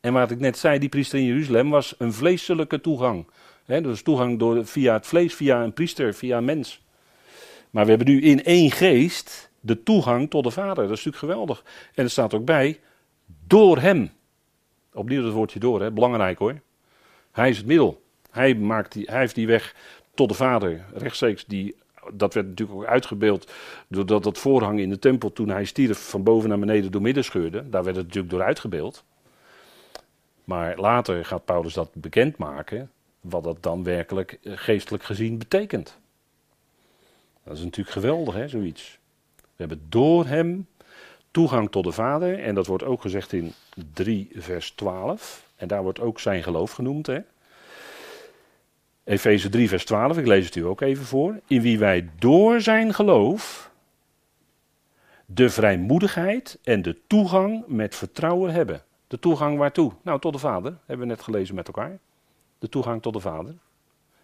En 0.00 0.12
wat 0.12 0.30
ik 0.30 0.40
net 0.40 0.58
zei, 0.58 0.78
die 0.78 0.88
priester 0.88 1.18
in 1.18 1.24
Jeruzalem 1.24 1.70
was 1.70 1.94
een 1.98 2.12
vleeselijke 2.12 2.80
toegang. 2.80 3.26
Dus 3.66 4.02
toegang 4.02 4.38
door, 4.38 4.66
via 4.66 4.92
het 4.92 5.06
vlees, 5.06 5.34
via 5.34 5.62
een 5.62 5.72
priester, 5.72 6.14
via 6.14 6.36
een 6.36 6.44
mens. 6.44 6.82
Maar 7.70 7.84
we 7.84 7.90
hebben 7.90 8.08
nu 8.08 8.20
in 8.20 8.44
één 8.44 8.70
geest 8.70 9.50
de 9.60 9.82
toegang 9.82 10.30
tot 10.30 10.44
de 10.44 10.50
Vader. 10.50 10.88
Dat 10.88 10.98
is 10.98 11.04
natuurlijk 11.04 11.16
geweldig. 11.16 11.64
En 11.94 12.04
er 12.04 12.10
staat 12.10 12.34
ook 12.34 12.44
bij, 12.44 12.80
door 13.46 13.78
hem. 13.78 14.10
Opnieuw 14.92 15.24
het 15.24 15.32
woordje 15.32 15.58
door, 15.58 15.92
belangrijk 15.92 16.38
hoor. 16.38 16.60
Hij 17.32 17.48
is 17.48 17.56
het 17.56 17.66
middel. 17.66 18.02
Hij, 18.30 18.54
maakt 18.54 18.92
die, 18.92 19.06
hij 19.10 19.18
heeft 19.20 19.34
die 19.34 19.46
weg 19.46 19.74
tot 20.14 20.28
de 20.28 20.34
Vader 20.34 20.84
rechtstreeks 20.94 21.44
die 21.44 21.76
dat 22.12 22.34
werd 22.34 22.48
natuurlijk 22.48 22.78
ook 22.78 22.86
uitgebeeld 22.86 23.52
doordat 23.88 24.22
dat 24.22 24.38
voorhang 24.38 24.80
in 24.80 24.90
de 24.90 24.98
tempel 24.98 25.32
toen 25.32 25.48
hij 25.48 25.64
stierf 25.64 26.08
van 26.08 26.22
boven 26.22 26.48
naar 26.48 26.58
beneden 26.58 26.92
door 26.92 27.02
midden 27.02 27.24
scheurde. 27.24 27.68
Daar 27.68 27.84
werd 27.84 27.96
het 27.96 28.06
natuurlijk 28.06 28.32
door 28.32 28.42
uitgebeeld. 28.42 29.04
Maar 30.44 30.78
later 30.78 31.24
gaat 31.24 31.44
Paulus 31.44 31.74
dat 31.74 31.90
bekendmaken, 31.94 32.90
wat 33.22 33.44
dat 33.44 33.62
dan 33.62 33.82
werkelijk 33.82 34.38
eh, 34.42 34.52
geestelijk 34.56 35.04
gezien 35.04 35.38
betekent. 35.38 35.98
Dat 37.44 37.56
is 37.56 37.62
natuurlijk 37.62 37.96
geweldig, 37.96 38.34
hè, 38.34 38.48
zoiets. 38.48 38.98
We 39.36 39.42
hebben 39.56 39.86
door 39.88 40.26
hem 40.26 40.66
toegang 41.30 41.70
tot 41.70 41.84
de 41.84 41.92
Vader, 41.92 42.42
en 42.42 42.54
dat 42.54 42.66
wordt 42.66 42.84
ook 42.84 43.00
gezegd 43.00 43.32
in 43.32 43.52
3, 43.92 44.30
vers 44.34 44.70
12. 44.70 45.50
En 45.56 45.68
daar 45.68 45.82
wordt 45.82 46.00
ook 46.00 46.20
zijn 46.20 46.42
geloof 46.42 46.72
genoemd. 46.72 47.06
Hè. 47.06 47.20
Efeze 49.04 49.48
3, 49.48 49.68
vers 49.68 49.84
12, 49.84 50.18
ik 50.18 50.26
lees 50.26 50.44
het 50.44 50.54
u 50.54 50.64
ook 50.64 50.80
even 50.80 51.04
voor. 51.04 51.40
In 51.46 51.62
wie 51.62 51.78
wij 51.78 52.08
door 52.18 52.60
zijn 52.60 52.94
geloof 52.94 53.70
de 55.26 55.50
vrijmoedigheid 55.50 56.58
en 56.62 56.82
de 56.82 56.96
toegang 57.06 57.64
met 57.66 57.94
vertrouwen 57.94 58.52
hebben. 58.52 58.82
De 59.06 59.18
toegang 59.18 59.58
waartoe? 59.58 59.92
Nou, 60.02 60.20
tot 60.20 60.32
de 60.32 60.38
Vader, 60.38 60.78
hebben 60.86 61.06
we 61.06 61.12
net 61.12 61.22
gelezen 61.22 61.54
met 61.54 61.66
elkaar. 61.66 61.98
De 62.62 62.68
toegang 62.68 63.02
tot 63.02 63.12
de 63.12 63.20
Vader. 63.20 63.54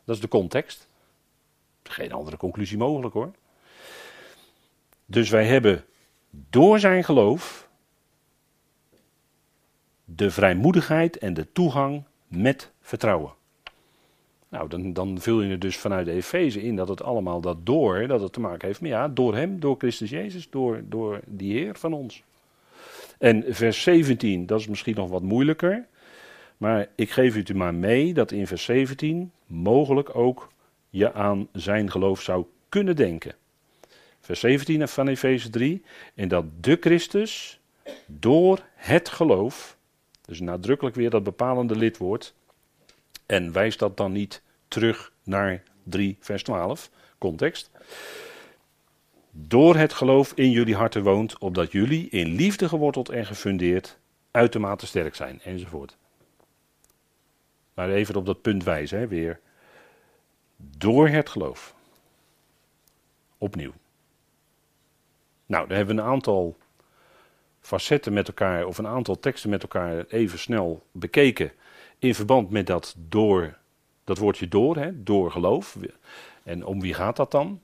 Dat 0.04 0.14
is 0.14 0.20
de 0.20 0.28
context. 0.28 0.88
Geen 1.82 2.12
andere 2.12 2.36
conclusie 2.36 2.78
mogelijk 2.78 3.14
hoor. 3.14 3.30
Dus 5.06 5.30
wij 5.30 5.44
hebben 5.44 5.84
door 6.30 6.78
zijn 6.78 7.04
geloof 7.04 7.68
de 10.04 10.30
vrijmoedigheid 10.30 11.18
en 11.18 11.34
de 11.34 11.52
toegang 11.52 12.02
met 12.26 12.70
vertrouwen. 12.80 13.32
Nou, 14.48 14.68
dan, 14.68 14.92
dan 14.92 15.20
vul 15.20 15.42
je 15.42 15.50
het 15.50 15.60
dus 15.60 15.76
vanuit 15.76 16.06
de 16.06 16.12
Efeze 16.12 16.62
in 16.62 16.76
dat 16.76 16.88
het 16.88 17.02
allemaal 17.02 17.40
dat 17.40 17.66
door, 17.66 18.06
dat 18.06 18.20
het 18.20 18.32
te 18.32 18.40
maken 18.40 18.66
heeft 18.66 18.80
met 18.80 18.90
ja, 18.90 19.08
door 19.08 19.34
hem, 19.34 19.60
door 19.60 19.76
Christus 19.78 20.10
Jezus, 20.10 20.50
door, 20.50 20.82
door 20.84 21.20
die 21.26 21.52
Heer 21.52 21.78
van 21.78 21.92
ons. 21.92 22.22
En 23.18 23.44
vers 23.48 23.82
17, 23.82 24.46
dat 24.46 24.60
is 24.60 24.66
misschien 24.66 24.94
nog 24.94 25.10
wat 25.10 25.22
moeilijker. 25.22 25.86
Maar 26.58 26.88
ik 26.94 27.10
geef 27.10 27.34
het 27.34 27.48
u 27.48 27.54
maar 27.54 27.74
mee 27.74 28.14
dat 28.14 28.32
in 28.32 28.46
vers 28.46 28.64
17 28.64 29.32
mogelijk 29.46 30.16
ook 30.16 30.52
je 30.90 31.12
aan 31.12 31.48
zijn 31.52 31.90
geloof 31.90 32.22
zou 32.22 32.44
kunnen 32.68 32.96
denken. 32.96 33.34
Vers 34.20 34.40
17 34.40 34.88
van 34.88 35.08
Efeze 35.08 35.50
3. 35.50 35.82
En 36.14 36.28
dat 36.28 36.44
de 36.60 36.76
Christus 36.80 37.60
door 38.06 38.62
het 38.74 39.08
geloof, 39.08 39.76
dus 40.24 40.40
nadrukkelijk 40.40 40.96
weer 40.96 41.10
dat 41.10 41.22
bepalende 41.22 41.76
lidwoord, 41.76 42.34
en 43.26 43.52
wijst 43.52 43.78
dat 43.78 43.96
dan 43.96 44.12
niet 44.12 44.42
terug 44.68 45.12
naar 45.22 45.62
3 45.82 46.16
vers 46.20 46.42
12, 46.42 46.90
context. 47.18 47.70
Door 49.30 49.76
het 49.76 49.92
geloof 49.92 50.32
in 50.34 50.50
jullie 50.50 50.76
harten 50.76 51.02
woont, 51.02 51.38
opdat 51.38 51.72
jullie 51.72 52.08
in 52.08 52.34
liefde 52.34 52.68
geworteld 52.68 53.08
en 53.08 53.26
gefundeerd 53.26 53.98
uitermate 54.30 54.86
sterk 54.86 55.14
zijn, 55.14 55.40
enzovoort. 55.44 55.96
Maar 57.78 57.90
even 57.90 58.16
op 58.16 58.26
dat 58.26 58.42
punt 58.42 58.64
wijzen, 58.64 58.98
hè, 58.98 59.08
weer. 59.08 59.40
Door 60.56 61.08
het 61.08 61.28
geloof. 61.28 61.74
Opnieuw. 63.38 63.72
Nou, 65.46 65.68
dan 65.68 65.76
hebben 65.76 65.96
we 65.96 66.02
een 66.02 66.08
aantal 66.08 66.56
facetten 67.60 68.12
met 68.12 68.28
elkaar, 68.28 68.66
of 68.66 68.78
een 68.78 68.86
aantal 68.86 69.18
teksten 69.18 69.50
met 69.50 69.62
elkaar 69.62 70.04
even 70.04 70.38
snel 70.38 70.86
bekeken. 70.92 71.52
In 71.98 72.14
verband 72.14 72.50
met 72.50 72.66
dat 72.66 72.94
door, 72.98 73.58
dat 74.04 74.18
woordje 74.18 74.48
door, 74.48 74.76
hè, 74.76 75.02
door 75.02 75.30
geloof. 75.30 75.76
En 76.42 76.64
om 76.64 76.80
wie 76.80 76.94
gaat 76.94 77.16
dat 77.16 77.30
dan? 77.30 77.60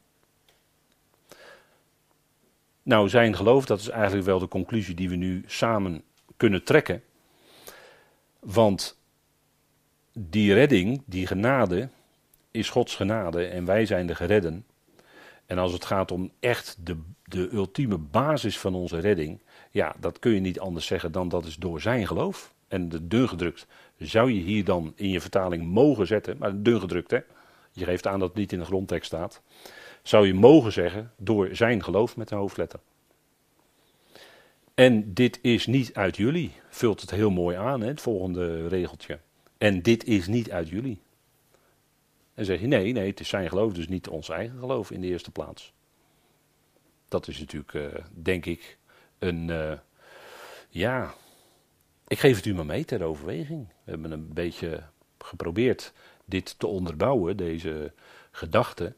Nou, 2.82 3.08
zijn 3.08 3.36
geloof, 3.36 3.64
dat 3.64 3.80
is 3.80 3.88
eigenlijk 3.88 4.26
wel 4.26 4.38
de 4.38 4.48
conclusie 4.48 4.94
die 4.94 5.08
we 5.08 5.16
nu 5.16 5.42
samen 5.46 6.02
kunnen 6.36 6.64
trekken. 6.64 7.02
Want 8.38 9.02
die 10.18 10.54
redding, 10.54 11.02
die 11.04 11.26
genade, 11.26 11.88
is 12.50 12.70
Gods 12.70 12.94
genade 12.94 13.46
en 13.46 13.64
wij 13.64 13.86
zijn 13.86 14.06
de 14.06 14.14
geredden. 14.14 14.64
En 15.46 15.58
als 15.58 15.72
het 15.72 15.84
gaat 15.84 16.10
om 16.10 16.30
echt 16.40 16.76
de, 16.80 16.96
de 17.24 17.48
ultieme 17.52 17.98
basis 17.98 18.58
van 18.58 18.74
onze 18.74 18.98
redding, 18.98 19.40
ja, 19.70 19.94
dat 20.00 20.18
kun 20.18 20.32
je 20.32 20.40
niet 20.40 20.60
anders 20.60 20.86
zeggen 20.86 21.12
dan 21.12 21.28
dat 21.28 21.44
is 21.44 21.56
door 21.56 21.80
zijn 21.80 22.06
geloof. 22.06 22.54
En 22.68 22.88
de 22.88 23.06
dun 23.06 23.28
gedrukt 23.28 23.66
zou 23.98 24.32
je 24.32 24.40
hier 24.40 24.64
dan 24.64 24.92
in 24.96 25.08
je 25.08 25.20
vertaling 25.20 25.64
mogen 25.64 26.06
zetten, 26.06 26.36
maar 26.38 26.62
dun 26.62 26.80
gedrukt 26.80 27.10
hè, 27.10 27.18
je 27.72 27.84
geeft 27.84 28.06
aan 28.06 28.18
dat 28.18 28.28
het 28.28 28.38
niet 28.38 28.52
in 28.52 28.58
de 28.58 28.64
grondtekst 28.64 29.06
staat, 29.06 29.42
zou 30.02 30.26
je 30.26 30.34
mogen 30.34 30.72
zeggen 30.72 31.12
door 31.16 31.48
zijn 31.52 31.82
geloof 31.82 32.16
met 32.16 32.28
de 32.28 32.34
hoofdletter. 32.34 32.80
En 34.74 35.14
dit 35.14 35.38
is 35.42 35.66
niet 35.66 35.94
uit 35.94 36.16
jullie, 36.16 36.52
vult 36.68 37.00
het 37.00 37.10
heel 37.10 37.30
mooi 37.30 37.56
aan, 37.56 37.80
hè, 37.80 37.86
het 37.86 38.00
volgende 38.00 38.68
regeltje. 38.68 39.18
En 39.64 39.82
dit 39.82 40.04
is 40.04 40.26
niet 40.26 40.50
uit 40.50 40.68
jullie. 40.68 41.00
En 42.34 42.44
zeg 42.44 42.60
je 42.60 42.66
nee, 42.66 42.92
nee, 42.92 43.10
het 43.10 43.20
is 43.20 43.28
zijn 43.28 43.48
geloof, 43.48 43.72
dus 43.72 43.88
niet 43.88 44.08
ons 44.08 44.28
eigen 44.28 44.58
geloof 44.58 44.90
in 44.90 45.00
de 45.00 45.06
eerste 45.06 45.30
plaats. 45.30 45.72
Dat 47.08 47.28
is 47.28 47.38
natuurlijk, 47.38 47.72
uh, 47.72 47.86
denk 48.10 48.46
ik, 48.46 48.78
een, 49.18 49.48
uh, 49.48 49.72
ja, 50.68 51.14
ik 52.06 52.18
geef 52.18 52.36
het 52.36 52.44
u 52.44 52.54
maar 52.54 52.66
mee 52.66 52.84
ter 52.84 53.02
overweging. 53.02 53.68
We 53.84 53.90
hebben 53.90 54.10
een 54.10 54.32
beetje 54.32 54.82
geprobeerd 55.18 55.92
dit 56.24 56.58
te 56.58 56.66
onderbouwen, 56.66 57.36
deze 57.36 57.92
gedachte, 58.30 58.94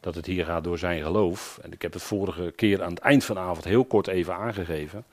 dat 0.00 0.14
het 0.14 0.26
hier 0.26 0.44
gaat 0.44 0.64
door 0.64 0.78
zijn 0.78 1.02
geloof. 1.02 1.58
En 1.62 1.72
ik 1.72 1.82
heb 1.82 1.92
het 1.92 2.02
vorige 2.02 2.52
keer 2.56 2.82
aan 2.82 2.94
het 2.94 3.02
eind 3.02 3.24
van 3.24 3.34
de 3.34 3.40
avond 3.40 3.64
heel 3.64 3.84
kort 3.84 4.06
even 4.06 4.34
aangegeven. 4.34 5.04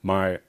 Maar 0.00 0.42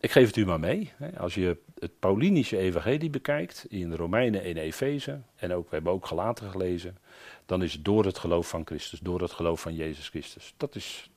ik 0.00 0.10
geef 0.10 0.26
het 0.26 0.36
u 0.36 0.46
maar 0.46 0.60
mee. 0.60 0.92
Als 1.16 1.34
je 1.34 1.56
het 1.78 1.98
Paulinische 1.98 2.56
evangelie 2.56 3.10
bekijkt, 3.10 3.66
in 3.68 3.90
de 3.90 3.96
Romeinen 3.96 4.42
en 4.42 4.56
Efeze, 4.56 5.20
en 5.36 5.52
ook, 5.52 5.68
we 5.68 5.74
hebben 5.74 5.92
ook 5.92 6.06
gelaten 6.06 6.50
gelezen, 6.50 6.98
dan 7.46 7.62
is 7.62 7.72
het 7.72 7.84
door 7.84 8.04
het 8.04 8.18
geloof 8.18 8.48
van 8.48 8.66
Christus, 8.66 8.98
door 8.98 9.20
het 9.20 9.32
geloof 9.32 9.60
van 9.60 9.74
Jezus 9.74 10.08
Christus. 10.08 10.54
Dat 10.56 10.74
is, 10.74 11.10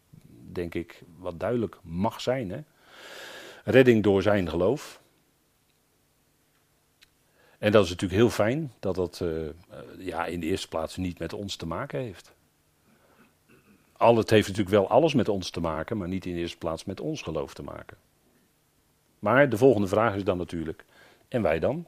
denk 0.51 0.75
ik, 0.75 1.03
wat 1.17 1.39
duidelijk 1.39 1.77
mag 1.83 2.21
zijn. 2.21 2.49
Hè? 2.49 2.59
Redding 3.63 4.03
door 4.03 4.21
zijn 4.21 4.49
geloof. 4.49 5.01
En 7.57 7.71
dat 7.71 7.83
is 7.83 7.89
natuurlijk 7.89 8.19
heel 8.19 8.29
fijn 8.29 8.73
dat 8.79 8.95
dat 8.95 9.19
uh, 9.23 9.49
ja, 9.97 10.25
in 10.25 10.39
de 10.39 10.45
eerste 10.45 10.67
plaats 10.67 10.97
niet 10.97 11.19
met 11.19 11.33
ons 11.33 11.55
te 11.55 11.65
maken 11.65 11.99
heeft. 11.99 12.33
Al, 13.97 14.17
het 14.17 14.29
heeft 14.29 14.47
natuurlijk 14.47 14.75
wel 14.75 14.89
alles 14.89 15.13
met 15.13 15.29
ons 15.29 15.49
te 15.49 15.59
maken, 15.59 15.97
maar 15.97 16.07
niet 16.07 16.25
in 16.25 16.33
de 16.33 16.39
eerste 16.39 16.57
plaats 16.57 16.85
met 16.85 16.99
ons 16.99 17.21
geloof 17.21 17.53
te 17.53 17.63
maken. 17.63 17.97
Maar 19.19 19.49
de 19.49 19.57
volgende 19.57 19.87
vraag 19.87 20.15
is 20.15 20.23
dan 20.23 20.37
natuurlijk: 20.37 20.85
en 21.27 21.41
wij 21.41 21.59
dan? 21.59 21.87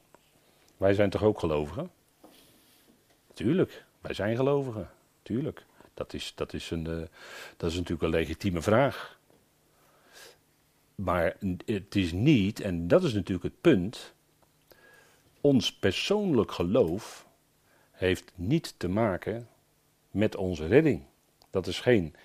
Wij 0.78 0.94
zijn 0.94 1.10
toch 1.10 1.24
ook 1.24 1.40
gelovigen? 1.40 1.92
Tuurlijk, 3.34 3.86
wij 4.02 4.14
zijn 4.14 4.36
gelovigen. 4.36 4.90
Tuurlijk. 5.22 5.66
Dat 5.94 6.14
is, 6.14 6.32
dat 6.36 6.54
is, 6.54 6.72
een, 6.72 6.88
uh, 6.88 7.02
dat 7.58 7.70
is 7.70 7.76
natuurlijk 7.76 8.02
een 8.02 8.10
legitieme 8.10 8.62
vraag. 8.62 9.20
Maar 10.96 11.38
het 11.66 11.96
is 11.96 12.12
niet, 12.12 12.60
en 12.60 12.88
dat 12.88 13.04
is 13.04 13.14
natuurlijk 13.14 13.44
het 13.44 13.62
punt. 13.62 14.14
Ons 15.42 15.74
persoonlijk 15.74 16.52
geloof 16.52 17.28
heeft 17.92 18.32
niet 18.36 18.74
te 18.78 18.88
maken 18.88 19.48
met 20.12 20.36
onze 20.36 20.68
redding. 20.68 21.04
Dat 21.50 21.68
is 21.68 21.80
geen 21.80 22.16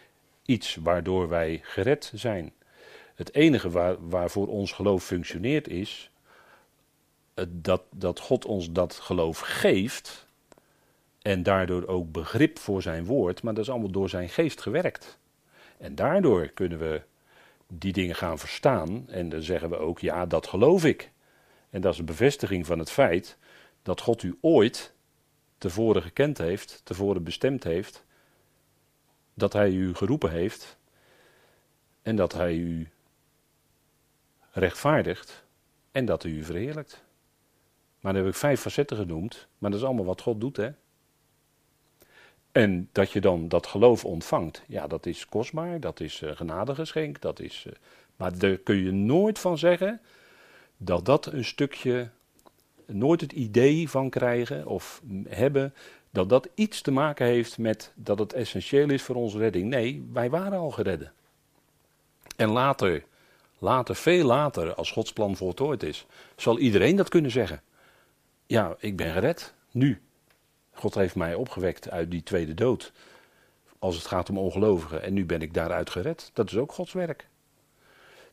iets 0.43 0.75
waardoor 0.75 1.29
wij 1.29 1.61
gered 1.63 2.13
zijn. 2.15 2.53
Het 3.17 3.35
enige 3.35 3.71
waar, 3.71 4.09
waarvoor 4.09 4.49
ons 4.49 4.73
geloof 4.73 5.05
functioneert 5.05 5.69
is 5.69 6.11
dat, 7.49 7.83
dat 7.91 8.21
God 8.21 8.45
ons 8.45 8.73
dat 8.73 8.95
geloof 8.95 9.39
geeft 9.39 10.27
en 11.23 11.43
daardoor 11.43 11.87
ook 11.87 12.13
begrip 12.13 12.59
voor 12.59 12.83
zijn 12.83 13.05
woord, 13.05 13.43
maar 13.43 13.55
dat 13.55 13.65
is 13.65 13.71
allemaal 13.71 13.91
door 13.91 14.09
zijn 14.09 14.29
geest 14.29 14.61
gewerkt. 14.61 15.19
En 15.79 15.95
daardoor 15.95 16.49
kunnen 16.49 16.79
we 16.79 17.03
die 17.69 17.93
dingen 17.93 18.15
gaan 18.15 18.39
verstaan 18.39 19.09
en 19.09 19.29
dan 19.29 19.43
zeggen 19.43 19.71
we 19.71 19.77
ook, 19.77 19.99
ja, 19.99 20.27
dat 20.27 20.47
geloof 20.47 20.85
ik. 20.85 21.11
En 21.71 21.81
dat 21.81 21.93
is 21.93 21.99
een 21.99 22.05
bevestiging 22.05 22.67
van 22.67 22.79
het 22.79 22.91
feit 22.91 23.39
dat 23.83 24.01
God 24.01 24.23
u 24.23 24.39
ooit 24.41 24.95
tevoren 25.59 26.03
gekend 26.03 26.39
heeft, 26.39 26.81
tevoren 26.85 27.23
bestemd 27.23 27.65
heeft, 27.65 28.05
dat 29.35 29.53
hij 29.53 29.71
u 29.71 29.95
geroepen 29.95 30.31
heeft 30.31 30.79
en 32.03 32.17
dat 32.17 32.33
hij 32.33 32.55
u 32.55 32.89
rechtvaardigt 34.57 35.45
en 35.93 36.05
dat 36.05 36.23
hij 36.23 36.33
u 36.33 36.45
verheerlijkt. 36.45 37.05
Maar 38.01 38.13
dan 38.13 38.23
heb 38.23 38.33
ik 38.33 38.39
vijf 38.39 38.61
facetten 38.61 38.97
genoemd, 38.97 39.47
maar 39.59 39.71
dat 39.71 39.81
is 39.81 39.87
allemaal 39.87 40.05
wat 40.05 40.21
God 40.21 40.41
doet, 40.41 40.57
hè. 40.57 40.71
En 42.53 42.89
dat 42.93 43.11
je 43.11 43.21
dan 43.21 43.49
dat 43.49 43.67
geloof 43.67 44.05
ontvangt, 44.05 44.63
ja, 44.67 44.87
dat 44.87 45.07
is 45.07 45.29
kostbaar, 45.29 45.81
dat 45.81 46.01
is 46.01 46.21
uh, 46.21 46.31
genadegeschenk, 46.37 47.21
dat 47.21 47.41
is... 47.41 47.65
Uh, 47.67 47.73
maar 48.17 48.39
daar 48.39 48.57
kun 48.57 48.77
je 48.77 48.93
nooit 48.93 49.39
van 49.39 49.59
zeggen 49.59 50.01
dat 50.77 51.05
dat 51.05 51.27
een 51.27 51.45
stukje, 51.45 52.09
nooit 52.87 53.21
het 53.21 53.33
idee 53.33 53.91
van 53.91 54.11
krijgen 54.11 54.67
of 54.67 55.03
hebben 55.29 55.75
dat 56.11 56.29
dat 56.29 56.49
iets 56.55 56.81
te 56.81 56.91
maken 56.91 57.27
heeft 57.27 57.59
met 57.59 57.93
dat 57.95 58.19
het 58.19 58.33
essentieel 58.33 58.91
is 58.91 59.03
voor 59.03 59.17
onze 59.17 59.39
redding. 59.39 59.69
Nee, 59.69 60.09
wij 60.13 60.31
waren 60.31 60.59
al 60.59 60.71
geredden. 60.71 61.13
En 62.37 62.49
later, 62.49 63.05
later, 63.59 63.95
veel 63.95 64.27
later, 64.27 64.75
als 64.75 64.91
Gods 64.91 65.13
plan 65.13 65.37
voltooid 65.37 65.83
is, 65.83 66.07
zal 66.37 66.59
iedereen 66.59 66.97
dat 66.97 67.09
kunnen 67.09 67.31
zeggen. 67.31 67.63
Ja, 68.47 68.77
ik 68.79 68.97
ben 68.97 69.13
gered, 69.13 69.55
nu. 69.71 70.01
God 70.73 70.95
heeft 70.95 71.15
mij 71.15 71.35
opgewekt 71.35 71.91
uit 71.91 72.11
die 72.11 72.23
tweede 72.23 72.55
dood. 72.55 72.93
Als 73.79 73.97
het 73.97 74.07
gaat 74.07 74.31
om 74.31 74.39
ongelovigen. 74.39 75.03
En 75.03 75.13
nu 75.13 75.25
ben 75.25 75.43
ik 75.43 75.55
daaruit 75.55 75.91
gered. 75.91 76.31
Dat 76.33 76.51
is 76.51 76.57
ook 76.57 76.73
Gods 76.73 76.93
werk. 76.93 77.29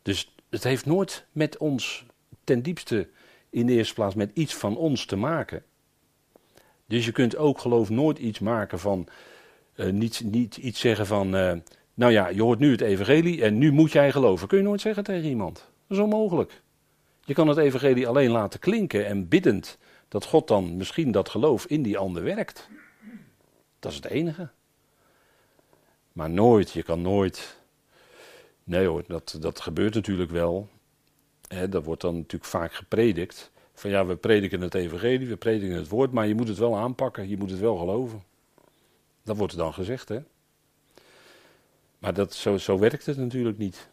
Dus 0.02 0.36
het 0.50 0.64
heeft 0.64 0.86
nooit 0.86 1.26
met 1.32 1.58
ons 1.58 2.06
ten 2.44 2.62
diepste 2.62 3.10
in 3.50 3.66
de 3.66 3.74
eerste 3.74 3.94
plaats 3.94 4.16
met 4.16 4.32
iets 4.34 4.56
van 4.56 4.78
ons 4.78 5.06
te 5.06 5.16
maken. 5.16 5.64
Dus 6.86 7.06
je 7.06 7.12
kunt 7.12 7.36
ook 7.36 7.60
geloof 7.60 7.90
nooit 7.90 8.18
iets 8.18 8.40
maken 8.40 8.80
van, 8.80 9.08
uh, 9.76 9.92
niet, 9.92 10.22
niet 10.24 10.58
iets 10.58 10.80
zeggen 10.80 11.06
van, 11.06 11.36
uh, 11.36 11.54
nou 11.94 12.12
ja, 12.12 12.28
je 12.28 12.42
hoort 12.42 12.60
nu 12.60 12.72
het 12.72 12.82
evangelie 12.82 13.44
en 13.44 13.58
nu 13.58 13.72
moet 13.72 13.92
jij 13.92 14.12
geloven. 14.12 14.48
Kun 14.48 14.58
je 14.58 14.64
nooit 14.64 14.82
zeggen 14.82 15.04
tegen 15.04 15.30
iemand. 15.30 15.56
Dat 15.88 15.98
is 15.98 16.04
onmogelijk. 16.04 16.62
Je 17.26 17.34
kan 17.34 17.48
het 17.48 17.58
evangelie 17.58 18.08
alleen 18.08 18.32
laten 18.32 18.60
klinken 18.60 19.06
en 19.06 19.28
biddend 19.28 19.78
dat 20.08 20.26
God 20.26 20.48
dan 20.48 20.78
misschien 20.78 21.12
dat 21.12 21.30
geloof 21.30 21.66
in 21.66 21.82
die 21.82 21.98
ander 21.98 22.24
werkt. 22.24 22.70
Dat 23.80 23.92
is 23.92 23.98
het 23.98 24.08
enige. 24.08 24.50
Maar 26.12 26.30
nooit, 26.30 26.72
je 26.72 26.84
kan 26.84 27.02
nooit. 27.02 27.62
Nee 28.64 28.86
hoor, 28.86 29.04
dat, 29.08 29.38
dat 29.40 29.60
gebeurt 29.60 29.94
natuurlijk 29.94 30.32
wel. 30.32 30.70
Dat 31.70 31.84
wordt 31.84 32.02
dan 32.02 32.16
natuurlijk 32.16 32.52
vaak 32.52 32.74
gepredikt. 32.74 33.52
Van 33.74 33.90
ja, 33.90 34.06
we 34.06 34.16
prediken 34.16 34.62
het 34.62 34.74
evangelie, 34.74 35.28
we 35.28 35.38
prediken 35.38 35.76
het 35.76 35.88
woord, 35.88 36.12
maar 36.12 36.28
je 36.28 36.36
moet 36.36 36.48
het 36.48 36.58
wel 36.58 36.78
aanpakken, 36.78 37.30
je 37.30 37.38
moet 37.38 37.50
het 37.50 37.60
wel 37.60 37.78
geloven. 37.78 38.24
Dat 39.24 39.38
wordt 39.38 39.54
er 39.54 39.60
dan 39.60 39.74
gezegd, 39.74 40.10
hè. 40.10 40.20
Maar 42.04 42.14
dat, 42.14 42.34
zo, 42.34 42.58
zo 42.58 42.80
werkt 42.80 43.06
het 43.06 43.18
natuurlijk 43.18 43.58
niet. 43.58 43.88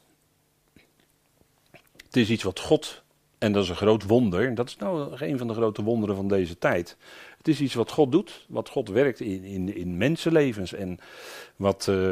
Het 1.97 2.17
is 2.17 2.31
iets 2.31 2.43
wat 2.43 2.61
God, 2.61 3.03
en 3.39 3.53
dat 3.53 3.63
is 3.63 3.69
een 3.69 3.77
groot 3.77 4.03
wonder, 4.03 4.55
dat 4.55 4.69
is 4.69 4.77
nou 4.77 5.25
een 5.25 5.39
van 5.39 5.47
de 5.47 5.55
grote 5.55 5.83
wonderen 5.83 6.17
van 6.17 6.29
deze 6.29 6.59
tijd. 6.59 6.97
Het 7.39 7.49
is 7.49 7.61
iets 7.61 7.75
wat 7.75 7.91
God 7.91 8.13
doet, 8.13 8.47
wat 8.49 8.69
God 8.69 8.89
werkt 8.89 9.21
in, 9.21 9.45
in, 9.45 9.75
in 9.75 9.97
mensenlevens 9.97 10.73
en 10.73 10.99
wat, 11.57 11.87
uh, 11.91 12.11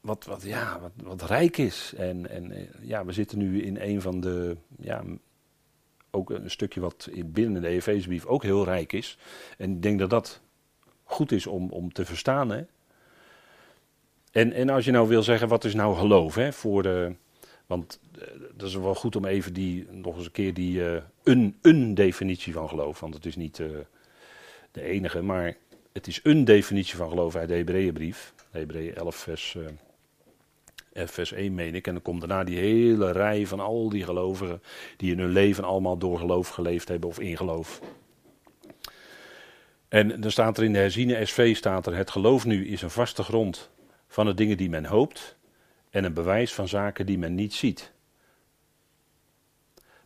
wat, 0.00 0.24
wat, 0.24 0.42
ja, 0.42 0.80
wat, 0.80 0.92
wat 1.02 1.22
rijk 1.22 1.56
is. 1.56 1.92
En, 1.96 2.30
en 2.30 2.52
eh, 2.52 2.62
ja, 2.82 3.04
we 3.04 3.12
zitten 3.12 3.38
nu 3.38 3.62
in 3.62 3.76
een 3.80 4.00
van 4.00 4.20
de 4.20 4.56
ja, 4.78 5.02
ook 6.10 6.30
een 6.30 6.50
stukje 6.50 6.80
wat 6.80 7.08
binnen 7.24 7.62
de 7.62 7.68
Efezebrief 7.68 8.26
ook 8.26 8.42
heel 8.42 8.64
rijk 8.64 8.92
is. 8.92 9.18
En 9.58 9.70
ik 9.70 9.82
denk 9.82 9.98
dat 9.98 10.10
dat 10.10 10.40
goed 11.04 11.32
is 11.32 11.46
om, 11.46 11.70
om 11.70 11.92
te 11.92 12.04
verstaan. 12.04 12.50
Hè? 12.50 12.62
En, 14.30 14.52
en 14.52 14.68
als 14.68 14.84
je 14.84 14.90
nou 14.90 15.08
wil 15.08 15.22
zeggen, 15.22 15.48
wat 15.48 15.64
is 15.64 15.74
nou 15.74 15.96
geloof? 15.96 16.34
Hè, 16.34 16.52
voor 16.52 16.82
de, 16.82 17.14
want 17.66 18.00
uh, 18.18 18.24
dat 18.54 18.68
is 18.68 18.74
wel 18.74 18.94
goed 18.94 19.16
om 19.16 19.24
even 19.24 19.52
die, 19.52 19.86
nog 19.90 20.16
eens 20.16 20.24
een 20.24 20.32
keer 20.32 20.54
die 20.54 20.80
uh, 20.80 20.96
een, 21.22 21.58
een 21.62 21.94
definitie 21.94 22.52
van 22.52 22.68
geloof. 22.68 23.00
Want 23.00 23.14
het 23.14 23.26
is 23.26 23.36
niet 23.36 23.58
uh, 23.58 23.68
de 24.72 24.82
enige, 24.82 25.22
maar 25.22 25.56
het 25.92 26.06
is 26.06 26.20
een 26.22 26.44
definitie 26.44 26.96
van 26.96 27.08
geloof 27.08 27.36
uit 27.36 27.48
de 27.48 27.54
Hebreeënbrief. 27.54 28.34
Hebreeën 28.50 28.94
11 28.94 29.16
vers 29.16 29.56
vers 30.92 31.32
1 31.32 31.54
meen 31.54 31.74
ik. 31.74 31.86
En 31.86 31.92
dan 31.92 32.02
komt 32.02 32.20
daarna 32.20 32.44
die 32.44 32.58
hele 32.58 33.12
rij 33.12 33.46
van 33.46 33.60
al 33.60 33.88
die 33.88 34.04
gelovigen 34.04 34.62
die 34.96 35.12
in 35.12 35.18
hun 35.18 35.32
leven 35.32 35.64
allemaal 35.64 35.96
door 35.98 36.18
geloof 36.18 36.48
geleefd 36.48 36.88
hebben 36.88 37.08
of 37.08 37.20
in 37.20 37.36
geloof. 37.36 37.80
En 39.88 40.20
dan 40.20 40.30
staat 40.30 40.58
er 40.58 40.64
in 40.64 40.72
de 40.72 40.78
herziene 40.78 41.24
SV 41.24 41.56
staat 41.56 41.86
er, 41.86 41.96
het 41.96 42.10
geloof 42.10 42.44
nu 42.44 42.66
is 42.66 42.82
een 42.82 42.90
vaste 42.90 43.22
grond 43.22 43.70
van 44.10 44.26
de 44.26 44.34
dingen 44.34 44.56
die 44.56 44.70
men 44.70 44.84
hoopt 44.84 45.36
en 45.90 46.04
een 46.04 46.14
bewijs 46.14 46.54
van 46.54 46.68
zaken 46.68 47.06
die 47.06 47.18
men 47.18 47.34
niet 47.34 47.54
ziet. 47.54 47.92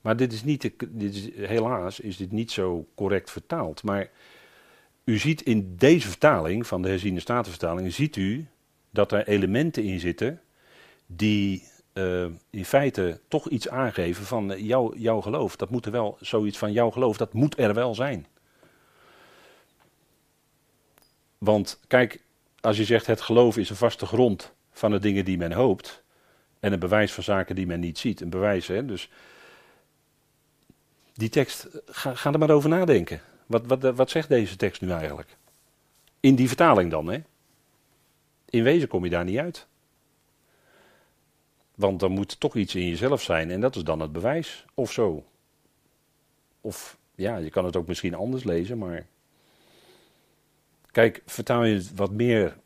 Maar 0.00 0.16
dit 0.16 0.32
is 0.32 0.44
niet, 0.44 0.70
dit 0.88 1.14
is, 1.14 1.34
helaas 1.34 2.00
is 2.00 2.16
dit 2.16 2.32
niet 2.32 2.50
zo 2.50 2.86
correct 2.94 3.30
vertaald. 3.30 3.82
Maar 3.82 4.11
u 5.05 5.18
ziet 5.18 5.42
in 5.42 5.76
deze 5.76 6.09
vertaling 6.09 6.66
van 6.66 6.82
de 6.82 6.88
herziene 6.88 7.20
statenvertaling, 7.20 7.92
ziet 7.92 8.16
u 8.16 8.46
dat 8.90 9.12
er 9.12 9.28
elementen 9.28 9.82
in 9.82 10.00
zitten 10.00 10.40
die 11.07 11.68
uh, 11.92 12.26
in 12.50 12.64
feite 12.64 13.20
toch 13.28 13.48
iets 13.48 13.68
aangeven 13.68 14.24
van 14.24 14.55
jou, 14.64 14.98
jouw 14.98 15.20
geloof. 15.20 15.57
Dat 15.57 15.70
moet 15.70 15.86
er 15.86 15.92
wel, 15.92 16.16
zoiets 16.20 16.59
van 16.59 16.72
jouw 16.72 16.90
geloof, 16.90 17.16
dat 17.16 17.32
moet 17.32 17.59
er 17.59 17.74
wel 17.74 17.94
zijn. 17.94 18.26
Want 21.38 21.80
kijk, 21.86 22.24
als 22.65 22.77
je 22.77 22.85
zegt 22.85 23.07
het 23.07 23.21
geloof 23.21 23.57
is 23.57 23.71
een 23.71 23.77
vaste 23.77 24.07
grond 24.07 24.55
van 24.71 24.91
de 24.91 24.99
dingen 24.99 25.25
die 25.25 25.39
men 25.39 25.53
hoopt. 25.53 26.03
En 26.61 26.73
een 26.73 26.79
bewijs 26.79 27.12
van 27.12 27.23
zaken 27.23 27.55
die 27.55 27.67
men 27.67 27.81
niet 27.81 27.99
ziet. 27.99 28.21
Een 28.21 28.31
bewijs, 28.31 28.67
hè. 28.67 28.85
Dus 28.85 29.11
die 31.12 31.29
tekst, 31.29 31.69
ga, 31.87 32.33
er 32.33 32.39
maar 32.39 32.51
over 32.51 32.69
nadenken. 32.69 33.21
Wat, 33.47 33.67
wat, 33.67 33.83
wat 33.83 34.11
zegt 34.11 34.29
deze 34.29 34.57
tekst 34.57 34.81
nu 34.81 34.91
eigenlijk? 34.91 35.37
In 36.21 36.35
die 36.35 36.49
vertaling 36.49 36.91
dan, 36.91 37.07
hè? 37.07 37.23
In 38.51 38.62
wezen 38.62 38.89
kom 38.89 39.05
je 39.05 39.11
daar 39.11 39.25
niet 39.25 39.39
uit. 39.39 39.67
Want 41.75 42.01
dan 42.01 42.11
moet 42.12 42.41
toch 42.41 42.57
iets 42.57 42.75
in 42.75 42.89
jezelf 42.89 43.23
zijn 43.23 43.51
en 43.51 43.61
dat 43.61 43.77
is 43.77 43.85
dan 43.85 44.01
het 44.01 44.12
bewijs, 44.12 44.65
of 44.75 44.93
zo. 44.93 45.25
Of 46.61 46.99
ja, 47.15 47.37
je 47.37 47.51
kan 47.51 47.65
het 47.65 47.77
ook 47.77 47.87
misschien 47.87 48.15
anders 48.15 48.45
lezen, 48.45 48.79
maar. 48.79 49.07
Kijk, 50.95 51.22
vertaal 51.26 51.64
je 51.64 51.74
het 51.74 51.95
wat 51.95 52.11
meer 52.11 52.57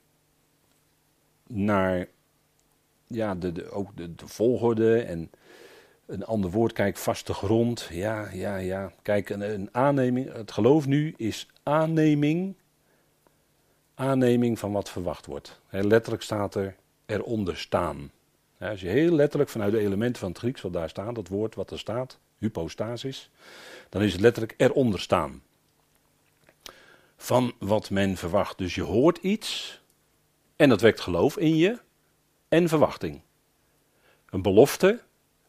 naar 1.46 2.06
ja, 3.06 3.34
de, 3.34 3.52
de, 3.52 3.70
ook 3.70 3.96
de, 3.96 4.14
de, 4.14 4.28
volgorde 4.28 5.00
en 5.00 5.30
een 6.06 6.24
ander 6.24 6.50
woord, 6.50 6.72
kijk, 6.72 6.96
vaste 6.96 7.34
grond. 7.34 7.88
Ja, 7.92 8.28
ja, 8.32 8.56
ja. 8.56 8.92
Kijk, 9.02 9.28
een, 9.28 9.40
een 9.40 9.68
aanneming, 9.72 10.32
het 10.32 10.52
geloof 10.52 10.86
nu 10.86 11.14
is 11.16 11.48
aanneming, 11.62 12.54
aanneming 13.94 14.58
van 14.58 14.72
wat 14.72 14.90
verwacht 14.90 15.26
wordt. 15.26 15.60
letterlijk 15.70 16.22
staat 16.22 16.54
er 16.54 16.76
eronder 17.06 17.56
staan 17.56 18.10
als 18.58 18.80
je 18.80 18.88
heel 18.88 19.12
letterlijk 19.12 19.50
vanuit 19.50 19.72
de 19.72 19.78
elementen 19.78 20.20
van 20.20 20.28
het 20.28 20.38
Grieks 20.38 20.60
wat 20.60 20.72
daar 20.72 20.88
staat, 20.88 21.14
dat 21.14 21.28
woord 21.28 21.54
wat 21.54 21.70
er 21.70 21.78
staat, 21.78 22.18
hypostasis, 22.38 23.30
dan 23.88 24.02
is 24.02 24.12
het 24.12 24.20
letterlijk 24.20 24.54
eronder 24.56 25.00
staan. 25.00 25.42
Van 27.28 27.52
wat 27.58 27.90
men 27.90 28.16
verwacht. 28.16 28.58
Dus 28.58 28.74
je 28.74 28.82
hoort 28.82 29.18
iets 29.18 29.80
en 30.56 30.68
dat 30.68 30.80
wekt 30.80 31.00
geloof 31.00 31.36
in 31.36 31.56
je 31.56 31.78
en 32.48 32.68
verwachting. 32.68 33.20
Een 34.30 34.42
belofte, 34.42 35.00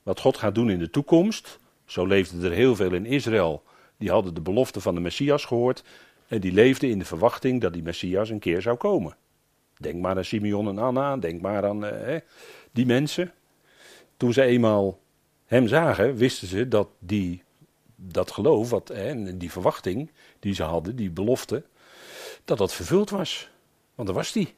wat 0.03 0.19
God 0.19 0.37
gaat 0.37 0.55
doen 0.55 0.69
in 0.69 0.79
de 0.79 0.89
toekomst. 0.89 1.59
Zo 1.85 2.05
leefden 2.05 2.43
er 2.43 2.51
heel 2.51 2.75
veel 2.75 2.93
in 2.93 3.05
Israël. 3.05 3.63
Die 3.97 4.09
hadden 4.09 4.33
de 4.33 4.41
belofte 4.41 4.81
van 4.81 4.95
de 4.95 5.01
Messias 5.01 5.45
gehoord. 5.45 5.83
En 6.27 6.41
die 6.41 6.51
leefden 6.51 6.89
in 6.89 6.99
de 6.99 7.05
verwachting 7.05 7.61
dat 7.61 7.73
die 7.73 7.83
Messias 7.83 8.29
een 8.29 8.39
keer 8.39 8.61
zou 8.61 8.77
komen. 8.77 9.15
Denk 9.77 10.01
maar 10.01 10.17
aan 10.17 10.25
Simeon 10.25 10.67
en 10.67 10.77
Anna, 10.77 11.17
denk 11.17 11.41
maar 11.41 11.65
aan 11.65 11.85
eh, 11.85 12.19
die 12.71 12.85
mensen, 12.85 13.33
toen 14.17 14.33
ze 14.33 14.41
eenmaal 14.41 14.99
hem 15.45 15.67
zagen, 15.67 16.15
wisten 16.15 16.47
ze 16.47 16.67
dat 16.67 16.89
die, 16.99 17.43
dat 18.07 18.31
geloof 18.31 18.69
wat, 18.69 18.87
hè, 18.87 19.37
die 19.37 19.51
verwachting 19.51 20.11
die 20.39 20.53
ze 20.53 20.63
hadden, 20.63 20.95
die 20.95 21.09
belofte, 21.09 21.63
dat 22.45 22.57
dat 22.57 22.73
vervuld 22.73 23.09
was. 23.09 23.49
Want 23.95 24.07
daar 24.07 24.17
was 24.17 24.31
die. 24.31 24.53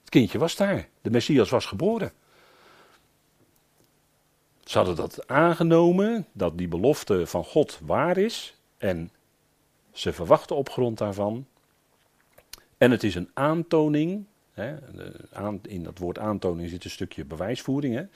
Het 0.00 0.10
kindje 0.10 0.38
was 0.38 0.56
daar. 0.56 0.88
De 1.02 1.10
Messias 1.10 1.50
was 1.50 1.66
geboren. 1.66 2.12
Ze 4.64 4.76
hadden 4.76 4.96
dat 4.96 5.28
aangenomen, 5.28 6.26
dat 6.32 6.58
die 6.58 6.68
belofte 6.68 7.26
van 7.26 7.44
God 7.44 7.78
waar 7.82 8.16
is. 8.16 8.56
En 8.78 9.10
ze 9.92 10.12
verwachten 10.12 10.56
op 10.56 10.68
grond 10.68 10.98
daarvan. 10.98 11.46
En 12.78 12.90
het 12.90 13.04
is 13.04 13.14
een 13.14 13.30
aantoning 13.34 14.24
in 15.62 15.82
dat 15.82 15.98
woord 15.98 16.18
aantoning 16.18 16.70
zit 16.70 16.84
een 16.84 16.90
stukje 16.90 17.24
bewijsvoering 17.24 18.08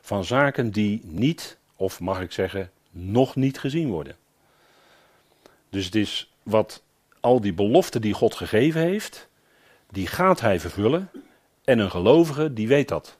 van 0.00 0.24
zaken 0.24 0.70
die 0.70 1.00
niet, 1.04 1.58
of 1.76 2.00
mag 2.00 2.20
ik 2.20 2.32
zeggen, 2.32 2.70
nog 2.96 3.36
niet 3.36 3.58
gezien 3.58 3.88
worden. 3.88 4.16
Dus 5.68 5.84
het 5.84 5.94
is 5.94 6.32
wat 6.42 6.82
al 7.20 7.40
die 7.40 7.54
beloften 7.54 8.00
die 8.00 8.12
God 8.12 8.34
gegeven 8.34 8.80
heeft, 8.80 9.28
die 9.90 10.06
gaat 10.06 10.40
hij 10.40 10.60
vervullen. 10.60 11.10
En 11.64 11.78
een 11.78 11.90
gelovige 11.90 12.52
die 12.52 12.68
weet 12.68 12.88
dat. 12.88 13.18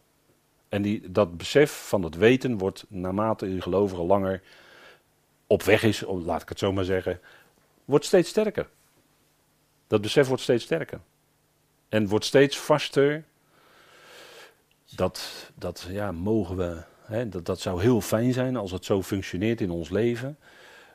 En 0.69 0.83
die, 0.83 1.11
dat 1.11 1.37
besef 1.37 1.89
van 1.89 2.03
het 2.03 2.17
weten 2.17 2.59
wordt 2.59 2.85
naarmate 2.89 3.47
een 3.47 3.63
gelovige 3.63 4.03
langer 4.03 4.43
op 5.47 5.63
weg 5.63 5.83
is, 5.83 6.05
laat 6.07 6.43
ik 6.43 6.49
het 6.49 6.59
zo 6.59 6.73
maar 6.73 6.85
zeggen, 6.85 7.21
wordt 7.85 8.05
steeds 8.05 8.29
sterker. 8.29 8.69
Dat 9.87 10.01
besef 10.01 10.27
wordt 10.27 10.43
steeds 10.43 10.65
sterker. 10.65 11.01
En 11.89 12.09
wordt 12.09 12.25
steeds 12.25 12.59
vaster. 12.59 13.25
Dat, 14.95 15.51
dat 15.55 15.87
ja, 15.91 16.13
mogen 16.13 16.57
we. 16.57 16.83
Hè, 17.07 17.29
dat, 17.29 17.47
dat 17.47 17.61
zou 17.61 17.81
heel 17.81 18.01
fijn 18.01 18.33
zijn 18.33 18.57
als 18.57 18.71
het 18.71 18.85
zo 18.85 19.03
functioneert 19.03 19.61
in 19.61 19.71
ons 19.71 19.91
leven. 19.91 20.39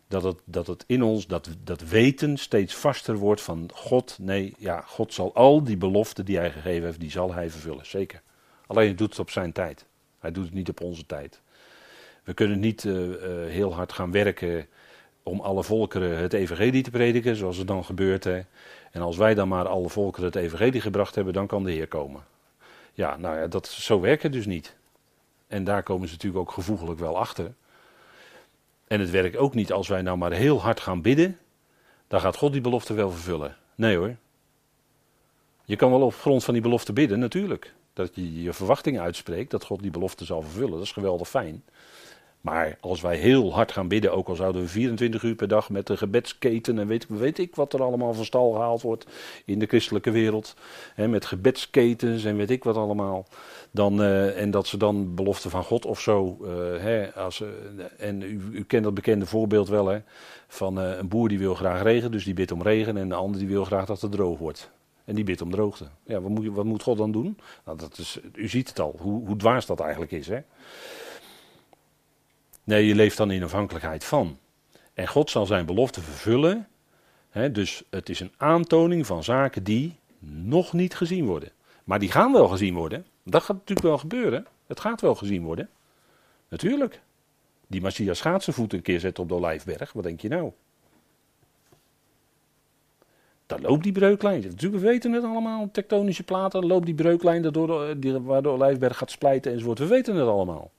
Dat 0.08 0.24
het, 0.24 0.38
dat 0.46 0.68
het 0.68 0.84
in 0.88 1.04
ons, 1.04 1.28
dat, 1.28 1.50
dat 1.64 1.82
weten 1.82 2.38
steeds 2.38 2.76
vaster 2.76 3.16
wordt 3.16 3.42
van 3.42 3.70
God. 3.74 4.18
Nee, 4.22 4.54
ja, 4.58 4.82
God 4.82 5.14
zal 5.14 5.36
al 5.36 5.64
die 5.64 5.78
beloften 5.78 6.26
die 6.26 6.38
hij 6.38 6.52
gegeven 6.52 6.86
heeft, 6.86 7.00
die 7.00 7.12
zal 7.12 7.34
hij 7.34 7.50
vervullen. 7.50 7.86
Zeker. 7.86 8.22
Alleen 8.68 8.88
hij 8.88 8.96
doet 8.96 9.10
het 9.10 9.20
op 9.20 9.30
zijn 9.30 9.52
tijd. 9.52 9.86
Hij 10.20 10.32
doet 10.32 10.46
het 10.46 10.54
niet 10.54 10.70
op 10.70 10.82
onze 10.82 11.06
tijd. 11.06 11.42
We 12.24 12.34
kunnen 12.34 12.60
niet 12.60 12.84
uh, 12.84 13.08
uh, 13.08 13.18
heel 13.48 13.74
hard 13.74 13.94
gaan 13.94 14.12
werken 14.12 14.68
om 15.24 15.40
alle 15.40 15.64
volkeren 15.64 16.18
het 16.18 16.34
evangelie 16.34 16.84
te 16.84 16.92
prediken, 16.92 17.36
zoals 17.36 17.58
het 17.58 17.68
dan 17.68 17.86
gebeurt. 17.86 18.24
Hè. 18.24 18.42
En 18.92 19.02
als 19.02 19.18
wij 19.18 19.34
dan 19.34 19.48
maar 19.48 19.68
alle 19.68 19.90
volkeren 19.90 20.26
het 20.26 20.36
evangelie 20.36 20.82
gebracht 20.82 21.16
hebben, 21.16 21.34
dan 21.34 21.48
kan 21.48 21.64
de 21.64 21.72
Heer 21.72 21.88
komen. 21.88 22.24
Ja, 22.94 23.18
nou 23.18 23.38
ja, 23.38 23.48
dat, 23.48 23.68
zo 23.68 24.00
werkt 24.00 24.24
het 24.24 24.32
dus 24.32 24.46
niet. 24.46 24.76
En 25.52 25.64
daar 25.64 25.84
komen 25.84 26.08
ze 26.08 26.14
natuurlijk 26.14 26.42
ook 26.42 26.52
gevoeglijk 26.52 27.00
wel 27.00 27.18
achter. 27.18 27.54
En 28.88 29.00
het 29.00 29.10
werkt 29.10 29.36
ook 29.36 29.54
niet 29.54 29.72
als 29.72 29.88
wij 29.88 30.02
nou 30.02 30.18
maar 30.18 30.32
heel 30.32 30.62
hard 30.62 30.80
gaan 30.80 31.02
bidden, 31.02 31.38
dan 32.08 32.20
gaat 32.20 32.36
God 32.36 32.52
die 32.52 32.62
belofte 32.62 32.94
wel 32.94 33.12
vervullen. 33.12 33.56
Nee 33.76 33.98
hoor. 33.98 34.16
Je 35.66 35.76
kan 35.76 35.90
wel 35.90 36.02
op 36.02 36.14
grond 36.14 36.44
van 36.44 36.54
die 36.54 36.64
belofte 36.64 36.94
bidden, 36.94 37.20
natuurlijk. 37.20 37.74
Dat 37.94 38.16
je 38.16 38.42
je 38.42 38.54
verwachting 38.54 39.00
uitspreekt 39.00 39.52
dat 39.52 39.64
God 39.64 39.82
die 39.82 39.92
belofte 39.92 40.26
zal 40.26 40.42
vervullen. 40.42 40.72
Dat 40.72 40.82
is 40.82 40.92
geweldig 40.92 41.30
fijn. 41.30 41.64
Maar 42.42 42.78
als 42.80 43.02
wij 43.02 43.18
heel 43.18 43.54
hard 43.54 43.72
gaan 43.72 43.88
bidden, 43.88 44.14
ook 44.14 44.28
al 44.28 44.36
zouden 44.36 44.62
we 44.62 44.68
24 44.68 45.24
uur 45.24 45.36
per 45.36 45.48
dag 45.48 45.70
met 45.70 45.88
de 45.88 45.98
gebedsketen 45.98 46.80
en 46.80 46.88
weet, 46.88 47.06
weet 47.08 47.38
ik 47.38 47.56
wat 47.56 47.74
er 47.74 47.84
allemaal 47.84 48.14
van 48.14 48.26
stal 48.26 48.52
gehaald 48.52 48.82
wordt 48.82 49.06
in 49.46 49.60
de 49.60 49.66
christelijke 49.66 50.12
wereld, 50.12 50.56
hè, 50.94 51.08
met 51.08 51.26
gebedsketens 51.26 52.24
en 52.24 52.38
weet 52.38 52.50
ik 52.50 52.64
wat 52.64 52.76
allemaal, 52.76 53.28
dan, 53.72 54.02
uh, 54.02 54.42
en 54.42 54.52
dat 54.52 54.68
ze 54.68 54.78
dan 54.78 55.16
belofte 55.16 55.50
van 55.50 55.64
God 55.64 55.86
of 55.86 56.00
zo, 56.00 56.38
uh, 56.42 56.48
hè, 56.82 57.14
als, 57.14 57.40
uh, 57.40 57.48
en 57.98 58.22
u, 58.22 58.42
u, 58.52 58.64
kent 58.64 58.84
dat 58.84 58.94
bekende 58.94 59.26
voorbeeld 59.26 59.70
wel, 59.70 59.88
hè, 59.88 60.00
van 60.48 60.78
een 60.78 61.08
boer 61.08 61.30
die 61.30 61.40
wil 61.40 61.56
graag 61.56 61.82
regen, 61.82 62.12
dus 62.12 62.24
die 62.24 62.34
bidt 62.34 62.52
om 62.52 62.62
regen 62.62 62.98
en 62.98 63.10
de 63.10 63.16
ander 63.16 63.40
die 63.40 63.50
wil 63.50 63.66
graag 63.66 63.86
dat 63.86 64.02
het 64.02 64.12
droog 64.12 64.40
wordt. 64.40 64.72
En 65.06 65.16
die 65.16 65.24
bidt 65.24 65.42
om 65.42 65.52
droogte. 65.52 65.86
Ja, 66.04 66.22
wat 66.22 66.32
moet, 66.32 66.48
wat 66.48 66.66
moet 66.66 66.84
God 66.84 66.98
dan 66.98 67.12
doen? 67.12 67.38
Nou, 67.66 67.78
dat 67.78 67.98
is, 67.98 68.20
u 68.34 68.48
ziet 68.48 68.70
het 68.70 68.80
al, 68.80 68.96
hoe, 69.00 69.26
hoe 69.28 69.36
dwaas 69.36 69.66
dat 69.66 69.80
eigenlijk 69.80 70.12
is. 70.12 70.28
Hè? 70.28 70.40
Nee, 72.64 72.86
je 72.86 72.96
leeft 72.96 73.18
dan 73.18 73.32
in 73.32 73.44
afhankelijkheid 73.44 74.04
van. 74.04 74.38
En 74.94 75.08
God 75.08 75.30
zal 75.30 75.46
zijn 75.46 75.66
belofte 75.66 76.02
vervullen. 76.02 76.68
Hè, 77.30 77.52
dus 77.52 77.84
het 77.90 78.10
is 78.10 78.20
een 78.20 78.34
aantoning 78.38 79.06
van 79.06 79.24
zaken 79.24 79.64
die 79.64 80.00
nog 80.20 80.74
niet 80.74 80.96
gezien 80.96 81.26
worden. 81.26 81.52
Maar 81.84 82.00
die 82.00 82.12
gaan 82.12 82.32
wel 82.32 82.48
gezien 82.48 82.74
worden. 82.74 83.06
Dat 83.24 83.44
gaat 83.44 83.58
natuurlijk 83.58 83.88
wel 83.88 83.98
gebeuren. 83.98 84.46
Het 84.68 84.80
gaat 84.80 85.02
wel 85.02 85.16
gezien 85.16 85.44
worden. 85.44 85.70
Natuurlijk. 86.50 87.02
Die 87.68 87.82
Messias 87.82 88.22
gaat 88.22 88.44
zijn 88.44 88.56
voet 88.56 88.74
een 88.74 88.82
keer 88.82 89.00
zetten 89.00 89.24
op 89.24 89.30
de 89.30 89.36
Olijfberg. 89.36 89.94
Wat 89.94 90.04
denk 90.04 90.22
je 90.22 90.30
nou? 90.30 90.52
Dan 93.46 93.62
loopt 93.62 93.84
die 93.84 93.92
breuklijn. 93.92 94.42
Natuurlijk, 94.42 94.84
we 94.84 94.90
weten 94.90 95.12
het 95.12 95.24
allemaal. 95.24 95.70
Tektonische 95.72 96.24
platen. 96.24 96.66
Loopt 96.66 96.86
die 96.86 96.96
breuklijn 96.96 97.42
waardoor 97.42 98.00
de, 98.00 98.22
waar 98.22 98.42
de 98.42 98.50
Olijfberg 98.50 98.98
gaat 98.98 99.12
splijten 99.12 99.52
enzovoort. 99.52 99.80
We 99.80 99.88
weten 99.88 100.16
het 100.16 100.28
allemaal. 100.28 100.72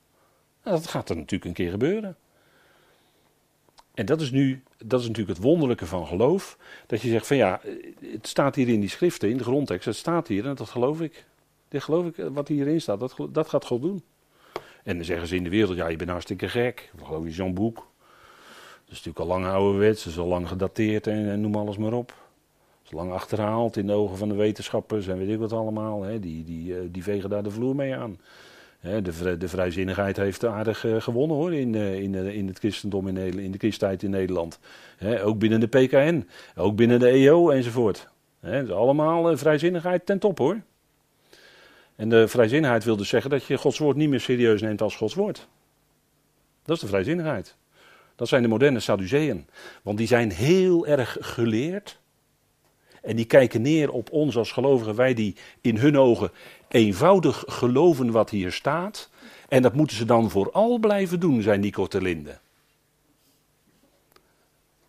Dat 0.63 0.87
gaat 0.87 1.09
er 1.09 1.17
natuurlijk 1.17 1.45
een 1.45 1.53
keer 1.53 1.71
gebeuren. 1.71 2.17
En 3.95 4.07
dat 4.07 4.21
is 4.21 4.31
nu, 4.31 4.63
dat 4.85 5.01
is 5.01 5.07
natuurlijk 5.07 5.37
het 5.37 5.47
wonderlijke 5.47 5.87
van 5.87 6.07
geloof. 6.07 6.59
Dat 6.87 7.01
je 7.01 7.09
zegt 7.09 7.27
van 7.27 7.37
ja, 7.37 7.61
het 8.01 8.27
staat 8.27 8.55
hier 8.55 8.69
in 8.69 8.81
die 8.81 8.89
schriften, 8.89 9.31
in 9.31 9.37
de 9.37 9.45
grondtekst, 9.45 9.87
het 9.87 9.97
staat 9.97 10.29
hier 10.29 10.47
en 10.47 10.55
dat 10.55 10.69
geloof 10.69 11.01
ik. 11.01 11.25
Dit 11.69 11.83
geloof 11.83 12.07
ik, 12.07 12.17
wat 12.33 12.49
hierin 12.49 12.81
staat, 12.81 13.01
dat, 13.01 13.17
dat 13.31 13.49
gaat 13.49 13.65
God 13.65 13.83
doen. 13.83 14.03
En 14.83 14.97
dan 14.97 15.05
zeggen 15.05 15.29
ze 15.29 15.37
in 15.37 15.45
de 15.45 15.51
wereld, 15.51 15.77
ja 15.77 15.89
je 15.89 15.97
bent 15.97 16.11
hartstikke 16.11 16.49
gek. 16.49 16.91
We 16.97 17.05
geloof 17.05 17.25
je 17.25 17.31
zo'n 17.31 17.55
boek. 17.55 17.77
Dat 18.85 19.01
is 19.01 19.05
natuurlijk 19.05 19.19
al 19.19 19.27
lang 19.27 19.47
ouderwets, 19.47 20.05
het 20.05 20.13
is 20.13 20.19
al 20.19 20.27
lang 20.27 20.49
gedateerd 20.49 21.07
en, 21.07 21.41
noem 21.41 21.57
alles 21.57 21.77
maar 21.77 21.93
op. 21.93 22.09
Het 22.09 22.93
is 22.93 22.93
lang 22.93 23.13
achterhaald 23.13 23.77
in 23.77 23.87
de 23.87 23.93
ogen 23.93 24.17
van 24.17 24.29
de 24.29 24.35
wetenschappers 24.35 25.07
en 25.07 25.19
weet 25.19 25.29
ik 25.29 25.39
wat 25.39 25.53
allemaal. 25.53 26.03
Hè. 26.03 26.21
Die, 26.21 26.45
die, 26.45 26.77
eh, 26.77 26.81
die 26.91 27.03
vegen 27.03 27.31
daar 27.31 27.43
de 27.43 27.51
vloer 27.51 27.75
mee 27.75 27.97
aan 27.97 28.19
de, 28.83 29.37
de 29.37 29.49
vrijzinnigheid 29.49 30.17
heeft 30.17 30.45
aardig 30.45 30.85
uh, 30.85 31.01
gewonnen 31.01 31.37
hoor 31.37 31.55
in, 31.55 31.75
uh, 31.75 31.95
in, 31.95 32.13
uh, 32.13 32.35
in 32.35 32.47
het 32.47 32.59
christendom 32.59 33.09
in, 33.09 33.15
Nederland, 33.15 33.45
in 33.45 33.53
de 33.53 33.59
christenheid 33.59 34.03
in 34.03 34.11
Nederland. 34.11 34.59
ook 35.23 35.39
binnen 35.39 35.61
de 35.61 35.67
PKN, 35.67 36.29
ook 36.57 36.77
binnen 36.77 36.99
de 36.99 37.09
EO 37.09 37.51
enzovoort. 37.51 38.09
He, 38.41 38.61
dus 38.61 38.71
allemaal 38.71 39.37
vrijzinnigheid 39.37 40.07
ten 40.07 40.19
top 40.19 40.39
hoor. 40.39 40.61
En 41.97 42.09
de 42.09 42.29
vrijzinnigheid 42.29 42.85
wil 42.85 42.97
dus 42.97 43.09
zeggen 43.09 43.31
dat 43.31 43.45
je 43.45 43.59
Gods 43.59 43.79
woord 43.79 43.97
niet 43.97 44.09
meer 44.09 44.21
serieus 44.21 44.61
neemt 44.61 44.83
als 44.83 44.97
Gods 44.97 45.15
woord. 45.15 45.49
Dat 46.65 46.77
is 46.77 46.83
de 46.83 46.89
vrijzinnigheid. 46.89 47.57
Dat 48.17 48.29
zijn 48.29 48.43
de 48.43 48.49
moderne 48.49 48.81
Sadduceeën. 48.81 49.47
Want 49.83 49.99
die 49.99 50.07
zijn 50.07 50.31
heel 50.31 50.87
erg 50.87 51.17
geleerd. 51.21 52.01
En 53.03 53.17
die 53.17 53.25
kijken 53.25 53.63
neer 53.63 53.91
op 53.91 54.11
ons 54.11 54.37
als 54.37 54.53
gelovigen, 54.53 54.95
wij 54.95 55.15
die 55.15 55.37
in 55.61 55.77
hun 55.77 55.99
ogen 55.99 56.31
eenvoudig 56.69 57.45
geloven 57.47 58.11
wat 58.11 58.31
hier 58.31 58.53
staat. 58.53 59.11
En 59.49 59.63
dat 59.63 59.75
moeten 59.75 59.97
ze 59.97 60.05
dan 60.05 60.31
vooral 60.31 60.79
blijven 60.79 61.21
doen, 61.21 61.43
zei 61.43 61.59
Nico 61.59 61.87
Terlinde. 61.87 62.39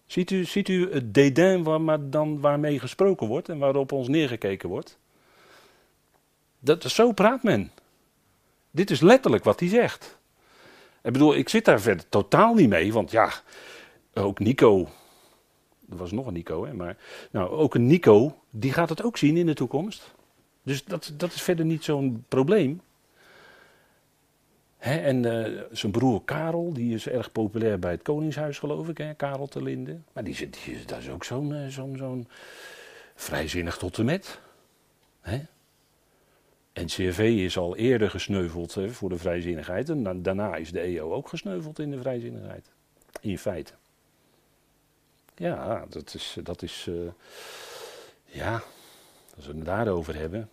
Ziet 0.05 0.32
u, 0.32 0.43
ziet 0.43 0.68
u 0.68 0.91
het 0.91 1.14
dédain 1.14 1.64
waar, 1.64 2.09
dan, 2.09 2.39
waarmee 2.39 2.80
gesproken 2.80 3.28
wordt 3.28 3.49
en 3.49 3.57
waarop 3.57 3.91
ons 3.91 4.07
neergekeken 4.07 4.70
wordt? 4.70 4.97
Dat, 6.59 6.84
zo 6.84 7.11
praat 7.11 7.43
men. 7.43 7.72
Dit 8.72 8.91
is 8.91 8.99
letterlijk 9.01 9.43
wat 9.43 9.59
hij 9.59 9.70
zegt. 9.70 10.18
Ik 11.03 11.14
bedoel, 11.14 11.36
ik 11.36 11.49
zit 11.49 11.66
daar 11.66 11.82
verder 11.82 12.09
totaal 12.09 12.53
niet 12.53 12.70
mee, 12.70 12.93
want 12.93 13.11
ja, 13.11 13.32
ook 14.14 14.39
Nico, 14.39 14.89
er 15.94 16.00
was 16.00 16.12
nog 16.12 16.28
een 16.28 16.34
Nico, 16.34 16.66
hè, 16.66 16.74
maar 16.74 16.98
nou, 17.32 17.50
ook 17.50 17.76
een 17.76 17.88
Nico, 17.88 18.38
die 18.50 18.74
gaat 18.74 18.89
het 18.89 19.04
ook 19.04 19.18
zien 19.18 19.38
in 19.38 19.46
de 19.46 19.54
toekomst. 19.54 20.14
Dus 20.64 20.84
dat, 20.84 21.14
dat 21.18 21.34
is 21.34 21.41
verder 21.41 21.66
niet 21.66 21.84
zo'n 21.84 22.26
probleem. 22.28 22.82
en 24.78 25.24
uh, 25.24 25.62
zijn 25.72 25.91
broer 25.91 26.24
Karel, 26.24 26.74
die 26.74 26.94
is 26.94 27.08
erg 27.08 27.32
populair 27.32 27.80
bij 27.80 27.91
het 27.91 28.02
Koningshuis, 28.02 28.60
geloof 28.60 28.89
ik, 28.89 28.98
hè? 28.98 29.14
Karel 29.14 29.48
te 29.48 29.64
Linden. 29.64 30.06
Maar 30.14 30.24
die, 30.24 30.50
dat 30.86 31.00
is 31.00 31.10
ook 31.10 31.24
zo'n 31.24 31.52
uh, 31.52 31.68
zo'n 31.68 32.28
vrijzinnig 33.16 33.78
tot 33.78 33.98
en 33.98 34.06
met. 34.06 34.39
Hè? 35.22 35.41
En 36.74 36.86
CRV 36.86 37.20
is 37.20 37.58
al 37.58 37.76
eerder 37.76 38.10
gesneuveld 38.10 38.74
hè, 38.74 38.89
voor 38.89 39.10
de 39.10 39.18
vrijzinnigheid. 39.18 39.89
En 39.89 40.22
daarna 40.22 40.56
is 40.56 40.72
de 40.72 40.80
EO 40.80 41.14
ook 41.14 41.28
gesneuveld 41.28 41.80
in 41.80 41.91
de 41.91 42.00
vrijzinnigheid. 42.00 42.72
In 43.22 43.38
feite. 43.38 43.74
Ja, 45.36 45.86
dat 45.89 46.13
is. 46.13 46.38
Dat 46.43 46.61
is 46.61 46.86
uh, 46.89 46.95
ja, 48.25 48.63
als 49.36 49.47
we 49.47 49.53
het 49.53 49.65
daarover 49.65 50.15
hebben. 50.15 50.49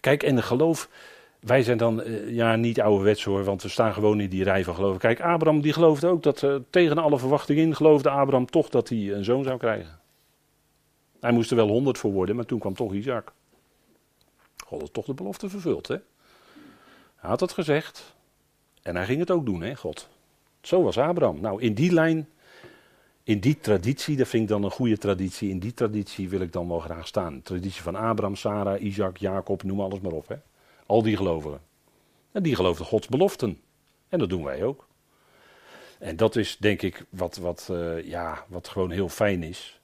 Kijk, 0.00 0.22
en 0.22 0.36
de 0.36 0.42
geloof. 0.42 0.88
Wij 1.38 1.62
zijn 1.62 1.78
dan 1.78 2.00
uh, 2.00 2.30
ja, 2.30 2.56
niet 2.56 2.80
ouderwets 2.80 3.24
hoor, 3.24 3.44
want 3.44 3.62
we 3.62 3.68
staan 3.68 3.92
gewoon 3.92 4.20
in 4.20 4.28
die 4.28 4.44
rij 4.44 4.64
van 4.64 4.74
geloven. 4.74 5.00
Kijk, 5.00 5.20
Abraham 5.20 5.60
die 5.60 5.72
geloofde 5.72 6.06
ook 6.06 6.22
dat 6.22 6.46
tegen 6.70 6.98
alle 6.98 7.18
verwachtingen 7.18 7.62
in, 7.62 7.76
geloofde 7.76 8.10
Abraham 8.10 8.46
toch 8.46 8.68
dat 8.68 8.88
hij 8.88 9.12
een 9.12 9.24
zoon 9.24 9.44
zou 9.44 9.58
krijgen. 9.58 10.00
Hij 11.20 11.32
moest 11.32 11.50
er 11.50 11.56
wel 11.56 11.68
honderd 11.68 11.98
voor 11.98 12.12
worden, 12.12 12.36
maar 12.36 12.44
toen 12.44 12.58
kwam 12.58 12.74
toch 12.74 12.92
Isaac. 12.92 13.32
God 14.66 14.80
had 14.80 14.92
toch 14.92 15.04
de 15.04 15.14
belofte 15.14 15.48
vervuld, 15.48 15.88
hè? 15.88 15.96
Hij 17.16 17.30
had 17.30 17.40
het 17.40 17.52
gezegd. 17.52 18.14
En 18.82 18.96
hij 18.96 19.04
ging 19.04 19.18
het 19.18 19.30
ook 19.30 19.46
doen, 19.46 19.62
hè, 19.62 19.74
God. 19.74 20.08
Zo 20.60 20.82
was 20.82 20.98
Abraham. 20.98 21.40
Nou, 21.40 21.62
in 21.62 21.74
die 21.74 21.92
lijn 21.92 22.28
in 23.28 23.40
die 23.40 23.58
traditie, 23.60 24.16
dat 24.16 24.28
vind 24.28 24.42
ik 24.42 24.48
dan 24.48 24.64
een 24.64 24.70
goede 24.70 24.98
traditie, 24.98 25.50
in 25.50 25.58
die 25.58 25.74
traditie 25.74 26.28
wil 26.28 26.40
ik 26.40 26.52
dan 26.52 26.68
wel 26.68 26.78
graag 26.78 27.06
staan. 27.06 27.42
Traditie 27.42 27.82
van 27.82 27.94
Abraham, 27.94 28.36
Sarah, 28.36 28.82
Isaac, 28.82 29.16
Jacob, 29.16 29.62
noem 29.62 29.80
alles 29.80 30.00
maar 30.00 30.12
op. 30.12 30.28
Hè. 30.28 30.36
Al 30.86 31.02
die 31.02 31.16
gelovigen. 31.16 31.60
En 32.32 32.42
die 32.42 32.54
geloofden 32.54 32.86
Gods 32.86 33.06
beloften. 33.06 33.60
En 34.08 34.18
dat 34.18 34.28
doen 34.28 34.44
wij 34.44 34.64
ook. 34.64 34.86
En 35.98 36.16
dat 36.16 36.36
is 36.36 36.56
denk 36.56 36.82
ik 36.82 37.04
wat, 37.08 37.36
wat, 37.36 37.68
uh, 37.70 38.04
ja, 38.04 38.44
wat 38.48 38.68
gewoon 38.68 38.90
heel 38.90 39.08
fijn 39.08 39.42
is. 39.42 39.80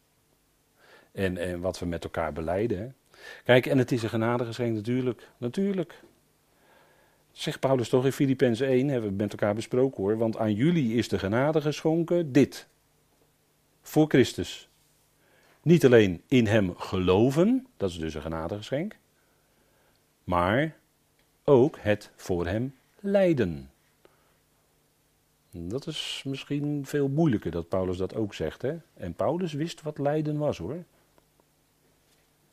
En, 1.13 1.37
en 1.37 1.61
wat 1.61 1.79
we 1.79 1.87
met 1.87 2.05
elkaar 2.05 2.33
beleiden. 2.33 2.95
Kijk, 3.45 3.67
en 3.67 3.79
het 3.79 3.93
is 3.93 4.03
een 4.03 4.09
genadegeschenk 4.09 4.75
natuurlijk. 4.75 5.29
Natuurlijk. 5.39 6.03
Zegt 7.33 7.61
Paulus 7.61 7.89
toch 7.89 8.05
in 8.05 8.13
Filippenzen 8.13 8.67
1, 8.67 8.89
hebben 8.89 9.11
we 9.11 9.17
met 9.17 9.31
elkaar 9.31 9.55
besproken 9.55 10.03
hoor. 10.03 10.19
Want 10.19 10.37
aan 10.37 10.55
jullie 10.55 10.95
is 10.95 11.09
de 11.09 11.19
genade 11.19 11.61
geschonken 11.61 12.33
dit 12.33 12.69
voor 13.85 14.09
Christus. 14.09 14.69
Niet 15.63 15.85
alleen 15.85 16.23
in 16.27 16.47
Hem 16.47 16.77
geloven, 16.77 17.67
dat 17.77 17.91
is 17.91 17.99
dus 17.99 18.15
een 18.15 18.23
genadegeschenk, 18.23 18.97
maar 20.25 20.77
ook 21.45 21.79
het 21.79 22.11
voor 22.17 22.47
Hem 22.47 22.75
lijden. 23.01 23.71
Dat 25.57 25.87
is 25.87 26.23
misschien 26.27 26.87
veel 26.87 27.09
moeilijker 27.09 27.51
dat 27.51 27.69
Paulus 27.69 27.97
dat 27.97 28.15
ook 28.15 28.35
zegt. 28.35 28.63
Hè? 28.63 28.77
En 28.95 29.15
Paulus 29.15 29.53
wist 29.53 29.83
wat 29.83 29.99
lijden 29.99 30.39
was 30.39 30.59
hoor. 30.59 30.85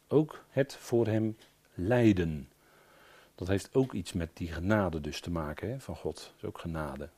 Ook 0.08 0.44
het 0.50 0.76
voor 0.76 1.08
hem 1.08 1.38
lijden. 1.74 2.50
Dat 3.36 3.48
heeft 3.48 3.76
ook 3.76 3.94
iets 3.94 4.14
met 4.14 4.30
die 4.34 4.52
genade 4.52 5.02
dus 5.02 5.20
te 5.20 5.32
maken 5.32 5.70
hè, 5.70 5.80
van 5.80 5.96
God. 5.96 6.16
Dat 6.16 6.34
is 6.38 6.44
ook 6.44 6.60
genade. 6.60 7.10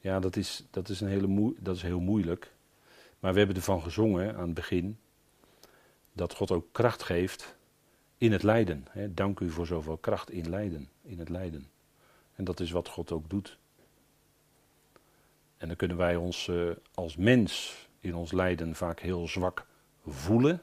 Ja, 0.00 0.20
dat 0.20 0.36
is, 0.36 0.64
dat 0.70 0.88
is, 0.88 1.00
een 1.00 1.08
hele 1.08 1.26
moe, 1.26 1.54
dat 1.58 1.76
is 1.76 1.82
heel 1.82 2.00
moeilijk. 2.00 2.52
Maar 3.18 3.32
we 3.32 3.38
hebben 3.38 3.56
ervan 3.56 3.82
gezongen 3.82 4.36
aan 4.36 4.44
het 4.44 4.54
begin 4.54 4.98
dat 6.12 6.34
God 6.34 6.50
ook 6.50 6.66
kracht 6.72 7.02
geeft 7.02 7.56
in 8.18 8.32
het 8.32 8.42
lijden. 8.42 8.86
Dank 9.08 9.40
u 9.40 9.50
voor 9.50 9.66
zoveel 9.66 9.96
kracht 9.96 10.30
in 10.30 10.48
lijden, 10.48 10.88
in 11.02 11.18
het 11.18 11.28
lijden. 11.28 11.70
En 12.34 12.44
dat 12.44 12.60
is 12.60 12.70
wat 12.70 12.88
God 12.88 13.12
ook 13.12 13.30
doet. 13.30 13.58
En 15.56 15.66
dan 15.66 15.76
kunnen 15.76 15.96
wij 15.96 16.16
ons 16.16 16.46
uh, 16.46 16.70
als 16.94 17.16
mens 17.16 17.74
in 18.00 18.14
ons 18.14 18.32
lijden 18.32 18.74
vaak 18.74 19.00
heel 19.00 19.28
zwak 19.28 19.66
voelen. 20.06 20.62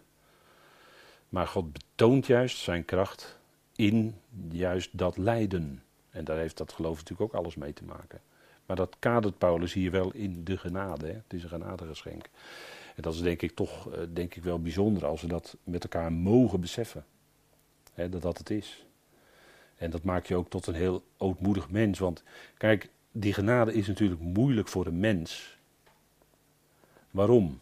Maar 1.30 1.48
God 1.48 1.74
betoont 1.74 2.26
juist 2.26 2.58
zijn 2.58 2.86
kracht 2.86 3.40
in 3.76 4.16
juist 4.50 4.98
dat 4.98 5.18
lijden. 5.18 5.84
En 6.10 6.26
daar 6.26 6.38
heeft 6.38 6.58
dat 6.58 6.74
geloof 6.74 6.98
natuurlijk 6.98 7.34
ook 7.34 7.40
alles 7.40 7.56
mee 7.56 7.74
te 7.74 7.84
maken. 7.84 8.22
Maar 8.66 8.76
dat 8.76 8.96
kadert 9.00 9.38
Paulus 9.38 9.74
hier 9.74 9.92
wel 9.92 10.14
in 10.14 10.44
de 10.44 10.58
genade. 10.58 11.06
Hè? 11.06 11.14
Het 11.14 11.34
is 11.34 11.44
een 11.44 11.50
genadegeschenk. 11.50 12.30
En 12.96 13.02
dat 13.02 13.14
is 13.14 13.22
denk 13.22 13.42
ik 13.42 13.56
toch 13.56 13.88
uh, 13.88 14.00
denk 14.14 14.36
ik 14.36 14.44
wel 14.44 14.62
bijzonder 14.62 15.06
als 15.06 15.22
we 15.22 15.28
dat 15.28 15.58
met 15.64 15.84
elkaar 15.84 16.12
mogen 16.12 16.62
beseffen. 16.62 17.06
Hè, 17.94 18.10
dat 18.10 18.22
dat 18.22 18.38
het 18.38 18.50
is. 18.50 18.86
En 19.76 19.90
dat 19.90 20.04
maakt 20.04 20.28
je 20.28 20.36
ook 20.36 20.50
tot 20.50 20.68
een 20.68 20.74
heel 20.74 21.04
ootmoedig 21.18 21.70
mens. 21.70 22.00
Want 22.00 22.24
kijk, 22.58 22.90
die 23.12 23.34
genade 23.34 23.74
is 23.74 23.88
natuurlijk 23.88 24.22
moeilijk 24.22 24.68
voor 24.68 24.86
een 24.86 25.00
mens. 25.00 25.58
Waarom? 27.12 27.62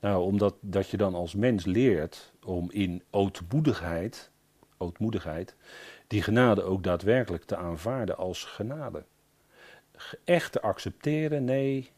Nou, 0.00 0.22
omdat 0.22 0.54
dat 0.60 0.88
je 0.88 0.96
dan 0.96 1.14
als 1.14 1.34
mens 1.34 1.64
leert 1.64 2.32
om 2.44 2.70
in 2.70 3.02
ootmoedigheid, 3.10 4.30
ootmoedigheid 4.76 5.54
die 6.06 6.22
genade 6.22 6.62
ook 6.62 6.82
daadwerkelijk 6.82 7.44
te 7.44 7.56
aanvaarden 7.56 8.16
als 8.16 8.44
genade. 8.44 9.04
Echt 10.24 10.52
te 10.52 10.60
accepteren, 10.60 11.44
nee, 11.44 11.90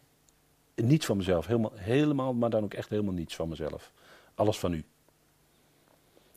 niets 0.74 1.06
van 1.06 1.16
mezelf, 1.16 1.46
helemaal, 1.46 1.72
helemaal, 1.74 2.34
maar 2.34 2.50
dan 2.50 2.64
ook 2.64 2.74
echt 2.74 2.88
helemaal 2.88 3.12
niets 3.12 3.34
van 3.34 3.48
mezelf. 3.48 3.92
Alles 4.34 4.58
van 4.58 4.72
u. 4.72 4.84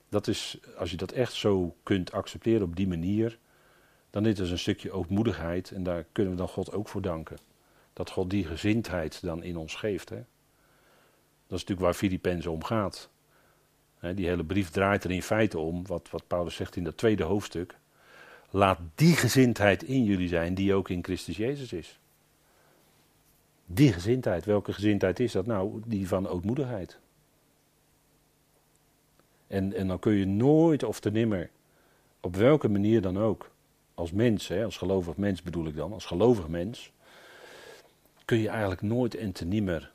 Dat 0.10 0.28
is, 0.28 0.58
als 0.78 0.92
je 0.92 0.98
dat 0.98 1.12
echt 1.12 1.34
zo 1.34 1.76
kunt 1.84 2.12
accepteren 2.12 2.64
op 2.64 2.76
die 2.76 2.88
manier, 2.88 3.40
dan 4.10 4.26
is 4.26 4.40
het 4.40 4.50
een 4.50 4.60
stukje 4.60 4.92
ootmoedigheid 4.92 5.72
en 5.72 5.84
daar 5.84 6.06
kunnen 6.12 6.32
we 6.34 6.38
dan 6.38 6.48
God 6.48 6.72
ook 6.72 6.88
voor 6.88 7.02
danken. 7.02 7.38
Dat 7.94 8.10
God 8.10 8.30
die 8.30 8.46
gezindheid 8.46 9.22
dan 9.22 9.44
in 9.44 9.58
ons 9.58 9.76
geeft. 9.76 10.10
Hè. 10.10 10.16
Dat 11.48 11.58
is 11.58 11.66
natuurlijk 11.66 11.80
waar 11.80 11.94
Filippenzen 11.94 12.52
om 12.52 12.64
gaat. 12.64 13.10
die 14.00 14.28
hele 14.28 14.44
brief 14.44 14.70
draait 14.70 15.04
er 15.04 15.12
in 15.12 15.24
feite 15.24 15.60
om, 15.60 15.88
wat, 15.88 16.10
wat 16.10 16.28
Paulus 16.28 16.56
zegt 16.56 16.76
in 16.76 16.84
dat 16.84 16.98
tweede 16.98 17.24
hoofdstuk. 17.24 17.78
Laat 18.56 18.80
die 18.96 19.16
gezindheid 19.16 19.84
in 19.84 20.04
jullie 20.04 20.28
zijn 20.28 20.54
die 20.54 20.74
ook 20.74 20.90
in 20.90 21.04
Christus 21.04 21.38
Jezus 21.38 21.74
is. 21.74 22.00
Die 23.66 23.94
gezindheid, 23.94 24.46
welke 24.46 24.74
gezindheid 24.74 25.20
is 25.20 25.32
dat 25.32 25.46
nou? 25.46 25.82
Die 25.86 26.08
van 26.08 26.28
ootmoedigheid. 26.28 27.00
En, 29.48 29.74
en 29.74 29.88
dan 29.88 30.00
kun 30.00 30.14
je 30.14 30.26
nooit 30.26 30.84
of 30.84 31.00
te 31.00 31.12
nimmer, 31.12 31.50
op 32.20 32.36
welke 32.36 32.68
manier 32.70 33.02
dan 33.02 33.18
ook, 33.18 33.52
als 33.94 34.12
mens, 34.12 34.48
hè, 34.48 34.64
als 34.64 34.78
gelovig 34.78 35.18
mens 35.18 35.42
bedoel 35.42 35.68
ik 35.68 35.76
dan, 35.76 35.94
als 35.94 36.06
gelovig 36.06 36.48
mens, 36.48 36.92
kun 38.26 38.38
je 38.38 38.50
eigenlijk 38.50 38.82
nooit 38.82 39.16
en 39.16 39.32
te 39.32 39.46
nimmer 39.46 39.92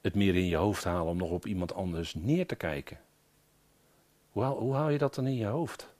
het 0.00 0.14
meer 0.14 0.36
in 0.36 0.46
je 0.46 0.56
hoofd 0.56 0.84
halen 0.84 1.10
om 1.10 1.16
nog 1.16 1.30
op 1.30 1.46
iemand 1.46 1.74
anders 1.74 2.14
neer 2.14 2.46
te 2.46 2.56
kijken. 2.56 3.00
Hoe 4.30 4.44
hoe 4.44 4.74
haal 4.74 4.88
je 4.88 4.98
dat 4.98 5.14
dan 5.14 5.26
in 5.26 5.36
je 5.36 5.46
hoofd? 5.46 5.96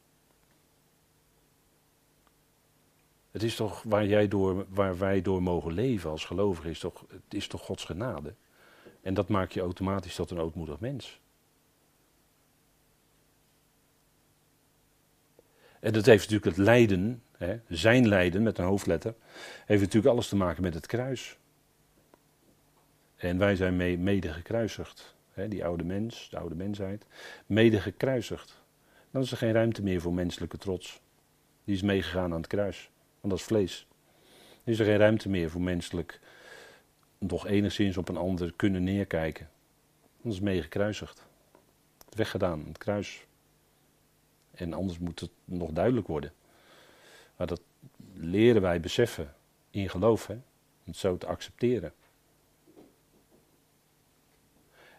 Het 3.39 3.47
is 3.47 3.57
toch 3.57 3.82
waar, 3.82 4.07
jij 4.07 4.28
door, 4.28 4.66
waar 4.68 4.99
wij 4.99 5.22
door 5.22 5.43
mogen 5.43 5.72
leven 5.72 6.11
als 6.11 6.24
gelovigen, 6.24 6.70
is 6.70 6.78
toch, 6.78 7.05
het 7.09 7.34
is 7.34 7.47
toch 7.47 7.64
Gods 7.64 7.84
genade. 7.84 8.34
En 9.03 9.14
dat 9.14 9.28
maakt 9.28 9.55
je 9.55 9.61
automatisch 9.61 10.14
tot 10.14 10.30
een 10.30 10.39
ootmoedig 10.39 10.80
mens. 10.80 11.20
En 15.80 15.93
dat 15.93 16.07
heeft 16.07 16.30
natuurlijk 16.30 16.57
het 16.57 16.66
lijden, 16.66 17.22
hè, 17.36 17.61
zijn 17.68 18.09
lijden 18.09 18.43
met 18.43 18.59
een 18.59 18.64
hoofdletter, 18.64 19.14
heeft 19.66 19.80
natuurlijk 19.82 20.12
alles 20.12 20.28
te 20.28 20.36
maken 20.36 20.62
met 20.62 20.74
het 20.74 20.86
kruis. 20.86 21.39
En 23.16 23.39
wij 23.39 23.57
zijn 23.57 23.76
mee, 23.76 23.99
mede 23.99 24.32
gekruisigd. 24.32 25.14
Hè, 25.32 25.49
die 25.49 25.64
oude 25.64 25.84
mens, 25.84 26.28
de 26.30 26.39
oude 26.39 26.55
mensheid, 26.55 27.07
mede 27.47 27.80
gekruisigd. 27.80 28.62
Dan 29.11 29.22
is 29.22 29.30
er 29.30 29.36
geen 29.36 29.53
ruimte 29.53 29.82
meer 29.82 30.01
voor 30.01 30.14
menselijke 30.14 30.59
trots. 30.59 31.01
Die 31.64 31.74
is 31.74 31.82
meegegaan 31.82 32.32
aan 32.32 32.41
het 32.41 32.47
kruis, 32.47 32.91
want 33.21 33.33
dat 33.33 33.39
is 33.39 33.43
vlees. 33.43 33.87
Dan 34.64 34.75
is 34.75 34.79
er 34.79 34.87
geen 34.87 34.97
ruimte 34.97 35.29
meer 35.29 35.51
voor 35.51 35.61
menselijk, 35.61 36.21
nog 37.19 37.47
enigszins 37.47 37.97
op 37.97 38.09
een 38.09 38.16
ander 38.16 38.53
kunnen 38.57 38.85
neerkijken. 38.85 39.51
Dat 40.23 40.33
is 40.33 40.41
mee 40.41 40.62
gekruisigd. 40.62 41.27
Weggedaan, 42.09 42.64
het 42.66 42.79
kruis. 42.79 43.27
En 44.51 44.73
anders 44.73 44.99
moet 44.99 45.21
het 45.21 45.31
nog 45.45 45.71
duidelijk 45.71 46.07
worden. 46.07 46.33
Maar 47.37 47.47
dat 47.47 47.61
leren 48.14 48.62
wij 48.62 48.81
beseffen 48.81 49.35
in 49.71 49.91
geloof, 49.91 50.29
om 50.29 50.43
het 50.85 50.97
zo 50.97 51.19
te 51.19 51.27
accepteren. 51.27 51.93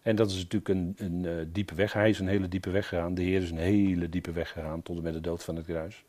En 0.02 0.16
dat 0.16 0.30
is 0.30 0.36
natuurlijk 0.36 0.68
een, 0.68 0.96
een 0.98 1.24
uh, 1.24 1.46
diepe 1.48 1.76
weg. 1.76 1.94
Hij 1.94 2.10
is 2.10 2.20
een 2.20 2.28
hele 2.28 2.48
diepe 2.48 2.70
weg 2.70 2.88
gegaan. 2.88 3.14
De 3.14 3.22
Heer 3.22 3.42
is 3.42 3.52
een 3.52 3.58
hele 3.58 4.10
diepe 4.10 4.32
weg 4.32 4.52
gegaan 4.52 4.82
tot 4.82 4.98
en 4.98 5.04
met 5.04 5.14
de 5.14 5.22
dood 5.22 5.44
van 5.44 5.56
het 5.56 5.66
kruis. 5.66 6.04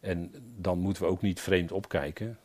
En 0.00 0.32
dan 0.56 0.78
moeten 0.78 1.02
we 1.02 1.08
ook 1.08 1.22
niet 1.22 1.40
vreemd 1.40 1.72
opkijken 1.72 2.38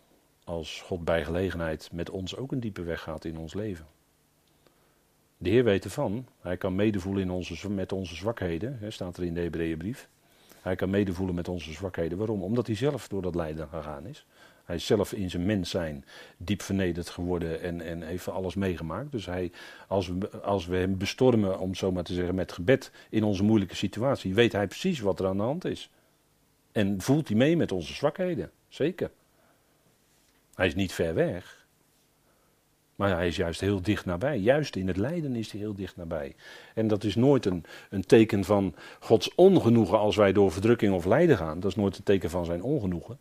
als 0.43 0.82
God 0.82 1.06
bij 1.06 1.24
gelegenheid 1.24 1.89
met 1.91 2.10
ons 2.10 2.36
ook 2.36 2.51
een 2.51 2.60
diepe 2.60 2.84
weg 2.84 3.01
gaat 3.01 3.26
in 3.26 3.38
ons 3.38 3.53
leven. 3.53 3.86
De 5.38 5.49
Heer 5.49 5.64
weet 5.64 5.84
ervan. 5.84 6.28
Hij 6.39 6.58
kan 6.58 6.76
medevoelen 6.76 7.24
in 7.24 7.30
onze, 7.30 7.70
met 7.70 7.91
onze 7.91 8.16
zwakheden, 8.16 8.78
hè, 8.80 8.91
staat 8.91 9.18
er 9.18 9.24
in 9.24 9.34
de 9.34 9.41
Hebreeënbrief. 9.41 10.10
Hij 10.62 10.76
kan 10.76 10.89
medevoelen 10.89 11.36
met 11.36 11.47
onze 11.47 11.72
zwakheden. 11.72 12.18
Waarom? 12.18 12.43
Omdat 12.43 12.68
hij 12.68 12.76
zelf 12.76 13.08
door 13.08 13.22
dat 13.22 13.36
lijden 13.36 13.68
gegaan 13.68 14.06
is. 14.06 14.26
Hij 14.66 14.76
is 14.76 14.86
zelf 14.86 15.14
in 15.14 15.30
zijn 15.30 15.45
mens 15.45 15.70
zijn 15.70 16.06
diep 16.38 16.62
vernederd 16.62 17.10
geworden 17.10 17.62
en, 17.62 17.82
en 17.82 18.01
heeft 18.01 18.28
alles 18.28 18.56
meegemaakt. 18.56 19.12
Dus 19.12 19.26
hij, 19.26 19.51
als, 19.88 20.08
we, 20.08 20.30
als 20.30 20.66
we 20.66 20.76
hem 20.76 20.97
bestormen, 20.97 21.60
om 21.60 21.76
zo 21.76 21.91
maar 21.91 22.03
te 22.03 22.14
zeggen, 22.14 22.36
met 22.36 22.51
gebed 22.51 22.91
in 23.10 23.24
onze 23.24 23.43
moeilijke 23.43 23.76
situatie, 23.76 24.34
weet 24.34 24.51
hij 24.51 24.68
precies 24.68 24.99
wat 24.99 25.20
er 25.20 25.28
aan 25.28 25.38
de 25.38 25.43
hand 25.43 25.66
is. 25.66 25.89
En 26.76 27.01
voelt 27.01 27.28
hij 27.28 27.38
mee 27.38 27.57
met 27.57 27.71
onze 27.71 27.93
zwakheden. 27.93 28.51
Zeker. 28.67 29.11
Hij 30.55 30.67
is 30.67 30.76
niet 30.76 30.93
ver 30.93 31.13
weg. 31.13 31.67
Maar 32.95 33.09
hij 33.09 33.28
is 33.28 33.36
juist 33.36 33.61
heel 33.61 33.82
dicht 33.82 34.05
nabij. 34.05 34.39
Juist 34.39 34.76
in 34.76 34.88
het 34.88 34.97
lijden 34.97 35.36
is 35.36 35.51
hij 35.51 35.59
heel 35.59 35.73
dicht 35.73 35.95
nabij. 35.95 36.36
En 36.73 36.88
dat 36.88 37.03
is 37.03 37.15
nooit 37.15 37.45
een, 37.45 37.65
een 37.89 38.05
teken 38.05 38.43
van 38.43 38.76
Gods 38.99 39.36
ongenoegen 39.36 39.99
als 39.99 40.15
wij 40.15 40.34
door 40.34 40.51
verdrukking 40.51 40.93
of 40.93 41.05
lijden 41.05 41.38
gaan. 41.38 41.59
Dat 41.59 41.71
is 41.71 41.78
nooit 41.78 41.97
een 41.97 42.03
teken 42.03 42.30
van 42.30 42.45
zijn 42.45 42.63
ongenoegen. 42.63 43.19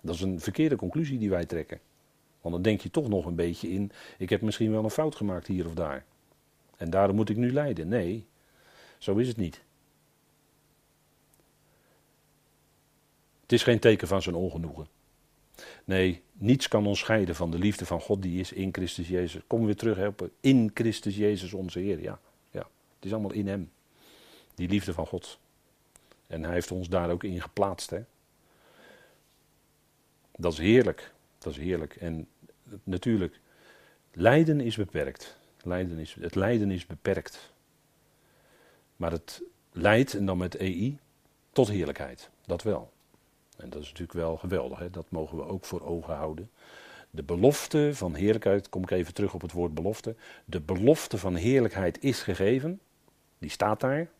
Dat 0.00 0.14
is 0.14 0.20
een 0.20 0.40
verkeerde 0.40 0.76
conclusie 0.76 1.18
die 1.18 1.30
wij 1.30 1.44
trekken. 1.44 1.80
Want 2.40 2.54
dan 2.54 2.62
denk 2.62 2.80
je 2.80 2.90
toch 2.90 3.08
nog 3.08 3.26
een 3.26 3.34
beetje 3.34 3.70
in, 3.70 3.92
ik 4.18 4.30
heb 4.30 4.40
misschien 4.40 4.70
wel 4.70 4.84
een 4.84 4.90
fout 4.90 5.14
gemaakt 5.14 5.46
hier 5.46 5.66
of 5.66 5.74
daar. 5.74 6.04
En 6.76 6.90
daarom 6.90 7.16
moet 7.16 7.28
ik 7.28 7.36
nu 7.36 7.52
lijden. 7.52 7.88
Nee, 7.88 8.26
zo 8.98 9.16
is 9.16 9.28
het 9.28 9.36
niet. 9.36 9.62
Het 13.52 13.60
is 13.60 13.66
geen 13.66 13.78
teken 13.78 14.08
van 14.08 14.22
zijn 14.22 14.34
ongenoegen. 14.34 14.86
Nee, 15.84 16.22
niets 16.32 16.68
kan 16.68 16.86
ons 16.86 16.98
scheiden 16.98 17.34
van 17.34 17.50
de 17.50 17.58
liefde 17.58 17.86
van 17.86 18.00
God 18.00 18.22
die 18.22 18.40
is 18.40 18.52
in 18.52 18.68
Christus 18.72 19.08
Jezus. 19.08 19.42
Kom 19.46 19.64
weer 19.64 19.76
terug 19.76 19.96
helpen. 19.96 20.30
In 20.40 20.70
Christus 20.74 21.16
Jezus 21.16 21.52
onze 21.52 21.78
Heer. 21.78 22.00
Ja, 22.00 22.20
ja, 22.50 22.60
het 22.96 23.04
is 23.04 23.12
allemaal 23.12 23.32
in 23.32 23.46
Hem. 23.46 23.70
Die 24.54 24.68
liefde 24.68 24.92
van 24.92 25.06
God. 25.06 25.38
En 26.26 26.42
Hij 26.42 26.52
heeft 26.52 26.70
ons 26.70 26.88
daar 26.88 27.10
ook 27.10 27.24
in 27.24 27.40
geplaatst. 27.40 27.90
Hè? 27.90 28.02
Dat 30.36 30.52
is 30.52 30.58
heerlijk. 30.58 31.12
Dat 31.38 31.52
is 31.52 31.58
heerlijk. 31.58 31.96
En 31.96 32.28
natuurlijk, 32.84 33.40
lijden 34.12 34.60
is 34.60 34.76
beperkt. 34.76 35.36
Lijden 35.62 35.98
is, 35.98 36.16
het 36.20 36.34
lijden 36.34 36.70
is 36.70 36.86
beperkt. 36.86 37.52
Maar 38.96 39.10
het 39.10 39.42
leidt, 39.72 40.14
en 40.14 40.26
dan 40.26 40.38
met 40.38 40.54
EI, 40.54 40.98
tot 41.52 41.68
heerlijkheid. 41.68 42.30
Dat 42.46 42.62
wel. 42.62 42.92
En 43.56 43.70
dat 43.70 43.82
is 43.82 43.88
natuurlijk 43.88 44.18
wel 44.18 44.36
geweldig, 44.36 44.78
hè? 44.78 44.90
dat 44.90 45.10
mogen 45.10 45.36
we 45.36 45.44
ook 45.44 45.64
voor 45.64 45.82
ogen 45.82 46.14
houden. 46.14 46.50
De 47.10 47.22
belofte 47.22 47.90
van 47.94 48.14
heerlijkheid, 48.14 48.68
kom 48.68 48.82
ik 48.82 48.90
even 48.90 49.14
terug 49.14 49.34
op 49.34 49.40
het 49.40 49.52
woord 49.52 49.74
belofte. 49.74 50.14
De 50.44 50.60
belofte 50.60 51.18
van 51.18 51.34
heerlijkheid 51.34 52.02
is 52.02 52.22
gegeven, 52.22 52.80
die 53.38 53.50
staat 53.50 53.80
daar. 53.80 54.10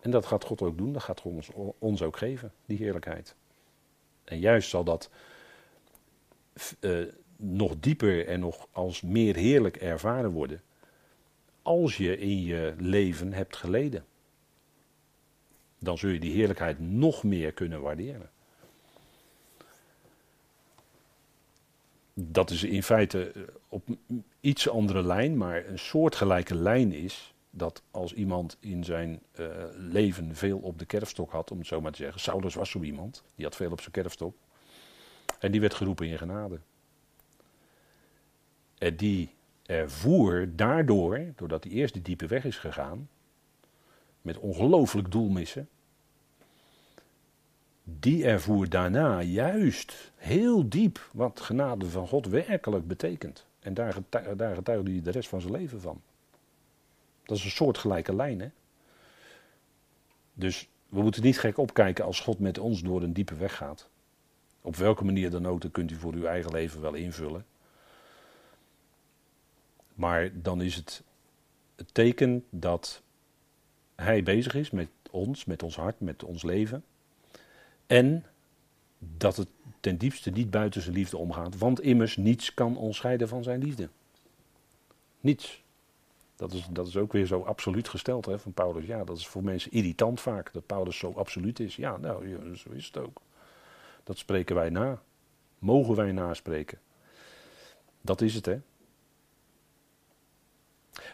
En 0.00 0.10
dat 0.10 0.26
gaat 0.26 0.44
God 0.44 0.62
ook 0.62 0.78
doen, 0.78 0.92
dat 0.92 1.02
gaat 1.02 1.20
God 1.20 1.32
ons, 1.32 1.74
ons 1.78 2.02
ook 2.02 2.16
geven, 2.16 2.52
die 2.66 2.78
heerlijkheid. 2.78 3.34
En 4.24 4.38
juist 4.38 4.68
zal 4.68 4.84
dat 4.84 5.10
uh, 6.80 7.06
nog 7.36 7.74
dieper 7.80 8.26
en 8.26 8.40
nog 8.40 8.68
als 8.72 9.00
meer 9.00 9.36
heerlijk 9.36 9.76
ervaren 9.76 10.30
worden. 10.30 10.62
Als 11.62 11.96
je 11.96 12.18
in 12.18 12.42
je 12.42 12.74
leven 12.78 13.32
hebt 13.32 13.56
geleden. 13.56 14.04
Dan 15.78 15.98
zul 15.98 16.10
je 16.10 16.20
die 16.20 16.32
heerlijkheid 16.32 16.78
nog 16.78 17.22
meer 17.22 17.52
kunnen 17.52 17.80
waarderen. 17.80 18.30
Dat 22.14 22.50
is 22.50 22.62
in 22.62 22.82
feite 22.82 23.32
eh, 23.32 23.42
op 23.68 23.88
iets 24.40 24.68
andere 24.68 25.02
lijn, 25.02 25.36
maar 25.36 25.66
een 25.66 25.78
soortgelijke 25.78 26.54
lijn 26.54 26.92
is 26.92 27.34
dat 27.50 27.82
als 27.90 28.12
iemand 28.12 28.56
in 28.60 28.84
zijn 28.84 29.20
uh, 29.40 29.46
leven 29.74 30.34
veel 30.34 30.58
op 30.58 30.78
de 30.78 30.84
kerfstok 30.84 31.30
had, 31.30 31.50
om 31.50 31.58
het 31.58 31.66
zo 31.66 31.80
maar 31.80 31.92
te 31.92 32.02
zeggen. 32.02 32.20
Saulus 32.20 32.54
was 32.54 32.70
zo 32.70 32.80
iemand, 32.80 33.22
die 33.34 33.44
had 33.44 33.56
veel 33.56 33.70
op 33.70 33.80
zijn 33.80 33.92
kerfstok. 33.92 34.36
En 35.38 35.50
die 35.50 35.60
werd 35.60 35.74
geroepen 35.74 36.06
in 36.06 36.18
genade. 36.18 36.60
En 38.78 38.96
die 38.96 39.34
ervoer 39.66 40.48
daardoor, 40.56 41.32
doordat 41.36 41.64
hij 41.64 41.72
eerst 41.72 41.94
de 41.94 42.02
diepe 42.02 42.26
weg 42.26 42.44
is 42.44 42.56
gegaan, 42.56 43.08
met 44.22 44.38
ongelooflijk 44.38 45.10
doelmissen, 45.10 45.68
die 47.98 48.24
ervoer 48.24 48.68
daarna 48.68 49.22
juist 49.22 50.12
heel 50.16 50.68
diep 50.68 51.08
wat 51.12 51.40
genade 51.40 51.86
van 51.86 52.08
God 52.08 52.26
werkelijk 52.26 52.86
betekent. 52.86 53.46
En 53.60 53.74
daar, 53.74 53.96
daar 54.36 54.54
getuigde 54.54 54.90
hij 54.90 55.02
de 55.02 55.10
rest 55.10 55.28
van 55.28 55.40
zijn 55.40 55.52
leven 55.52 55.80
van. 55.80 56.00
Dat 57.22 57.36
is 57.36 57.44
een 57.44 57.50
soortgelijke 57.50 58.14
lijn, 58.14 58.40
hè? 58.40 58.48
Dus 60.32 60.68
we 60.88 61.02
moeten 61.02 61.22
niet 61.22 61.38
gek 61.38 61.58
opkijken 61.58 62.04
als 62.04 62.20
God 62.20 62.38
met 62.38 62.58
ons 62.58 62.82
door 62.82 63.02
een 63.02 63.12
diepe 63.12 63.34
weg 63.34 63.56
gaat. 63.56 63.88
Op 64.60 64.76
welke 64.76 65.04
manier 65.04 65.30
dan 65.30 65.46
ook, 65.46 65.60
dat 65.60 65.70
kunt 65.70 65.90
u 65.90 65.94
voor 65.94 66.12
uw 66.12 66.24
eigen 66.24 66.52
leven 66.52 66.80
wel 66.80 66.94
invullen. 66.94 67.46
Maar 69.94 70.30
dan 70.42 70.62
is 70.62 70.74
het 70.74 71.02
het 71.80 71.94
teken 71.94 72.44
dat 72.50 73.02
Hij 73.94 74.22
bezig 74.22 74.54
is 74.54 74.70
met 74.70 74.88
ons, 75.10 75.44
met 75.44 75.62
ons 75.62 75.76
hart, 75.76 76.00
met 76.00 76.24
ons 76.24 76.42
leven. 76.42 76.84
En 77.90 78.24
dat 78.98 79.36
het 79.36 79.48
ten 79.80 79.96
diepste 79.96 80.30
niet 80.30 80.50
buiten 80.50 80.82
zijn 80.82 80.94
liefde 80.94 81.16
omgaat. 81.16 81.58
Want 81.58 81.80
immers 81.80 82.16
niets 82.16 82.54
kan 82.54 82.76
ons 82.76 82.96
scheiden 82.96 83.28
van 83.28 83.42
zijn 83.42 83.62
liefde. 83.62 83.88
Niets. 85.20 85.62
Dat 86.36 86.52
is, 86.52 86.66
dat 86.70 86.86
is 86.86 86.96
ook 86.96 87.12
weer 87.12 87.26
zo 87.26 87.42
absoluut 87.42 87.88
gesteld 87.88 88.26
hè, 88.26 88.38
van 88.38 88.52
Paulus. 88.52 88.86
Ja, 88.86 89.04
dat 89.04 89.16
is 89.16 89.26
voor 89.26 89.44
mensen 89.44 89.70
irritant 89.70 90.20
vaak, 90.20 90.52
dat 90.52 90.66
Paulus 90.66 90.98
zo 90.98 91.12
absoluut 91.12 91.60
is. 91.60 91.76
Ja, 91.76 91.96
nou, 91.96 92.56
zo 92.56 92.70
is 92.70 92.86
het 92.86 92.96
ook. 92.96 93.20
Dat 94.04 94.18
spreken 94.18 94.54
wij 94.54 94.70
na. 94.70 95.02
Mogen 95.58 95.94
wij 95.94 96.12
naspreken. 96.12 96.78
Dat 98.00 98.20
is 98.20 98.34
het, 98.34 98.46
hè. 98.46 98.60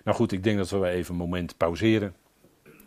Nou 0.05 0.17
goed, 0.17 0.33
ik 0.33 0.43
denk 0.43 0.59
dat 0.59 0.71
we 0.71 0.89
even 0.89 1.13
een 1.13 1.21
moment 1.21 1.57
pauzeren. 1.57 2.15